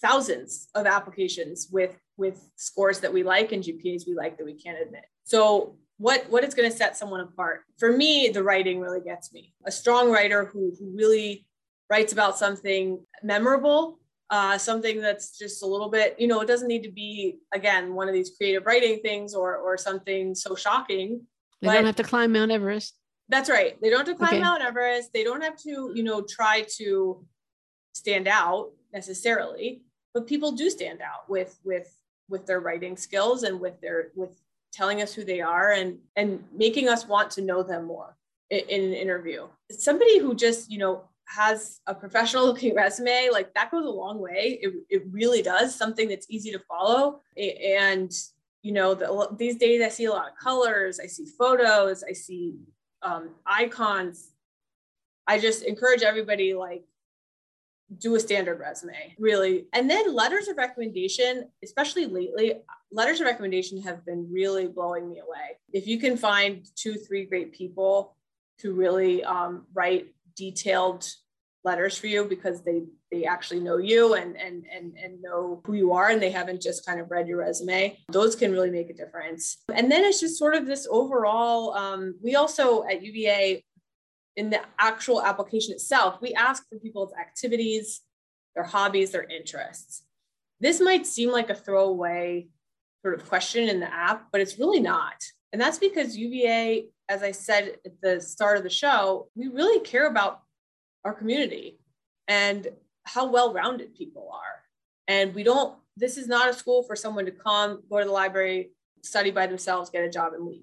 thousands 0.00 0.68
of 0.74 0.86
applications 0.86 1.68
with 1.72 1.96
with 2.18 2.50
scores 2.56 3.00
that 3.00 3.12
we 3.12 3.22
like 3.22 3.52
and 3.52 3.64
GPAs 3.64 4.06
we 4.06 4.14
like 4.14 4.36
that 4.36 4.44
we 4.44 4.54
can't 4.54 4.80
admit. 4.80 5.04
So 5.24 5.76
what 5.96 6.26
what 6.28 6.44
is 6.44 6.54
going 6.54 6.70
to 6.70 6.76
set 6.76 6.96
someone 6.96 7.20
apart? 7.20 7.62
For 7.78 7.90
me, 7.90 8.28
the 8.28 8.42
writing 8.42 8.78
really 8.78 9.00
gets 9.00 9.32
me. 9.32 9.54
A 9.66 9.72
strong 9.72 10.10
writer 10.10 10.44
who 10.44 10.72
who 10.78 10.94
really 10.94 11.46
writes 11.88 12.12
about 12.12 12.38
something 12.38 13.00
memorable, 13.22 13.98
uh, 14.28 14.58
something 14.58 15.00
that's 15.00 15.38
just 15.38 15.62
a 15.62 15.66
little 15.66 15.88
bit, 15.88 16.16
you 16.18 16.26
know, 16.26 16.40
it 16.40 16.46
doesn't 16.46 16.68
need 16.68 16.82
to 16.82 16.92
be 16.92 17.38
again 17.54 17.94
one 17.94 18.08
of 18.08 18.14
these 18.14 18.32
creative 18.36 18.66
writing 18.66 19.00
things 19.00 19.34
or 19.34 19.56
or 19.56 19.78
something 19.78 20.34
so 20.34 20.54
shocking. 20.54 21.26
They 21.62 21.68
don't 21.68 21.86
have 21.86 21.96
to 21.96 22.02
climb 22.02 22.32
Mount 22.32 22.50
Everest. 22.50 22.94
That's 23.28 23.48
right. 23.48 23.80
They 23.80 23.88
don't 23.88 24.06
have 24.06 24.08
to 24.08 24.14
climb 24.14 24.34
okay. 24.34 24.40
Mount 24.40 24.62
Everest. 24.62 25.12
They 25.12 25.24
don't 25.24 25.42
have 25.42 25.56
to, 25.58 25.92
you 25.94 26.02
know, 26.02 26.22
try 26.22 26.66
to 26.76 27.24
stand 27.92 28.26
out 28.26 28.72
necessarily, 28.92 29.82
but 30.12 30.26
people 30.26 30.52
do 30.52 30.68
stand 30.68 31.00
out 31.00 31.28
with 31.28 31.58
with 31.64 31.94
with 32.28 32.46
their 32.46 32.60
writing 32.60 32.96
skills 32.96 33.44
and 33.44 33.60
with 33.60 33.80
their 33.80 34.08
with 34.14 34.40
telling 34.72 35.02
us 35.02 35.14
who 35.14 35.24
they 35.24 35.40
are 35.40 35.72
and 35.72 35.98
and 36.16 36.42
making 36.54 36.88
us 36.88 37.06
want 37.06 37.30
to 37.30 37.42
know 37.42 37.62
them 37.62 37.84
more 37.84 38.16
in, 38.50 38.60
in 38.68 38.84
an 38.84 38.94
interview. 38.94 39.46
Somebody 39.70 40.18
who 40.18 40.34
just 40.34 40.70
you 40.70 40.78
know 40.78 41.04
has 41.26 41.80
a 41.86 41.94
professional 41.94 42.44
looking 42.48 42.74
resume 42.74 43.28
like 43.30 43.54
that 43.54 43.70
goes 43.70 43.86
a 43.86 43.88
long 43.88 44.18
way. 44.18 44.58
It, 44.60 44.74
it 44.90 45.02
really 45.10 45.42
does 45.42 45.74
something 45.74 46.08
that's 46.08 46.26
easy 46.28 46.50
to 46.50 46.58
follow 46.58 47.20
and 47.36 48.12
you 48.62 48.72
know 48.72 48.94
the, 48.94 49.28
these 49.36 49.56
days 49.56 49.82
I 49.82 49.88
see 49.88 50.04
a 50.06 50.10
lot 50.10 50.28
of 50.28 50.36
colors. 50.38 51.00
I 51.00 51.06
see 51.06 51.26
photos. 51.26 52.04
I 52.08 52.12
see 52.12 52.56
um, 53.02 53.30
icons. 53.44 54.30
I 55.26 55.38
just 55.38 55.64
encourage 55.64 56.02
everybody 56.02 56.54
like 56.54 56.84
do 57.98 58.14
a 58.14 58.20
standard 58.20 58.58
resume, 58.58 59.14
really. 59.18 59.66
And 59.72 59.90
then 59.90 60.14
letters 60.14 60.48
of 60.48 60.56
recommendation, 60.56 61.48
especially 61.62 62.06
lately, 62.06 62.54
letters 62.90 63.20
of 63.20 63.26
recommendation 63.26 63.82
have 63.82 64.04
been 64.04 64.28
really 64.32 64.66
blowing 64.66 65.08
me 65.08 65.18
away. 65.18 65.58
If 65.72 65.86
you 65.86 65.98
can 65.98 66.16
find 66.16 66.66
two, 66.74 66.94
three 66.94 67.26
great 67.26 67.52
people 67.52 68.16
to 68.60 68.72
really 68.72 69.24
um, 69.24 69.66
write 69.74 70.14
detailed 70.36 71.06
letters 71.64 71.96
for 71.96 72.08
you 72.08 72.24
because 72.24 72.62
they 72.62 72.82
they 73.10 73.24
actually 73.24 73.60
know 73.60 73.76
you 73.76 74.14
and 74.14 74.36
and 74.36 74.64
and 74.74 74.96
and 74.96 75.22
know 75.22 75.62
who 75.64 75.74
you 75.74 75.92
are 75.92 76.08
and 76.08 76.20
they 76.20 76.30
haven't 76.30 76.60
just 76.60 76.84
kind 76.84 76.98
of 76.98 77.10
read 77.10 77.28
your 77.28 77.38
resume 77.38 77.96
those 78.10 78.34
can 78.34 78.50
really 78.50 78.70
make 78.70 78.90
a 78.90 78.94
difference 78.94 79.58
and 79.72 79.90
then 79.90 80.04
it's 80.04 80.18
just 80.18 80.38
sort 80.38 80.54
of 80.56 80.66
this 80.66 80.88
overall 80.90 81.72
um, 81.74 82.16
we 82.20 82.34
also 82.34 82.82
at 82.84 83.02
uva 83.02 83.60
in 84.36 84.50
the 84.50 84.60
actual 84.78 85.22
application 85.22 85.72
itself, 85.74 86.20
we 86.20 86.32
ask 86.34 86.66
for 86.68 86.78
people's 86.78 87.12
activities, 87.14 88.00
their 88.54 88.64
hobbies, 88.64 89.10
their 89.10 89.24
interests. 89.24 90.04
This 90.60 90.80
might 90.80 91.06
seem 91.06 91.30
like 91.30 91.50
a 91.50 91.54
throwaway 91.54 92.48
sort 93.02 93.14
of 93.14 93.28
question 93.28 93.68
in 93.68 93.80
the 93.80 93.92
app, 93.92 94.28
but 94.30 94.40
it's 94.40 94.58
really 94.58 94.80
not. 94.80 95.22
And 95.52 95.60
that's 95.60 95.78
because 95.78 96.16
UVA, 96.16 96.88
as 97.08 97.22
I 97.22 97.32
said 97.32 97.76
at 97.84 98.00
the 98.00 98.20
start 98.20 98.56
of 98.56 98.62
the 98.62 98.70
show, 98.70 99.28
we 99.34 99.48
really 99.48 99.80
care 99.80 100.06
about 100.06 100.40
our 101.04 101.12
community 101.12 101.78
and 102.28 102.68
how 103.04 103.30
well 103.30 103.52
rounded 103.52 103.94
people 103.94 104.30
are. 104.32 104.62
And 105.08 105.34
we 105.34 105.42
don't, 105.42 105.76
this 105.96 106.16
is 106.16 106.28
not 106.28 106.48
a 106.48 106.54
school 106.54 106.82
for 106.82 106.96
someone 106.96 107.26
to 107.26 107.32
come, 107.32 107.82
go 107.90 107.98
to 107.98 108.04
the 108.04 108.12
library, 108.12 108.70
study 109.02 109.30
by 109.30 109.46
themselves, 109.46 109.90
get 109.90 110.04
a 110.04 110.10
job, 110.10 110.32
and 110.34 110.46
leave 110.46 110.62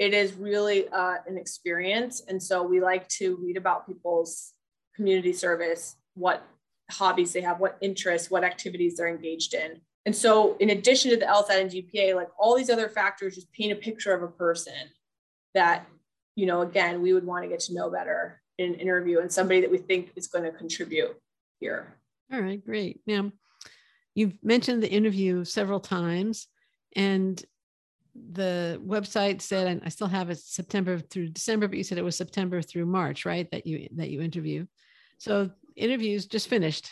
it 0.00 0.14
is 0.14 0.32
really 0.32 0.88
uh, 0.88 1.16
an 1.26 1.36
experience. 1.36 2.22
And 2.26 2.42
so 2.42 2.62
we 2.62 2.80
like 2.80 3.06
to 3.08 3.36
read 3.36 3.58
about 3.58 3.86
people's 3.86 4.54
community 4.96 5.34
service, 5.34 5.96
what 6.14 6.42
hobbies 6.90 7.34
they 7.34 7.42
have, 7.42 7.60
what 7.60 7.76
interests, 7.82 8.30
what 8.30 8.42
activities 8.42 8.96
they're 8.96 9.08
engaged 9.08 9.52
in. 9.52 9.82
And 10.06 10.16
so, 10.16 10.56
in 10.58 10.70
addition 10.70 11.10
to 11.10 11.18
the 11.18 11.26
LSAT 11.26 11.60
and 11.60 11.70
GPA, 11.70 12.16
like 12.16 12.30
all 12.38 12.56
these 12.56 12.70
other 12.70 12.88
factors 12.88 13.34
just 13.34 13.52
paint 13.52 13.72
a 13.72 13.76
picture 13.76 14.14
of 14.14 14.22
a 14.22 14.28
person 14.28 14.72
that, 15.52 15.86
you 16.34 16.46
know, 16.46 16.62
again, 16.62 17.02
we 17.02 17.12
would 17.12 17.26
want 17.26 17.44
to 17.44 17.50
get 17.50 17.60
to 17.60 17.74
know 17.74 17.90
better 17.90 18.40
in 18.60 18.74
an 18.74 18.80
interview 18.80 19.20
and 19.20 19.32
somebody 19.32 19.60
that 19.62 19.70
we 19.70 19.78
think 19.78 20.12
is 20.16 20.28
going 20.28 20.44
to 20.44 20.50
contribute 20.50 21.16
here. 21.58 21.96
All 22.32 22.40
right, 22.40 22.64
great. 22.64 23.00
Now, 23.06 23.32
you've 24.14 24.34
mentioned 24.42 24.82
the 24.82 24.90
interview 24.90 25.44
several 25.44 25.80
times, 25.80 26.46
and 26.94 27.42
the 28.14 28.80
website 28.84 29.40
said, 29.40 29.66
and 29.66 29.82
I 29.84 29.88
still 29.88 30.08
have 30.08 30.30
it 30.30 30.38
September 30.38 30.98
through 30.98 31.28
December, 31.28 31.68
but 31.68 31.78
you 31.78 31.84
said 31.84 31.98
it 31.98 32.04
was 32.04 32.16
September 32.16 32.60
through 32.60 32.86
March, 32.86 33.24
right? 33.24 33.50
That 33.50 33.66
you 33.66 33.88
that 33.96 34.10
you 34.10 34.20
interview. 34.20 34.66
So 35.18 35.50
interviews 35.76 36.26
just 36.26 36.48
finished 36.48 36.90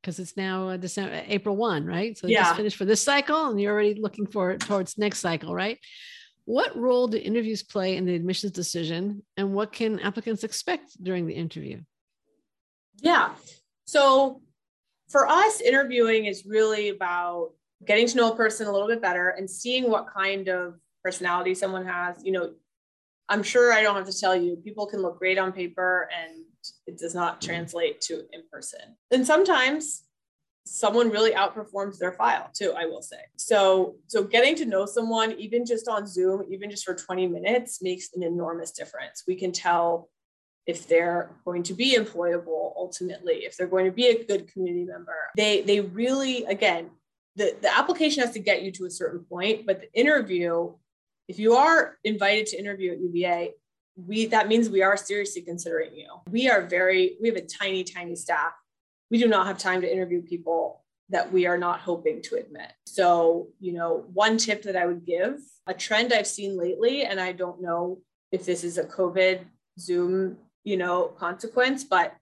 because 0.00 0.18
it's 0.18 0.36
now 0.36 0.68
uh, 0.68 0.76
December, 0.76 1.22
April 1.26 1.56
one, 1.56 1.86
right? 1.86 2.16
So 2.16 2.26
yeah. 2.26 2.42
just 2.42 2.56
finished 2.56 2.76
for 2.76 2.84
this 2.84 3.02
cycle, 3.02 3.50
and 3.50 3.60
you're 3.60 3.72
already 3.72 3.94
looking 3.94 4.26
for 4.26 4.56
towards 4.56 4.98
next 4.98 5.20
cycle, 5.20 5.54
right? 5.54 5.78
What 6.46 6.76
role 6.76 7.08
do 7.08 7.18
interviews 7.18 7.62
play 7.62 7.96
in 7.96 8.06
the 8.06 8.14
admissions 8.14 8.52
decision, 8.52 9.22
and 9.36 9.52
what 9.52 9.72
can 9.72 10.00
applicants 10.00 10.44
expect 10.44 11.02
during 11.02 11.26
the 11.26 11.34
interview? 11.34 11.80
Yeah. 13.00 13.30
So 13.86 14.40
for 15.08 15.28
us, 15.28 15.60
interviewing 15.60 16.26
is 16.26 16.46
really 16.46 16.88
about 16.88 17.50
getting 17.84 18.06
to 18.06 18.16
know 18.16 18.32
a 18.32 18.36
person 18.36 18.66
a 18.66 18.72
little 18.72 18.88
bit 18.88 19.02
better 19.02 19.30
and 19.30 19.50
seeing 19.50 19.90
what 19.90 20.06
kind 20.12 20.48
of 20.48 20.76
personality 21.04 21.54
someone 21.54 21.84
has. 21.84 22.24
You 22.24 22.32
know, 22.32 22.52
I'm 23.28 23.42
sure 23.42 23.72
I 23.72 23.82
don't 23.82 23.96
have 23.96 24.06
to 24.06 24.18
tell 24.18 24.34
you, 24.34 24.56
people 24.56 24.86
can 24.86 25.02
look 25.02 25.18
great 25.18 25.38
on 25.38 25.52
paper 25.52 26.08
and 26.16 26.44
it 26.86 26.98
does 26.98 27.14
not 27.14 27.42
translate 27.42 28.00
to 28.02 28.20
in 28.32 28.42
person. 28.50 28.96
And 29.10 29.26
sometimes 29.26 30.05
someone 30.66 31.10
really 31.10 31.32
outperforms 31.32 31.98
their 31.98 32.12
file 32.12 32.50
too 32.54 32.72
i 32.76 32.84
will 32.84 33.02
say 33.02 33.20
so 33.36 33.94
so 34.06 34.24
getting 34.24 34.54
to 34.54 34.64
know 34.64 34.84
someone 34.84 35.32
even 35.32 35.64
just 35.64 35.88
on 35.88 36.06
zoom 36.06 36.44
even 36.50 36.70
just 36.70 36.84
for 36.84 36.94
20 36.94 37.26
minutes 37.28 37.82
makes 37.82 38.08
an 38.14 38.22
enormous 38.22 38.72
difference 38.72 39.22
we 39.26 39.36
can 39.36 39.52
tell 39.52 40.08
if 40.66 40.88
they're 40.88 41.30
going 41.44 41.62
to 41.62 41.74
be 41.74 41.96
employable 41.96 42.72
ultimately 42.76 43.44
if 43.44 43.56
they're 43.56 43.68
going 43.68 43.86
to 43.86 43.92
be 43.92 44.08
a 44.08 44.24
good 44.24 44.52
community 44.52 44.84
member 44.84 45.30
they 45.36 45.62
they 45.62 45.80
really 45.80 46.44
again 46.44 46.90
the, 47.36 47.54
the 47.60 47.78
application 47.78 48.22
has 48.22 48.32
to 48.32 48.40
get 48.40 48.62
you 48.62 48.72
to 48.72 48.86
a 48.86 48.90
certain 48.90 49.20
point, 49.24 49.66
but 49.66 49.80
the 49.82 49.92
interview, 49.92 50.72
if 51.28 51.38
you 51.38 51.54
are 51.54 51.96
invited 52.02 52.46
to 52.46 52.58
interview 52.58 52.92
at 52.92 53.00
UVA, 53.00 53.52
we 53.96 54.26
that 54.26 54.48
means 54.48 54.68
we 54.68 54.82
are 54.82 54.96
seriously 54.96 55.42
considering 55.42 55.94
you. 55.94 56.08
We 56.30 56.50
are 56.50 56.62
very, 56.62 57.16
we 57.20 57.28
have 57.28 57.36
a 57.36 57.46
tiny, 57.46 57.84
tiny 57.84 58.16
staff. 58.16 58.52
We 59.10 59.18
do 59.18 59.28
not 59.28 59.46
have 59.46 59.58
time 59.58 59.80
to 59.82 59.92
interview 59.92 60.22
people 60.22 60.84
that 61.10 61.32
we 61.32 61.46
are 61.46 61.58
not 61.58 61.80
hoping 61.80 62.20
to 62.22 62.36
admit. 62.36 62.72
So, 62.84 63.48
you 63.60 63.72
know, 63.72 64.04
one 64.12 64.38
tip 64.38 64.62
that 64.62 64.76
I 64.76 64.86
would 64.86 65.06
give, 65.06 65.38
a 65.66 65.74
trend 65.74 66.12
I've 66.12 66.26
seen 66.26 66.58
lately, 66.58 67.04
and 67.04 67.20
I 67.20 67.32
don't 67.32 67.62
know 67.62 68.00
if 68.32 68.44
this 68.44 68.64
is 68.64 68.78
a 68.78 68.84
COVID 68.84 69.40
Zoom, 69.78 70.36
you 70.64 70.76
know, 70.76 71.14
consequence, 71.18 71.84
but 71.84 72.14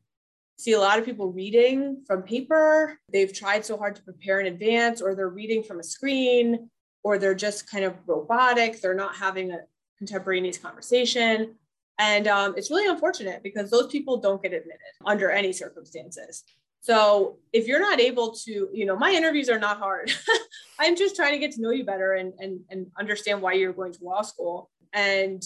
see 0.58 0.72
a 0.72 0.78
lot 0.78 0.98
of 0.98 1.04
people 1.04 1.32
reading 1.32 2.02
from 2.06 2.22
paper. 2.22 2.98
They've 3.10 3.32
tried 3.32 3.64
so 3.64 3.76
hard 3.76 3.96
to 3.96 4.02
prepare 4.02 4.40
in 4.40 4.46
advance, 4.46 5.00
or 5.00 5.14
they're 5.14 5.28
reading 5.28 5.62
from 5.62 5.80
a 5.80 5.84
screen, 5.84 6.68
or 7.02 7.18
they're 7.18 7.34
just 7.34 7.70
kind 7.70 7.84
of 7.84 7.94
robotic. 8.06 8.80
They're 8.80 8.94
not 8.94 9.16
having 9.16 9.50
a 9.52 9.60
contemporaneous 9.98 10.58
conversation. 10.58 11.54
And 11.98 12.26
um, 12.26 12.54
it's 12.56 12.70
really 12.70 12.88
unfortunate 12.88 13.42
because 13.42 13.70
those 13.70 13.86
people 13.86 14.16
don't 14.16 14.42
get 14.42 14.52
admitted 14.52 14.80
under 15.06 15.30
any 15.30 15.52
circumstances. 15.52 16.44
So 16.84 17.38
if 17.54 17.66
you're 17.66 17.80
not 17.80 17.98
able 17.98 18.32
to, 18.44 18.68
you 18.70 18.84
know, 18.84 18.94
my 18.94 19.10
interviews 19.10 19.48
are 19.48 19.58
not 19.58 19.78
hard. 19.78 20.12
I'm 20.78 20.96
just 20.96 21.16
trying 21.16 21.32
to 21.32 21.38
get 21.38 21.52
to 21.52 21.62
know 21.62 21.70
you 21.70 21.82
better 21.82 22.12
and, 22.12 22.34
and, 22.38 22.60
and 22.68 22.88
understand 23.00 23.40
why 23.40 23.54
you're 23.54 23.72
going 23.72 23.94
to 23.94 24.04
law 24.04 24.20
school. 24.20 24.70
And 24.92 25.42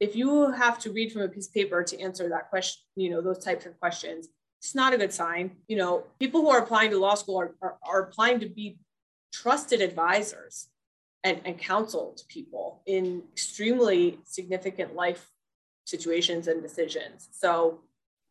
if 0.00 0.14
you 0.14 0.50
have 0.50 0.78
to 0.80 0.92
read 0.92 1.10
from 1.10 1.22
a 1.22 1.28
piece 1.28 1.48
of 1.48 1.54
paper 1.54 1.82
to 1.82 1.98
answer 1.98 2.28
that 2.28 2.50
question, 2.50 2.82
you 2.96 3.08
know, 3.08 3.22
those 3.22 3.42
types 3.42 3.64
of 3.64 3.80
questions, 3.80 4.28
it's 4.60 4.74
not 4.74 4.92
a 4.92 4.98
good 4.98 5.14
sign. 5.14 5.52
You 5.66 5.78
know, 5.78 6.04
people 6.20 6.42
who 6.42 6.50
are 6.50 6.58
applying 6.58 6.90
to 6.90 6.98
law 6.98 7.14
school 7.14 7.40
are, 7.40 7.54
are, 7.62 7.78
are 7.88 8.00
applying 8.02 8.40
to 8.40 8.50
be 8.50 8.76
trusted 9.32 9.80
advisors 9.80 10.68
and, 11.24 11.40
and 11.46 11.56
counsel 11.56 12.12
to 12.18 12.24
people 12.26 12.82
in 12.84 13.22
extremely 13.32 14.18
significant 14.24 14.94
life 14.94 15.30
situations 15.86 16.48
and 16.48 16.60
decisions. 16.60 17.30
So 17.32 17.80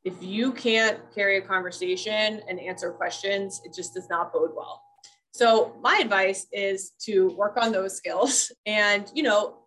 if 0.03 0.21
you 0.21 0.51
can't 0.51 0.99
carry 1.13 1.37
a 1.37 1.41
conversation 1.41 2.41
and 2.47 2.59
answer 2.59 2.91
questions, 2.91 3.61
it 3.63 3.73
just 3.73 3.93
does 3.93 4.09
not 4.09 4.33
bode 4.33 4.51
well. 4.55 4.81
So 5.33 5.75
my 5.81 5.99
advice 6.01 6.47
is 6.51 6.91
to 7.03 7.29
work 7.37 7.57
on 7.57 7.71
those 7.71 7.95
skills 7.95 8.51
and, 8.65 9.09
you 9.13 9.23
know, 9.23 9.59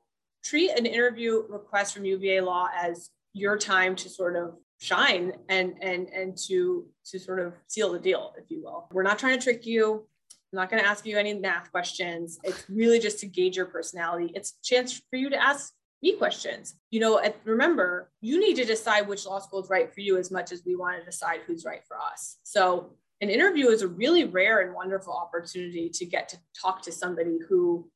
treat 0.45 0.71
an 0.71 0.87
interview 0.87 1.45
request 1.49 1.95
from 1.95 2.05
UVA 2.05 2.41
law 2.41 2.69
as 2.77 3.11
your 3.33 3.57
time 3.57 3.97
to 3.97 4.09
sort 4.09 4.37
of 4.37 4.57
shine 4.81 5.33
and 5.49 5.75
and 5.81 6.09
and 6.11 6.37
to 6.37 6.87
to 7.07 7.19
sort 7.19 7.41
of 7.41 7.55
seal 7.69 7.93
the 7.93 7.99
deal 7.99 8.35
if 8.37 8.51
you 8.51 8.63
will 8.63 8.87
we're 8.93 9.05
not 9.05 9.19
trying 9.19 9.39
to 9.39 9.43
trick 9.43 9.65
you 9.65 10.07
I'm 10.55 10.61
not 10.61 10.71
going 10.71 10.81
to 10.85 10.89
ask 10.89 11.05
you 11.05 11.19
any 11.19 11.35
math 11.35 11.73
questions. 11.73 12.39
It's 12.45 12.65
really 12.69 13.01
just 13.01 13.19
to 13.19 13.27
gauge 13.27 13.57
your 13.57 13.67
personality. 13.67 14.31
It's 14.37 14.51
a 14.51 14.63
chance 14.63 15.03
for 15.11 15.17
you 15.17 15.29
to 15.31 15.37
ask 15.37 15.73
me 16.05 16.17
questions. 16.17 16.75
You 16.91 17.01
know, 17.01 17.21
remember, 17.45 18.11
you 18.21 18.39
need 18.39 18.55
to 18.57 18.65
decide 18.65 19.09
which 19.09 19.27
law 19.27 19.39
school 19.41 19.63
is 19.63 19.71
right 19.71 19.93
for 19.93 20.01
you 20.01 20.19
as 20.19 20.31
much 20.31 20.53
as 20.53 20.63
we 20.65 20.77
want 20.77 20.99
to 20.99 21.05
decide 21.05 21.41
who's 21.47 21.65
right 21.65 21.83
for 21.89 21.97
us. 21.99 22.37
So, 22.45 22.93
an 23.21 23.31
interview 23.31 23.69
is 23.69 23.81
a 23.81 23.89
really 23.89 24.25
rare 24.25 24.61
and 24.61 24.75
wonderful 24.75 25.15
opportunity 25.15 25.89
to 25.89 26.05
get 26.05 26.29
to 26.29 26.37
talk 26.61 26.83
to 26.83 26.93
somebody 26.93 27.39
who 27.49 27.89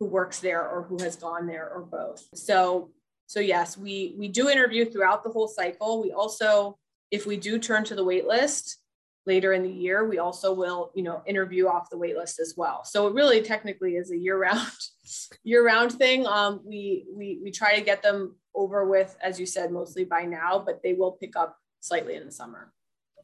who 0.00 0.06
works 0.06 0.40
there 0.40 0.68
or 0.68 0.82
who 0.82 1.00
has 1.00 1.14
gone 1.14 1.46
there 1.46 1.70
or 1.72 1.82
both. 1.82 2.26
So, 2.34 2.90
so 3.26 3.38
yes, 3.38 3.78
we 3.78 4.16
we 4.18 4.26
do 4.26 4.48
interview 4.48 4.84
throughout 4.84 5.22
the 5.22 5.30
whole 5.30 5.46
cycle. 5.46 6.02
We 6.02 6.10
also 6.10 6.78
if 7.12 7.26
we 7.26 7.36
do 7.36 7.58
turn 7.58 7.84
to 7.84 7.94
the 7.94 8.02
wait 8.02 8.26
list, 8.26 8.78
later 9.26 9.52
in 9.52 9.62
the 9.62 9.70
year, 9.70 10.08
we 10.08 10.18
also 10.18 10.52
will, 10.52 10.90
you 10.94 11.02
know, 11.02 11.22
interview 11.26 11.66
off 11.68 11.90
the 11.90 11.98
wait 11.98 12.16
list 12.16 12.40
as 12.40 12.54
well. 12.56 12.84
So 12.84 13.06
it 13.06 13.14
really 13.14 13.42
technically 13.42 13.96
is 13.96 14.10
a 14.10 14.16
year-round, 14.16 14.70
year-round 15.44 15.92
thing. 15.92 16.26
Um, 16.26 16.60
we 16.64 17.06
we 17.14 17.40
we 17.42 17.50
try 17.50 17.76
to 17.76 17.84
get 17.84 18.02
them 18.02 18.36
over 18.54 18.86
with, 18.86 19.16
as 19.22 19.38
you 19.38 19.46
said, 19.46 19.70
mostly 19.70 20.04
by 20.04 20.24
now, 20.24 20.62
but 20.64 20.82
they 20.82 20.94
will 20.94 21.12
pick 21.12 21.36
up 21.36 21.56
slightly 21.80 22.16
in 22.16 22.26
the 22.26 22.32
summer. 22.32 22.72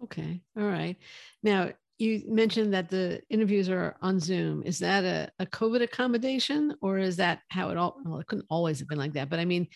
Okay. 0.03 0.41
All 0.57 0.65
right. 0.65 0.97
Now 1.43 1.71
you 1.99 2.23
mentioned 2.29 2.73
that 2.75 2.89
the 2.89 3.21
interviews 3.29 3.69
are 3.69 3.97
on 4.01 4.21
Zoom. 4.21 4.63
Is 4.63 4.79
that 4.79 5.05
a, 5.05 5.31
a 5.43 5.47
COVID 5.47 5.83
accommodation 5.83 6.77
or 6.81 6.99
is 6.99 7.17
that 7.17 7.41
how 7.49 7.71
it 7.71 7.77
all 7.77 7.97
well, 8.05 8.21
it 8.21 8.27
couldn't 8.27 8.47
always 8.49 8.79
have 8.79 8.89
been 8.89 8.99
like 8.99 9.15
that, 9.15 9.29
but 9.29 9.41
I 9.41 9.45
mean, 9.45 9.67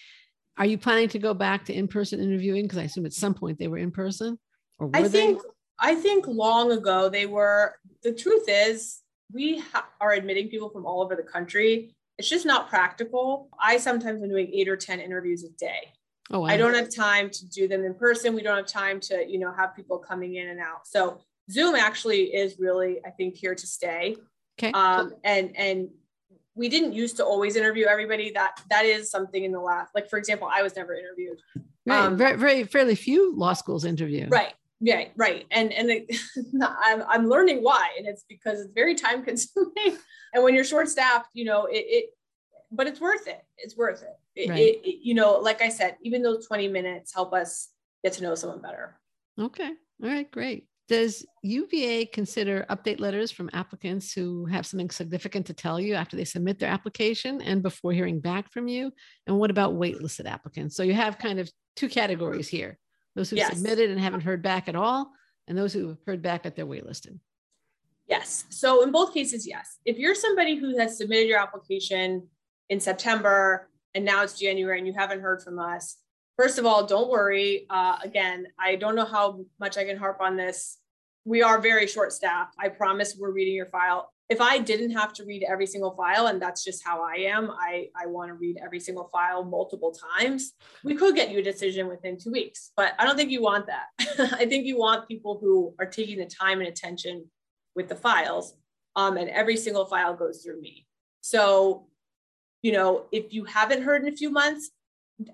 are 0.58 0.66
you 0.66 0.78
planning 0.78 1.08
to 1.08 1.18
go 1.18 1.34
back 1.34 1.64
to 1.64 1.72
in-person 1.72 2.20
interviewing? 2.20 2.64
Because 2.64 2.78
I 2.78 2.82
assume 2.84 3.06
at 3.06 3.12
some 3.12 3.34
point 3.34 3.58
they 3.58 3.68
were 3.68 3.78
in 3.78 3.90
person 3.90 4.38
or 4.78 4.86
were 4.88 4.96
I 4.96 5.08
think 5.08 5.42
they? 5.42 5.48
I 5.82 5.96
think 5.96 6.26
long 6.28 6.70
ago 6.70 7.08
they 7.08 7.26
were, 7.26 7.74
the 8.02 8.12
truth 8.12 8.44
is, 8.46 9.00
we 9.32 9.58
ha- 9.58 9.88
are 10.00 10.12
admitting 10.12 10.48
people 10.48 10.70
from 10.70 10.86
all 10.86 11.02
over 11.02 11.16
the 11.16 11.24
country. 11.24 11.94
It's 12.18 12.28
just 12.28 12.46
not 12.46 12.68
practical. 12.68 13.48
I 13.60 13.78
sometimes 13.78 14.22
am 14.22 14.28
doing 14.28 14.48
eight 14.52 14.68
or 14.68 14.76
10 14.76 15.00
interviews 15.00 15.42
a 15.42 15.48
day. 15.50 15.92
Oh, 16.30 16.40
wow. 16.40 16.46
I 16.46 16.56
don't 16.56 16.74
have 16.74 16.94
time 16.94 17.30
to 17.30 17.48
do 17.48 17.66
them 17.66 17.84
in 17.84 17.94
person. 17.94 18.32
We 18.34 18.42
don't 18.42 18.56
have 18.56 18.66
time 18.66 19.00
to, 19.00 19.26
you 19.28 19.40
know, 19.40 19.52
have 19.52 19.74
people 19.74 19.98
coming 19.98 20.36
in 20.36 20.48
and 20.48 20.60
out. 20.60 20.86
So 20.86 21.20
Zoom 21.50 21.74
actually 21.74 22.34
is 22.34 22.60
really, 22.60 23.00
I 23.04 23.10
think, 23.10 23.34
here 23.34 23.54
to 23.54 23.66
stay. 23.66 24.16
Okay. 24.58 24.70
Um, 24.72 25.14
and 25.24 25.56
and 25.56 25.88
we 26.54 26.68
didn't 26.68 26.92
used 26.92 27.16
to 27.16 27.24
always 27.24 27.56
interview 27.56 27.86
everybody. 27.86 28.30
That 28.30 28.60
that 28.70 28.84
is 28.84 29.10
something 29.10 29.42
in 29.42 29.50
the 29.50 29.60
last, 29.60 29.94
like 29.94 30.08
for 30.08 30.18
example, 30.18 30.48
I 30.50 30.62
was 30.62 30.76
never 30.76 30.94
interviewed. 30.94 31.38
Right. 31.86 32.04
Um, 32.04 32.16
very, 32.16 32.36
very 32.36 32.64
fairly 32.64 32.94
few 32.94 33.34
law 33.34 33.54
schools 33.54 33.84
interview. 33.84 34.28
Right. 34.28 34.54
Yeah, 34.84 35.04
right. 35.16 35.46
And 35.52 35.72
and 35.72 35.90
it, 35.90 36.16
I'm 36.60 37.02
I'm 37.08 37.28
learning 37.28 37.62
why, 37.62 37.90
and 37.96 38.06
it's 38.06 38.24
because 38.28 38.60
it's 38.60 38.72
very 38.74 38.96
time 38.96 39.22
consuming. 39.24 39.96
and 40.34 40.42
when 40.42 40.54
you're 40.54 40.64
short 40.64 40.88
staffed, 40.88 41.28
you 41.32 41.44
know 41.44 41.66
it, 41.66 41.84
it. 41.88 42.04
But 42.72 42.86
it's 42.88 43.00
worth 43.00 43.28
it. 43.28 43.42
It's 43.58 43.76
worth 43.76 44.02
it. 44.02 44.16
It, 44.34 44.50
right. 44.50 44.58
it, 44.58 44.80
it. 44.82 44.98
You 45.02 45.14
know, 45.14 45.38
like 45.38 45.62
I 45.62 45.68
said, 45.68 45.96
even 46.02 46.22
those 46.22 46.46
20 46.46 46.68
minutes 46.68 47.14
help 47.14 47.32
us 47.32 47.68
get 48.02 48.14
to 48.14 48.22
know 48.22 48.34
someone 48.34 48.62
better. 48.62 48.98
Okay. 49.38 49.70
All 50.02 50.08
right. 50.08 50.30
Great. 50.30 50.66
Does 50.88 51.24
UVA 51.42 52.06
consider 52.06 52.64
update 52.70 52.98
letters 52.98 53.30
from 53.30 53.50
applicants 53.52 54.12
who 54.12 54.46
have 54.46 54.66
something 54.66 54.90
significant 54.90 55.46
to 55.46 55.54
tell 55.54 55.78
you 55.78 55.94
after 55.94 56.16
they 56.16 56.24
submit 56.24 56.58
their 56.58 56.70
application 56.70 57.42
and 57.42 57.62
before 57.62 57.92
hearing 57.92 58.20
back 58.20 58.50
from 58.50 58.68
you? 58.68 58.90
And 59.26 59.38
what 59.38 59.50
about 59.50 59.74
waitlisted 59.74 60.26
applicants? 60.26 60.74
So 60.74 60.82
you 60.82 60.94
have 60.94 61.18
kind 61.18 61.38
of 61.38 61.50
two 61.76 61.90
categories 61.90 62.48
here 62.48 62.78
those 63.14 63.30
who 63.30 63.36
yes. 63.36 63.52
submitted 63.52 63.90
and 63.90 64.00
haven't 64.00 64.22
heard 64.22 64.42
back 64.42 64.68
at 64.68 64.76
all, 64.76 65.12
and 65.48 65.56
those 65.56 65.72
who 65.72 65.88
have 65.88 65.98
heard 66.06 66.22
back 66.22 66.44
that 66.44 66.56
they're 66.56 66.66
waitlisted. 66.66 67.18
Yes. 68.08 68.44
So 68.50 68.82
in 68.82 68.92
both 68.92 69.14
cases, 69.14 69.46
yes. 69.46 69.78
If 69.84 69.98
you're 69.98 70.14
somebody 70.14 70.56
who 70.56 70.78
has 70.78 70.98
submitted 70.98 71.28
your 71.28 71.38
application 71.38 72.28
in 72.68 72.80
September 72.80 73.68
and 73.94 74.04
now 74.04 74.22
it's 74.22 74.38
January 74.38 74.78
and 74.78 74.86
you 74.86 74.92
haven't 74.96 75.20
heard 75.20 75.42
from 75.42 75.58
us, 75.58 75.96
first 76.36 76.58
of 76.58 76.66
all, 76.66 76.86
don't 76.86 77.10
worry. 77.10 77.66
Uh, 77.70 77.98
again, 78.02 78.46
I 78.58 78.76
don't 78.76 78.96
know 78.96 79.04
how 79.04 79.44
much 79.58 79.78
I 79.78 79.84
can 79.84 79.96
harp 79.96 80.20
on 80.20 80.36
this. 80.36 80.78
We 81.24 81.42
are 81.42 81.60
very 81.60 81.86
short 81.86 82.12
staffed. 82.12 82.54
I 82.58 82.68
promise 82.68 83.16
we're 83.18 83.30
reading 83.30 83.54
your 83.54 83.66
file 83.66 84.11
if 84.32 84.40
I 84.40 84.58
didn't 84.58 84.92
have 84.92 85.12
to 85.14 85.24
read 85.24 85.44
every 85.46 85.66
single 85.66 85.94
file, 85.94 86.28
and 86.28 86.40
that's 86.40 86.64
just 86.64 86.82
how 86.82 87.02
I 87.02 87.16
am, 87.16 87.50
I, 87.50 87.88
I 87.94 88.06
want 88.06 88.30
to 88.30 88.34
read 88.34 88.56
every 88.64 88.80
single 88.80 89.10
file 89.12 89.44
multiple 89.44 89.94
times, 90.18 90.54
we 90.82 90.94
could 90.94 91.14
get 91.14 91.30
you 91.30 91.40
a 91.40 91.42
decision 91.42 91.86
within 91.86 92.16
two 92.16 92.32
weeks. 92.32 92.72
But 92.74 92.94
I 92.98 93.04
don't 93.04 93.16
think 93.16 93.30
you 93.30 93.42
want 93.42 93.66
that. 93.66 93.88
I 94.40 94.46
think 94.46 94.64
you 94.64 94.78
want 94.78 95.06
people 95.06 95.38
who 95.38 95.74
are 95.78 95.84
taking 95.84 96.16
the 96.16 96.24
time 96.24 96.60
and 96.60 96.68
attention 96.68 97.26
with 97.76 97.90
the 97.90 97.94
files. 97.94 98.54
Um, 98.96 99.18
and 99.18 99.28
every 99.28 99.58
single 99.58 99.84
file 99.84 100.14
goes 100.14 100.42
through 100.42 100.62
me. 100.62 100.86
So, 101.20 101.88
you 102.62 102.72
know, 102.72 103.04
if 103.12 103.34
you 103.34 103.44
haven't 103.44 103.82
heard 103.82 104.00
in 104.00 104.08
a 104.08 104.16
few 104.16 104.30
months, 104.30 104.70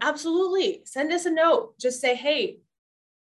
absolutely 0.01 0.83
send 0.87 1.13
us 1.13 1.25
a 1.25 1.31
note. 1.31 1.79
Just 1.79 2.01
say, 2.01 2.17
hey, 2.17 2.59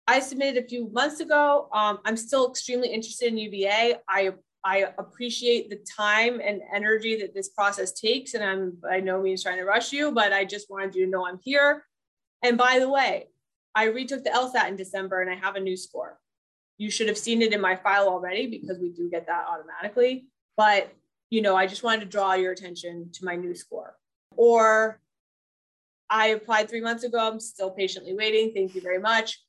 I 0.07 0.22
submitted 0.22 0.64
a 0.64 0.68
few 0.68 0.89
months 0.89 1.20
ago. 1.20 1.68
Um, 1.74 1.99
I'm 2.05 2.16
still 2.16 2.49
extremely 2.49 2.88
interested 2.88 3.28
in 3.28 3.38
UVA. 3.38 3.97
I 4.07 4.32
I 4.64 4.88
appreciate 4.97 5.70
the 5.70 5.80
time 5.97 6.41
and 6.43 6.62
energy 6.74 7.22
that 7.22 7.34
this 7.34 7.49
process 7.49 7.93
takes. 7.93 8.34
And 8.34 8.43
I'm 8.43 8.78
by 8.82 8.99
no 8.99 9.22
means 9.22 9.43
trying 9.43 9.57
to 9.57 9.66
rush 9.66 9.93
you, 9.93 10.12
but 10.12 10.34
I 10.34 10.45
just 10.45 10.70
wanted 10.70 10.95
you 10.95 11.05
to 11.05 11.12
know 11.12 11.26
I'm 11.26 11.39
here. 11.41 11.86
And 12.43 12.57
by 12.57 12.80
the 12.80 12.89
way, 12.89 13.28
I 13.76 13.86
retook 13.86 14.24
the 14.24 14.32
LSAT 14.32 14.68
in 14.68 14.76
December 14.76 15.22
and 15.22 15.30
I 15.32 15.36
have 15.36 15.55
a 15.55 15.60
new 15.60 15.78
score. 15.78 16.20
You 16.78 16.91
should 16.91 17.07
have 17.07 17.18
seen 17.18 17.41
it 17.41 17.53
in 17.53 17.62
my 17.62 17.76
file 17.76 18.07
already 18.07 18.47
because 18.47 18.80
we 18.80 18.89
do 18.89 19.10
get 19.10 19.28
that 19.28 19.45
automatically. 19.47 20.28
But 20.57 20.93
you 21.30 21.41
know, 21.41 21.55
I 21.55 21.68
just 21.68 21.84
wanted 21.84 22.01
to 22.01 22.07
draw 22.07 22.34
your 22.34 22.51
attention 22.51 23.12
to 23.14 23.26
my 23.26 23.36
new 23.36 23.53
score. 23.53 23.95
Or 24.36 24.99
I 26.10 26.28
applied 26.28 26.70
three 26.70 26.82
months 26.82 27.03
ago. 27.03 27.20
I'm 27.20 27.39
still 27.39 27.70
patiently 27.70 28.16
waiting. 28.16 28.51
Thank 28.53 28.74
you 28.74 28.82
very 28.82 28.99
much. 28.99 29.39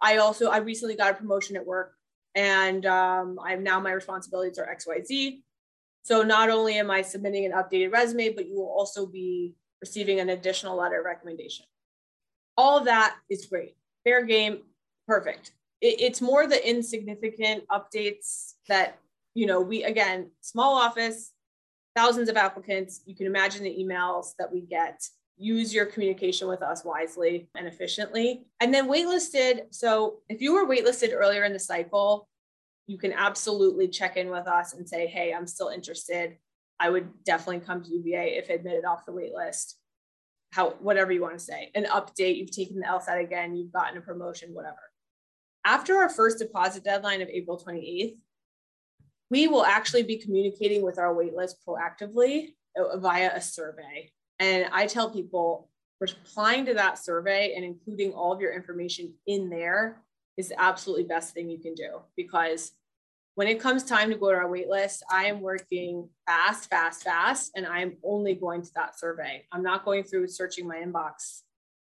I 0.00 0.18
also 0.18 0.48
I 0.48 0.58
recently 0.58 0.96
got 0.96 1.12
a 1.12 1.14
promotion 1.14 1.56
at 1.56 1.66
work 1.66 1.97
and 2.34 2.86
um, 2.86 3.38
I'm 3.42 3.62
now 3.62 3.80
my 3.80 3.92
responsibilities 3.92 4.58
are 4.58 4.66
XYZ. 4.66 5.42
So 6.02 6.22
not 6.22 6.50
only 6.50 6.78
am 6.78 6.90
I 6.90 7.02
submitting 7.02 7.44
an 7.44 7.52
updated 7.52 7.92
resume, 7.92 8.30
but 8.30 8.46
you 8.46 8.56
will 8.56 8.70
also 8.70 9.06
be 9.06 9.54
receiving 9.80 10.20
an 10.20 10.30
additional 10.30 10.76
letter 10.76 11.00
of 11.00 11.04
recommendation. 11.04 11.66
All 12.56 12.84
that 12.84 13.16
is 13.28 13.46
great. 13.46 13.76
Fair 14.04 14.24
game, 14.24 14.62
perfect. 15.06 15.52
It, 15.80 16.00
it's 16.00 16.20
more 16.20 16.46
the 16.46 16.68
insignificant 16.68 17.64
updates 17.68 18.54
that, 18.68 18.98
you 19.34 19.46
know, 19.46 19.60
we, 19.60 19.84
again, 19.84 20.30
small 20.40 20.74
office, 20.74 21.32
thousands 21.94 22.28
of 22.28 22.36
applicants. 22.36 23.02
You 23.06 23.14
can 23.14 23.26
imagine 23.26 23.64
the 23.64 23.76
emails 23.78 24.34
that 24.38 24.52
we 24.52 24.62
get 24.62 25.06
use 25.38 25.72
your 25.72 25.86
communication 25.86 26.48
with 26.48 26.62
us 26.62 26.84
wisely 26.84 27.48
and 27.56 27.66
efficiently. 27.66 28.46
And 28.60 28.74
then 28.74 28.88
waitlisted. 28.88 29.62
So 29.70 30.18
if 30.28 30.40
you 30.40 30.52
were 30.52 30.66
waitlisted 30.66 31.12
earlier 31.12 31.44
in 31.44 31.52
the 31.52 31.58
cycle, 31.58 32.28
you 32.86 32.98
can 32.98 33.12
absolutely 33.12 33.88
check 33.88 34.16
in 34.16 34.30
with 34.30 34.48
us 34.48 34.74
and 34.74 34.88
say, 34.88 35.06
hey, 35.06 35.32
I'm 35.32 35.46
still 35.46 35.68
interested. 35.68 36.36
I 36.80 36.90
would 36.90 37.24
definitely 37.24 37.60
come 37.60 37.82
to 37.82 37.90
UVA 37.90 38.36
if 38.36 38.50
admitted 38.50 38.84
off 38.84 39.06
the 39.06 39.12
waitlist. 39.12 39.74
How 40.52 40.70
whatever 40.80 41.12
you 41.12 41.20
want 41.20 41.34
to 41.34 41.44
say, 41.44 41.70
an 41.74 41.84
update, 41.84 42.36
you've 42.36 42.50
taken 42.50 42.80
the 42.80 42.86
LSAT 42.86 43.22
again, 43.22 43.54
you've 43.54 43.72
gotten 43.72 43.98
a 43.98 44.00
promotion, 44.00 44.54
whatever. 44.54 44.78
After 45.64 45.98
our 45.98 46.08
first 46.08 46.38
deposit 46.38 46.84
deadline 46.84 47.20
of 47.20 47.28
April 47.28 47.62
28th, 47.62 48.16
we 49.30 49.46
will 49.46 49.64
actually 49.64 50.04
be 50.04 50.16
communicating 50.16 50.82
with 50.82 50.98
our 50.98 51.14
waitlist 51.14 51.56
proactively 51.66 52.54
uh, 52.78 52.96
via 52.96 53.30
a 53.34 53.42
survey. 53.42 54.10
And 54.40 54.66
I 54.72 54.86
tell 54.86 55.10
people 55.10 55.68
replying 56.00 56.66
to 56.66 56.74
that 56.74 56.98
survey 56.98 57.54
and 57.54 57.64
including 57.64 58.12
all 58.12 58.32
of 58.32 58.40
your 58.40 58.52
information 58.52 59.14
in 59.26 59.50
there 59.50 60.02
is 60.36 60.50
the 60.50 60.60
absolutely 60.60 61.04
best 61.04 61.34
thing 61.34 61.50
you 61.50 61.58
can 61.58 61.74
do 61.74 62.00
because 62.16 62.72
when 63.34 63.48
it 63.48 63.60
comes 63.60 63.84
time 63.84 64.10
to 64.10 64.16
go 64.16 64.30
to 64.30 64.36
our 64.36 64.48
wait 64.48 64.68
list, 64.68 65.04
I 65.10 65.26
am 65.26 65.40
working 65.40 66.08
fast, 66.26 66.68
fast, 66.70 67.04
fast, 67.04 67.52
and 67.54 67.66
I'm 67.66 67.96
only 68.04 68.34
going 68.34 68.62
to 68.62 68.70
that 68.74 68.98
survey. 68.98 69.44
I'm 69.52 69.62
not 69.62 69.84
going 69.84 70.02
through 70.02 70.26
searching 70.28 70.66
my 70.66 70.76
inbox 70.76 71.42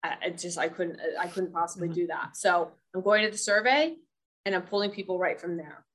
I 0.04 0.32
just 0.32 0.58
I 0.58 0.68
couldn't 0.68 1.00
I 1.20 1.28
couldn't 1.28 1.54
possibly 1.54 1.88
mm-hmm. 1.88 1.96
do 1.96 2.08
that. 2.08 2.36
So 2.36 2.72
I'm 2.96 3.02
going 3.02 3.24
to 3.24 3.32
the 3.32 3.38
survey 3.38 3.96
and 4.46 4.56
I'm 4.56 4.64
pulling 4.64 4.92
people 4.92 5.20
right 5.20 5.40
from 5.40 5.58
there. 5.58 5.86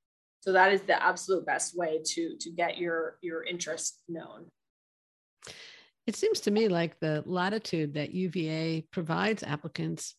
So 0.41 0.53
that 0.53 0.71
is 0.71 0.81
the 0.81 1.01
absolute 1.01 1.45
best 1.45 1.77
way 1.77 2.01
to 2.03 2.37
to 2.39 2.49
get 2.49 2.77
your 2.77 3.17
your 3.21 3.43
interest 3.43 4.01
known. 4.07 4.45
It 6.07 6.15
seems 6.15 6.39
to 6.41 6.51
me 6.51 6.69
like 6.69 6.99
the 6.99 7.21
latitude 7.25 7.93
that 7.95 8.13
UVA 8.13 8.87
provides 8.91 9.43
applicants 9.43 10.15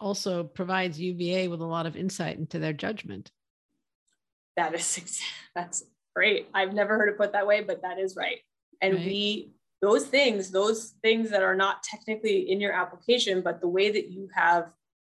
also 0.00 0.44
provides 0.44 1.00
UVA 1.00 1.48
with 1.48 1.60
a 1.60 1.64
lot 1.64 1.86
of 1.86 1.96
insight 1.96 2.38
into 2.38 2.58
their 2.58 2.72
judgment. 2.72 3.30
That 4.56 4.74
is 4.74 5.22
that's 5.54 5.84
great. 6.14 6.48
I've 6.52 6.74
never 6.74 6.98
heard 6.98 7.08
it 7.08 7.16
put 7.16 7.32
that 7.32 7.46
way, 7.46 7.62
but 7.62 7.82
that 7.82 7.98
is 7.98 8.16
right. 8.16 8.38
And 8.82 8.94
right. 8.94 9.06
we 9.06 9.52
those 9.80 10.06
things, 10.06 10.50
those 10.50 10.94
things 11.02 11.30
that 11.30 11.42
are 11.42 11.54
not 11.54 11.84
technically 11.84 12.50
in 12.50 12.60
your 12.60 12.72
application, 12.72 13.40
but 13.40 13.60
the 13.60 13.68
way 13.68 13.92
that 13.92 14.10
you 14.10 14.28
have 14.34 14.72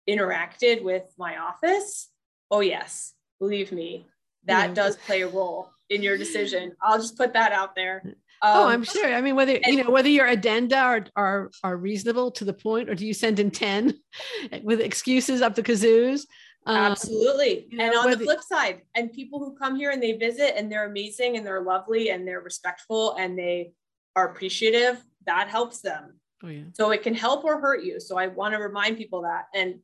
interacted 0.09 0.81
with 0.83 1.03
my 1.19 1.37
office, 1.37 2.09
oh 2.49 2.61
yes, 2.61 3.13
believe 3.39 3.71
me, 3.71 4.07
that 4.45 4.69
yeah. 4.69 4.73
does 4.73 4.97
play 4.97 5.21
a 5.21 5.27
role 5.27 5.69
in 5.89 6.01
your 6.01 6.17
decision. 6.17 6.75
I'll 6.81 6.97
just 6.97 7.15
put 7.15 7.33
that 7.33 7.51
out 7.51 7.75
there. 7.75 8.01
Mm. 8.05 8.15
Um, 8.41 8.57
oh, 8.57 8.67
I'm 8.67 8.83
sure. 8.83 9.13
I 9.13 9.21
mean, 9.21 9.35
whether 9.35 9.59
you 9.65 9.83
know 9.83 9.89
whether 9.89 10.09
your 10.09 10.27
addenda 10.27 10.77
are, 10.77 11.05
are 11.15 11.51
are 11.63 11.77
reasonable 11.77 12.31
to 12.31 12.45
the 12.45 12.53
point, 12.53 12.89
or 12.89 12.95
do 12.95 13.05
you 13.05 13.13
send 13.13 13.39
in 13.39 13.51
ten 13.51 13.93
with 14.63 14.81
excuses 14.81 15.41
up 15.41 15.55
the 15.55 15.63
kazoos? 15.63 16.25
Um, 16.65 16.77
absolutely. 16.77 17.67
You 17.69 17.77
know, 17.77 17.85
and 17.85 17.95
on 17.95 18.05
whether, 18.05 18.17
the 18.17 18.25
flip 18.25 18.41
side, 18.41 18.81
and 18.95 19.11
people 19.13 19.39
who 19.39 19.55
come 19.55 19.75
here 19.75 19.91
and 19.91 20.01
they 20.01 20.13
visit 20.13 20.57
and 20.57 20.71
they're 20.71 20.89
amazing 20.89 21.37
and 21.37 21.45
they're 21.45 21.61
lovely 21.61 22.09
and 22.09 22.27
they're 22.27 22.41
respectful 22.41 23.15
and 23.19 23.37
they 23.37 23.71
are 24.15 24.31
appreciative, 24.31 25.03
that 25.27 25.47
helps 25.47 25.81
them. 25.81 26.19
Oh, 26.43 26.47
yeah. 26.47 26.63
So 26.73 26.91
it 26.91 27.03
can 27.03 27.13
help 27.13 27.43
or 27.43 27.59
hurt 27.59 27.83
you. 27.83 27.99
So 27.99 28.17
I 28.17 28.27
want 28.27 28.53
to 28.55 28.59
remind 28.59 28.97
people 28.97 29.21
that. 29.23 29.45
And 29.53 29.75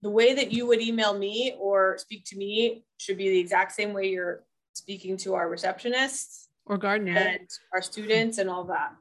the 0.00 0.10
way 0.10 0.34
that 0.34 0.50
you 0.50 0.66
would 0.66 0.80
email 0.80 1.16
me 1.16 1.54
or 1.58 1.98
speak 1.98 2.24
to 2.26 2.36
me 2.36 2.84
should 2.96 3.18
be 3.18 3.28
the 3.28 3.38
exact 3.38 3.72
same 3.72 3.92
way 3.92 4.08
you're 4.08 4.44
speaking 4.72 5.18
to 5.18 5.34
our 5.34 5.48
receptionists 5.48 6.41
or 6.66 6.78
gardener 6.78 7.16
and 7.16 7.48
our 7.72 7.82
students 7.82 8.38
and 8.38 8.48
all 8.48 8.64
that. 8.64 8.92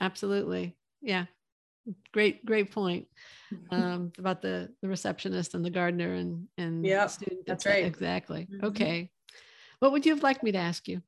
Absolutely. 0.00 0.76
Yeah. 1.00 1.26
Great, 2.12 2.44
great 2.46 2.72
point. 2.72 3.08
Um, 3.70 4.12
about 4.18 4.42
the 4.42 4.70
the 4.80 4.88
receptionist 4.88 5.54
and 5.54 5.64
the 5.64 5.70
gardener 5.70 6.14
and 6.14 6.48
and 6.56 6.84
yeah, 6.84 7.06
student. 7.06 7.46
That's 7.46 7.66
right. 7.66 7.84
Exactly. 7.84 8.48
Mm-hmm. 8.50 8.66
Okay. 8.66 9.10
What 9.80 9.92
would 9.92 10.06
you 10.06 10.14
have 10.14 10.22
liked 10.22 10.42
me 10.42 10.52
to 10.52 10.58
ask 10.58 10.88
you? 10.88 11.02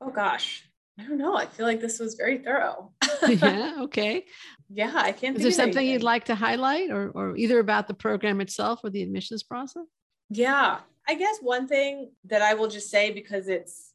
Oh 0.00 0.10
gosh. 0.10 0.64
I 0.98 1.04
don't 1.04 1.18
know. 1.18 1.36
I 1.36 1.46
feel 1.46 1.64
like 1.64 1.80
this 1.80 1.98
was 1.98 2.14
very 2.16 2.38
thorough. 2.38 2.92
yeah. 3.28 3.76
Okay. 3.80 4.26
Yeah. 4.68 4.92
I 4.94 5.12
can't. 5.12 5.36
Is 5.36 5.42
there 5.42 5.52
something 5.52 5.78
anything. 5.78 5.92
you'd 5.94 6.02
like 6.02 6.24
to 6.26 6.34
highlight, 6.34 6.90
or 6.90 7.10
or 7.10 7.36
either 7.36 7.60
about 7.60 7.88
the 7.88 7.94
program 7.94 8.40
itself 8.40 8.80
or 8.84 8.90
the 8.90 9.02
admissions 9.02 9.42
process? 9.42 9.86
Yeah. 10.28 10.80
I 11.08 11.14
guess 11.14 11.38
one 11.40 11.66
thing 11.66 12.12
that 12.26 12.42
I 12.42 12.52
will 12.54 12.68
just 12.68 12.90
say 12.90 13.10
because 13.10 13.48
it's 13.48 13.87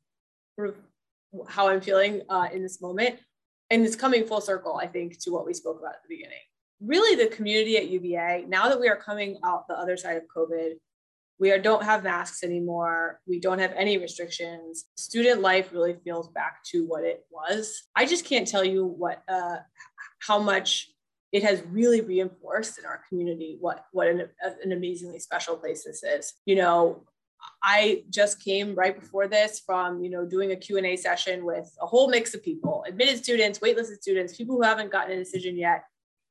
of 0.58 0.76
how 1.48 1.68
I'm 1.68 1.82
feeling 1.82 2.22
uh, 2.30 2.48
in 2.54 2.62
this 2.62 2.82
moment, 2.82 3.20
and 3.70 3.86
it's 3.86 3.96
coming 3.96 4.26
full 4.26 4.42
circle, 4.42 4.80
I 4.82 4.88
think, 4.88 5.20
to 5.24 5.32
what 5.32 5.46
we 5.46 5.54
spoke 5.54 5.80
about 5.80 5.96
at 5.96 6.02
the 6.08 6.16
beginning. 6.16 6.38
Really, 6.82 7.16
the 7.16 7.34
community 7.34 7.78
at 7.78 7.90
UVA, 7.90 8.46
now 8.48 8.68
that 8.70 8.80
we 8.80 8.90
are 8.90 8.96
coming 8.96 9.38
out 9.44 9.68
the 9.68 9.74
other 9.74 9.98
side 9.98 10.18
of 10.18 10.24
COVID, 10.36 10.74
we 11.40 11.52
are, 11.52 11.60
don't 11.60 11.84
have 11.84 12.04
masks 12.04 12.44
anymore. 12.44 13.20
We 13.28 13.40
don't 13.40 13.60
have 13.60 13.74
any 13.76 13.98
restrictions. 13.98 14.86
Student 14.98 15.42
life 15.42 15.72
really 15.74 15.96
feels 16.04 16.30
back 16.30 16.64
to 16.72 16.86
what 16.86 17.04
it 17.04 17.26
was. 17.32 17.84
I 17.96 18.06
just 18.06 18.26
can't 18.26 18.48
tell 18.48 18.64
you 18.64 18.86
what, 18.86 19.24
uh, 19.28 19.58
how 20.20 20.40
much 20.40 20.90
it 21.34 21.44
has 21.44 21.64
really 21.72 22.02
reinforced 22.02 22.78
in 22.78 22.86
our 22.86 23.02
community 23.10 23.58
what 23.60 23.86
what 23.92 24.08
an, 24.08 24.30
an 24.64 24.72
amazingly 24.72 25.20
special 25.20 25.58
place 25.58 25.84
this 25.84 26.04
is. 26.04 26.34
You 26.46 26.56
know, 26.56 27.04
I 27.64 28.04
just 28.10 28.44
came 28.44 28.76
right 28.76 29.00
before 29.00 29.28
this 29.28 29.62
from, 29.66 30.04
you 30.04 30.10
know, 30.10 30.26
doing 30.26 30.52
a 30.52 30.56
Q&A 30.56 30.98
session 30.98 31.46
with 31.46 31.74
a 31.82 31.86
whole 31.86 32.10
mix 32.10 32.34
of 32.34 32.44
people, 32.44 32.84
admitted 32.86 33.24
students, 33.24 33.60
waitlisted 33.60 34.02
students, 34.02 34.36
people 34.36 34.58
who 34.58 34.64
haven't 34.64 34.92
gotten 34.92 35.14
a 35.14 35.18
decision 35.18 35.56
yet. 35.56 35.86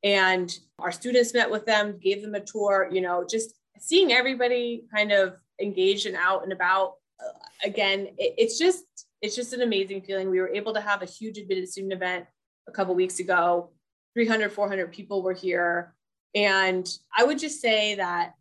And 0.05 0.55
our 0.78 0.93
students 0.93 1.33
met 1.33 1.51
with 1.51 1.64
them, 1.64 1.99
gave 2.03 2.20
them 2.20 2.35
a 2.35 2.41
tour, 2.41 2.89
you 2.93 3.01
know, 3.01 3.24
just 3.28 3.55
seeing 3.78 4.12
everybody 4.12 4.85
kind 4.95 5.11
of 5.11 5.37
engaged 5.61 6.07
and 6.07 6.16
out 6.16 6.43
and 6.43 6.53
about 6.53 6.95
uh, 7.20 7.39
again 7.64 8.09
it, 8.18 8.35
it's 8.37 8.59
just 8.59 8.85
it's 9.20 9.37
just 9.37 9.53
an 9.53 9.62
amazing 9.62 10.03
feeling. 10.03 10.30
We 10.30 10.41
were 10.41 10.49
able 10.49 10.74
to 10.74 10.80
have 10.80 11.03
a 11.03 11.07
huge 11.07 11.39
admitted 11.39 11.68
student 11.68 11.93
event 11.93 12.26
a 12.68 12.72
couple 12.72 12.95
weeks 12.95 13.20
ago. 13.20 13.70
300 14.14 14.53
400 14.53 14.93
people 14.93 15.22
were 15.22 15.33
here. 15.33 15.95
And 16.35 16.89
i 17.16 17.24
would 17.24 17.39
just 17.39 17.61
say 17.61 17.95
that 17.97 18.35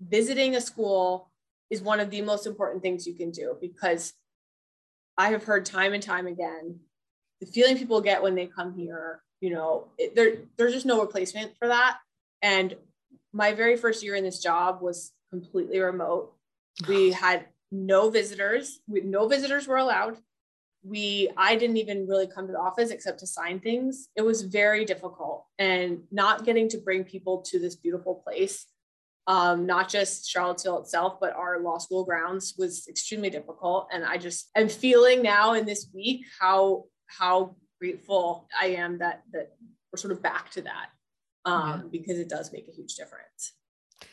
visiting 0.00 0.56
a 0.56 0.60
school 0.60 1.29
is 1.70 1.80
one 1.80 2.00
of 2.00 2.10
the 2.10 2.22
most 2.22 2.46
important 2.46 2.82
things 2.82 3.06
you 3.06 3.14
can 3.14 3.30
do 3.30 3.56
because 3.60 4.12
i 5.16 5.30
have 5.30 5.44
heard 5.44 5.64
time 5.64 5.92
and 5.92 6.02
time 6.02 6.26
again 6.26 6.78
the 7.40 7.46
feeling 7.46 7.78
people 7.78 8.00
get 8.00 8.22
when 8.22 8.34
they 8.34 8.46
come 8.46 8.74
here 8.74 9.22
you 9.40 9.50
know 9.50 9.88
it, 9.98 10.14
there, 10.14 10.38
there's 10.56 10.74
just 10.74 10.86
no 10.86 11.00
replacement 11.00 11.52
for 11.58 11.68
that 11.68 11.98
and 12.42 12.76
my 13.32 13.52
very 13.52 13.76
first 13.76 14.02
year 14.02 14.14
in 14.14 14.24
this 14.24 14.42
job 14.42 14.80
was 14.80 15.12
completely 15.30 15.78
remote. 15.78 16.32
We 16.88 17.12
had 17.12 17.46
no 17.70 18.10
visitors. 18.10 18.80
We, 18.88 19.02
no 19.02 19.28
visitors 19.28 19.66
were 19.66 19.76
allowed. 19.76 20.18
We 20.82 21.30
I 21.36 21.56
didn't 21.56 21.76
even 21.76 22.06
really 22.06 22.26
come 22.26 22.46
to 22.46 22.52
the 22.52 22.58
office 22.58 22.90
except 22.90 23.20
to 23.20 23.26
sign 23.26 23.60
things. 23.60 24.08
It 24.16 24.22
was 24.22 24.42
very 24.42 24.84
difficult, 24.84 25.44
and 25.58 26.04
not 26.10 26.46
getting 26.46 26.68
to 26.70 26.78
bring 26.78 27.04
people 27.04 27.42
to 27.42 27.58
this 27.58 27.76
beautiful 27.76 28.14
place, 28.14 28.66
um, 29.26 29.66
not 29.66 29.88
just 29.88 30.28
Charlottesville 30.28 30.80
itself, 30.80 31.18
but 31.20 31.34
our 31.34 31.60
law 31.60 31.78
school 31.78 32.04
grounds 32.04 32.54
was 32.58 32.86
extremely 32.88 33.30
difficult. 33.30 33.88
And 33.92 34.04
I 34.04 34.16
just 34.16 34.50
am 34.56 34.68
feeling 34.68 35.22
now 35.22 35.54
in 35.54 35.66
this 35.66 35.88
week 35.94 36.24
how 36.40 36.84
how 37.06 37.56
grateful 37.80 38.48
I 38.60 38.66
am 38.66 38.98
that 38.98 39.22
that 39.32 39.52
we're 39.92 39.98
sort 39.98 40.12
of 40.12 40.22
back 40.22 40.50
to 40.52 40.62
that 40.62 40.88
um, 41.44 41.68
yeah. 41.68 41.88
because 41.90 42.18
it 42.18 42.28
does 42.28 42.52
make 42.52 42.66
a 42.68 42.72
huge 42.72 42.94
difference. 42.94 43.54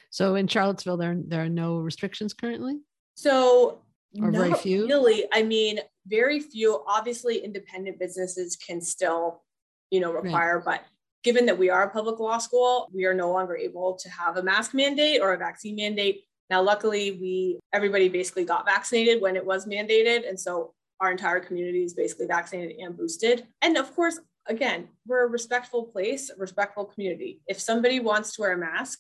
So 0.10 0.36
in 0.36 0.48
Charlottesville, 0.48 0.98
there 0.98 1.16
there 1.18 1.44
are 1.44 1.50
no 1.50 1.78
restrictions 1.78 2.34
currently. 2.34 2.80
So 3.16 3.80
or 4.22 4.32
very 4.32 4.54
few. 4.54 4.88
Really, 4.88 5.26
I 5.34 5.44
mean, 5.44 5.80
very 6.08 6.40
few. 6.40 6.84
Obviously, 6.88 7.38
independent 7.38 8.00
businesses 8.00 8.56
can 8.56 8.82
still, 8.82 9.44
you 9.92 10.00
know, 10.00 10.12
require, 10.12 10.58
right. 10.60 10.66
but 10.66 10.82
given 11.28 11.46
that 11.46 11.58
we 11.58 11.70
are 11.70 11.84
a 11.84 11.90
public 11.90 12.22
law 12.22 12.38
school, 12.38 12.90
we 12.94 13.04
are 13.04 13.14
no 13.14 13.30
longer 13.30 13.58
able 13.58 13.98
to 13.98 14.10
have 14.10 14.38
a 14.38 14.42
mask 14.42 14.74
mandate 14.74 15.20
or 15.22 15.34
a 15.34 15.38
vaccine 15.38 15.76
mandate. 15.76 16.24
Now, 16.50 16.62
luckily, 16.62 17.12
we 17.20 17.60
everybody 17.74 18.08
basically 18.08 18.46
got 18.46 18.66
vaccinated 18.66 19.22
when 19.22 19.36
it 19.36 19.46
was 19.46 19.66
mandated, 19.66 20.26
and 20.26 20.40
so 20.40 20.74
our 21.02 21.12
entire 21.12 21.42
community 21.42 21.84
is 21.84 21.94
basically 21.94 22.28
vaccinated 22.28 22.78
and 22.78 22.96
boosted. 22.96 23.46
And 23.62 23.76
of 23.76 23.94
course, 23.94 24.18
again, 24.46 24.88
we're 25.06 25.26
a 25.26 25.28
respectful 25.28 25.84
place, 25.84 26.30
a 26.30 26.40
respectful 26.40 26.86
community. 26.86 27.42
If 27.46 27.60
somebody 27.60 28.00
wants 28.00 28.34
to 28.36 28.44
wear 28.44 28.54
a 28.54 28.58
mask 28.58 29.00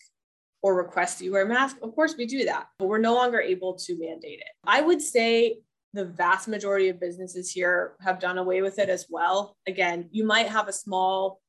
or 0.62 0.76
requests 0.76 1.22
you 1.22 1.32
wear 1.32 1.46
a 1.46 1.48
mask, 1.48 1.78
of 1.82 1.96
course 1.96 2.18
we 2.18 2.26
do 2.26 2.44
that, 2.44 2.68
but 2.78 2.88
we're 2.90 2.98
no 2.98 3.16
longer 3.16 3.40
able 3.40 3.76
to 3.86 3.98
mandate 3.98 4.40
it. 4.40 4.52
I 4.66 4.82
would 4.82 5.02
say 5.02 5.60
the 5.94 6.04
vast 6.04 6.50
majority 6.50 6.90
of 6.90 7.00
businesses 7.00 7.50
here 7.50 7.96
have 8.02 8.20
done 8.20 8.38
away 8.38 8.62
with 8.62 8.80
it 8.80 8.90
as 8.90 9.06
well. 9.10 9.56
Again, 9.66 10.10
you 10.12 10.26
might 10.26 10.50
have 10.50 10.68
a 10.68 10.74
small 10.74 11.40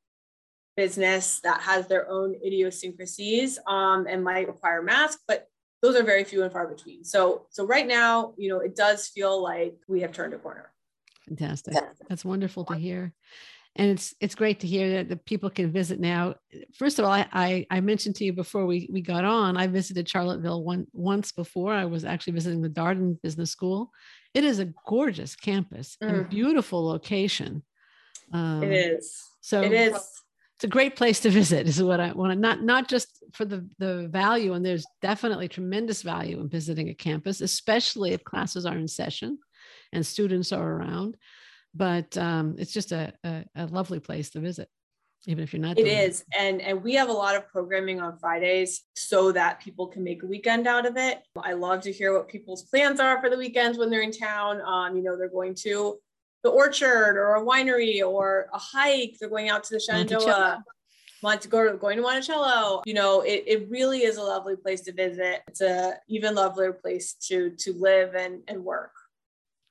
business 0.83 1.39
that 1.41 1.59
has 1.61 1.87
their 1.87 2.09
own 2.09 2.35
idiosyncrasies 2.45 3.59
um, 3.67 4.07
and 4.09 4.23
might 4.23 4.47
require 4.47 4.81
masks, 4.81 5.21
but 5.27 5.47
those 5.81 5.95
are 5.95 6.03
very 6.03 6.23
few 6.23 6.43
and 6.43 6.51
far 6.51 6.67
between. 6.67 7.03
So, 7.03 7.47
so 7.49 7.65
right 7.65 7.87
now, 7.87 8.33
you 8.37 8.49
know, 8.49 8.59
it 8.59 8.75
does 8.75 9.07
feel 9.07 9.43
like 9.43 9.75
we 9.87 10.01
have 10.01 10.13
turned 10.13 10.33
a 10.33 10.37
corner. 10.37 10.71
Fantastic. 11.27 11.75
That's 12.07 12.23
wonderful 12.23 12.63
to 12.65 12.75
hear 12.75 13.13
and 13.75 13.91
it's 13.91 14.15
it's 14.19 14.35
great 14.35 14.59
to 14.59 14.67
hear 14.67 14.91
that 14.95 15.09
the 15.09 15.15
people 15.15 15.49
can 15.49 15.71
visit 15.71 15.99
now. 15.99 16.35
First 16.73 16.99
of 16.99 17.05
all, 17.05 17.11
I, 17.11 17.27
I, 17.31 17.65
I 17.69 17.79
mentioned 17.81 18.15
to 18.15 18.25
you 18.25 18.33
before 18.33 18.65
we 18.65 18.89
we 18.91 19.01
got 19.01 19.25
on, 19.25 19.57
I 19.57 19.67
visited 19.67 20.09
Charlottesville 20.09 20.63
one 20.63 20.87
once 20.91 21.31
before. 21.31 21.71
I 21.73 21.85
was 21.85 22.03
actually 22.03 22.33
visiting 22.33 22.61
the 22.61 22.69
Darden 22.69 23.21
Business 23.21 23.51
School. 23.51 23.91
It 24.33 24.43
is 24.43 24.59
a 24.59 24.73
gorgeous 24.87 25.35
campus 25.35 25.97
mm. 26.03 26.09
and 26.09 26.29
beautiful 26.29 26.85
location. 26.85 27.63
Um, 28.33 28.63
it 28.63 28.73
is. 28.73 29.23
So 29.41 29.61
it 29.61 29.71
is. 29.71 29.93
It's 30.59 30.65
a 30.65 30.67
great 30.67 30.95
place 30.95 31.21
to 31.21 31.29
visit. 31.29 31.67
Is 31.67 31.81
what 31.81 31.99
I 31.99 32.11
want 32.11 32.33
to 32.33 32.39
not 32.39 32.61
not 32.61 32.87
just 32.87 33.23
for 33.33 33.45
the 33.45 33.67
the 33.79 34.07
value, 34.09 34.53
and 34.53 34.65
there's 34.65 34.85
definitely 35.01 35.47
tremendous 35.47 36.01
value 36.01 36.39
in 36.39 36.49
visiting 36.49 36.89
a 36.89 36.93
campus, 36.93 37.41
especially 37.41 38.11
if 38.11 38.23
classes 38.23 38.65
are 38.65 38.77
in 38.77 38.87
session 38.87 39.39
and 39.93 40.05
students 40.05 40.51
are 40.51 40.71
around 40.71 41.17
but 41.73 42.17
um, 42.17 42.55
it's 42.57 42.73
just 42.73 42.91
a, 42.91 43.13
a, 43.23 43.45
a, 43.55 43.65
lovely 43.67 43.99
place 43.99 44.29
to 44.31 44.39
visit 44.39 44.67
even 45.27 45.43
if 45.43 45.51
you're 45.51 45.61
not 45.61 45.77
It 45.77 45.85
is, 45.85 46.23
and 46.37 46.61
and 46.61 46.81
we 46.81 46.93
have 46.93 47.09
a 47.09 47.13
lot 47.13 47.35
of 47.35 47.47
programming 47.49 47.99
on 47.99 48.17
fridays 48.17 48.83
so 48.95 49.31
that 49.33 49.59
people 49.59 49.87
can 49.87 50.03
make 50.03 50.23
a 50.23 50.27
weekend 50.27 50.65
out 50.67 50.85
of 50.85 50.95
it 50.97 51.21
i 51.43 51.53
love 51.53 51.81
to 51.81 51.91
hear 51.91 52.13
what 52.13 52.29
people's 52.29 52.63
plans 52.63 52.99
are 52.99 53.19
for 53.21 53.29
the 53.29 53.37
weekends 53.37 53.77
when 53.77 53.89
they're 53.89 54.01
in 54.01 54.11
town 54.11 54.61
um, 54.61 54.95
you 54.95 55.03
know 55.03 55.17
they're 55.17 55.29
going 55.29 55.55
to 55.55 55.97
the 56.43 56.49
orchard 56.49 57.17
or 57.17 57.35
a 57.35 57.45
winery 57.45 58.01
or 58.05 58.47
a 58.53 58.57
hike 58.57 59.17
they're 59.19 59.29
going 59.29 59.49
out 59.49 59.63
to 59.63 59.73
the 59.73 59.79
shenandoah 59.79 60.63
want 61.21 61.41
to 61.41 61.47
go 61.47 61.69
to 61.69 61.77
going 61.77 61.97
to 61.97 62.03
Monticello, 62.03 62.81
you 62.85 62.93
know, 62.93 63.21
it, 63.21 63.43
it 63.45 63.69
really 63.69 64.03
is 64.03 64.17
a 64.17 64.21
lovely 64.21 64.55
place 64.55 64.81
to 64.81 64.93
visit. 64.93 65.41
It's 65.47 65.61
a 65.61 65.95
even 66.07 66.35
lovelier 66.35 66.73
place 66.73 67.13
to 67.27 67.51
to 67.59 67.73
live 67.73 68.15
and, 68.15 68.41
and 68.47 68.63
work. 68.63 68.91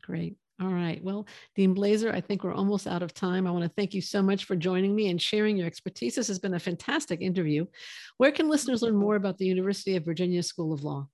Great. 0.02 0.36
All 0.60 0.68
right. 0.68 1.02
Well, 1.04 1.28
Dean 1.54 1.72
Blazer, 1.72 2.12
I 2.12 2.20
think 2.20 2.42
we're 2.42 2.52
almost 2.52 2.88
out 2.88 3.02
of 3.02 3.14
time. 3.14 3.46
I 3.46 3.52
want 3.52 3.62
to 3.62 3.70
thank 3.70 3.94
you 3.94 4.00
so 4.00 4.20
much 4.22 4.44
for 4.44 4.56
joining 4.56 4.94
me 4.94 5.08
and 5.08 5.22
sharing 5.22 5.56
your 5.56 5.68
expertise. 5.68 6.16
This 6.16 6.26
has 6.26 6.40
been 6.40 6.54
a 6.54 6.58
fantastic 6.58 7.20
interview. 7.20 7.64
Where 8.16 8.32
can 8.32 8.48
listeners 8.48 8.82
learn 8.82 8.96
more 8.96 9.14
about 9.14 9.38
the 9.38 9.46
University 9.46 9.94
of 9.94 10.04
Virginia 10.04 10.42
School 10.42 10.72
of 10.72 10.82
Law? 10.82 11.08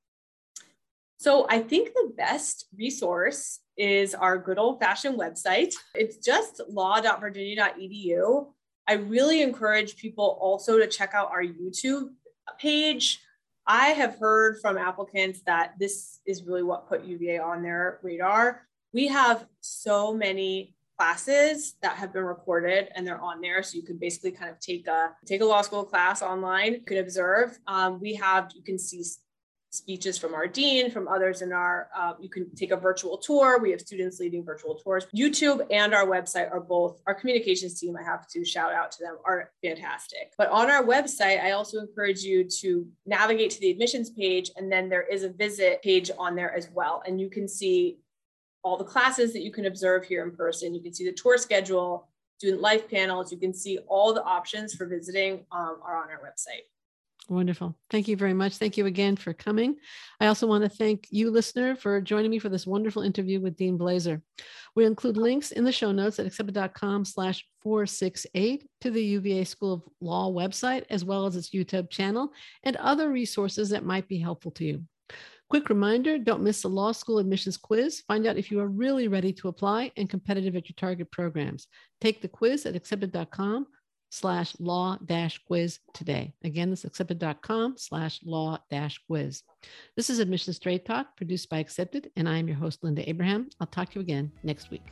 So, 1.17 1.47
I 1.49 1.61
think 1.61 1.95
the 1.95 2.13
best 2.17 2.67
resource 2.77 3.61
is 3.77 4.15
our 4.15 4.39
good 4.39 4.59
old 4.59 4.81
fashioned 4.81 5.19
website. 5.19 5.75
It's 5.95 6.19
just 6.19 6.61
law.virginia.edu. 6.69 8.47
I 8.87 8.93
really 8.95 9.43
encourage 9.43 9.97
people 9.97 10.39
also 10.41 10.79
to 10.79 10.87
check 10.87 11.15
out 11.15 11.31
our 11.31 11.43
YouTube 11.43 12.11
page. 12.59 13.21
I 13.67 13.89
have 13.89 14.19
heard 14.19 14.61
from 14.61 14.77
applicants 14.77 15.41
that 15.47 15.73
this 15.79 16.21
is 16.27 16.45
really 16.45 16.63
what 16.63 16.89
put 16.89 17.05
UVA 17.05 17.39
on 17.39 17.63
their 17.63 17.99
radar. 18.03 18.67
We 18.93 19.09
have 19.09 19.47
so 19.61 20.13
many 20.13 20.75
classes 20.99 21.75
that 21.83 21.97
have 21.97 22.13
been 22.13 22.25
recorded 22.25 22.89
and 22.95 23.07
they're 23.07 23.21
on 23.21 23.41
there 23.41 23.63
so 23.63 23.77
you 23.77 23.83
can 23.83 23.97
basically 23.97 24.31
kind 24.31 24.51
of 24.51 24.61
take 24.61 24.87
a 24.87 25.11
take 25.27 25.41
a 25.41 25.45
law 25.45 25.61
school 25.61 25.83
class 25.83 26.23
online 26.23 26.75
you 26.75 26.81
can 26.83 26.99
observe 26.99 27.59
um, 27.67 27.99
we 28.01 28.15
have 28.15 28.53
you 28.55 28.63
can 28.63 28.79
see 28.79 29.03
speeches 29.75 30.17
from 30.17 30.35
our 30.35 30.47
dean, 30.47 30.91
from 30.91 31.09
others 31.09 31.43
in 31.43 31.53
our, 31.53 31.89
uh, 31.97 32.15
you 32.21 32.29
can 32.29 32.49
take 32.55 32.71
a 32.71 32.77
virtual 32.77 33.19
tour. 33.19 33.59
We 33.59 33.71
have 33.73 33.81
students 33.81 34.21
leading 34.21 34.45
virtual 34.45 34.77
tours. 34.77 35.07
YouTube 35.15 35.67
and 35.71 35.93
our 35.93 36.07
website 36.07 36.51
are 36.53 36.61
both, 36.61 37.01
our 37.07 37.15
communications 37.15 37.81
team, 37.81 37.97
I 37.97 38.03
have 38.03 38.27
to 38.29 38.45
shout 38.45 38.73
out 38.73 38.93
to 38.93 38.99
them, 39.03 39.17
are 39.25 39.51
fantastic. 39.63 40.33
But 40.39 40.51
on 40.51 40.71
our 40.71 40.85
website, 40.85 41.43
I 41.43 41.53
also 41.53 41.81
encourage 41.81 42.23
you 42.23 42.45
to 42.61 42.87
navigate 43.07 43.51
to 43.51 43.61
the 43.61 43.71
admissions 43.71 44.11
page, 44.11 44.51
and 44.57 44.71
then 44.71 44.89
there 44.89 45.03
is 45.03 45.25
a 45.25 45.29
visit 45.29 45.83
page 45.83 46.11
on 46.19 46.37
there 46.37 46.55
as 46.55 46.71
well. 46.73 47.03
And 47.07 47.21
you 47.21 47.29
can 47.29 47.49
see 47.49 47.99
all 48.63 48.77
the 48.77 48.85
classes 48.85 49.33
that 49.33 49.43
you 49.43 49.53
can 49.53 49.67
observe 49.67 50.05
here 50.05 50.25
in 50.25 50.35
person. 50.35 50.75
You 50.75 50.83
can 50.83 50.95
see 50.95 51.05
the 51.05 51.13
tour 51.13 51.37
schedule, 51.37 52.09
student 52.39 52.63
life 52.63 52.89
panels. 52.89 53.31
You 53.31 53.39
can 53.39 53.53
see 53.55 53.79
all 53.89 54.15
the 54.15 54.23
options 54.23 54.75
for 54.75 54.87
visiting 54.87 55.45
um, 55.53 55.79
are 55.85 56.03
on 56.03 56.11
our 56.11 56.19
website. 56.19 56.65
Wonderful. 57.29 57.75
Thank 57.89 58.07
you 58.09 58.17
very 58.17 58.35
much. 58.35 58.57
Thank 58.57 58.77
you 58.77 58.85
again 58.85 59.17
for 59.17 59.33
coming. 59.33 59.77
I 60.21 60.27
also 60.27 60.47
want 60.47 60.63
to 60.63 60.69
thank 60.69 61.07
you, 61.11 61.31
listener, 61.31 61.75
for 61.75 62.01
joining 62.03 62.31
me 62.31 62.39
for 62.39 62.51
this 62.51 62.67
wonderful 62.67 63.03
interview 63.03 63.41
with 63.41 63.57
Dean 63.57 63.79
Blazer. 63.79 64.21
We 64.77 64.85
include 64.85 65.17
links 65.17 65.51
in 65.51 65.65
the 65.65 65.73
show 65.73 65.91
notes 65.91 66.19
at 66.19 66.27
accepted.com 66.27 67.07
slash 67.07 67.47
468 67.63 68.69
to 68.83 68.91
the 68.91 69.03
UVA 69.03 69.45
School 69.45 69.73
of 69.73 69.83
Law 70.03 70.31
website, 70.33 70.85
as 70.91 71.03
well 71.03 71.25
as 71.25 71.35
its 71.35 71.51
YouTube 71.51 71.89
channel 71.89 72.31
and 72.63 72.77
other 72.77 73.11
resources 73.11 73.71
that 73.71 73.87
might 73.87 74.07
be 74.07 74.19
helpful 74.19 74.51
to 74.53 74.65
you. 74.65 74.83
Quick 75.49 75.71
reminder, 75.71 76.19
don't 76.19 76.43
miss 76.43 76.63
the 76.63 76.69
law 76.69 76.93
school 76.93 77.19
admissions 77.19 77.57
quiz. 77.57 78.03
Find 78.07 78.27
out 78.27 78.37
if 78.37 78.51
you 78.51 78.61
are 78.61 78.69
really 78.69 79.09
ready 79.09 79.33
to 79.35 79.49
apply 79.49 79.93
and 79.97 80.11
competitive 80.11 80.57
at 80.57 80.69
your 80.69 80.75
target 80.77 81.11
programs. 81.11 81.69
Take 82.01 82.21
the 82.21 82.29
quiz 82.29 82.67
at 82.67 82.77
accepted.com 82.77 83.67
slash 84.15 84.55
law 84.61 84.97
dash 85.05 85.41
quiz 85.47 85.81
today. 85.93 86.33
Again, 86.45 86.71
this 86.71 86.85
accepted.com 86.85 87.75
slash 87.77 88.21
law 88.25 88.59
dash 88.71 89.01
quiz. 89.09 89.43
This 89.97 90.09
is 90.09 90.21
Admissions 90.21 90.57
Straight 90.57 90.85
Talk 90.87 91.17
produced 91.17 91.51
by 91.51 91.59
Accepted, 91.59 92.11
and 92.17 92.29
I 92.29 92.39
am 92.39 92.47
your 92.47 92.57
host, 92.57 92.85
Linda 92.85 93.09
Abraham. 93.09 93.51
I'll 93.61 93.67
talk 93.67 93.91
to 93.91 93.95
you 93.97 94.03
again 94.03 94.31
next 94.45 94.71
week. 94.71 94.85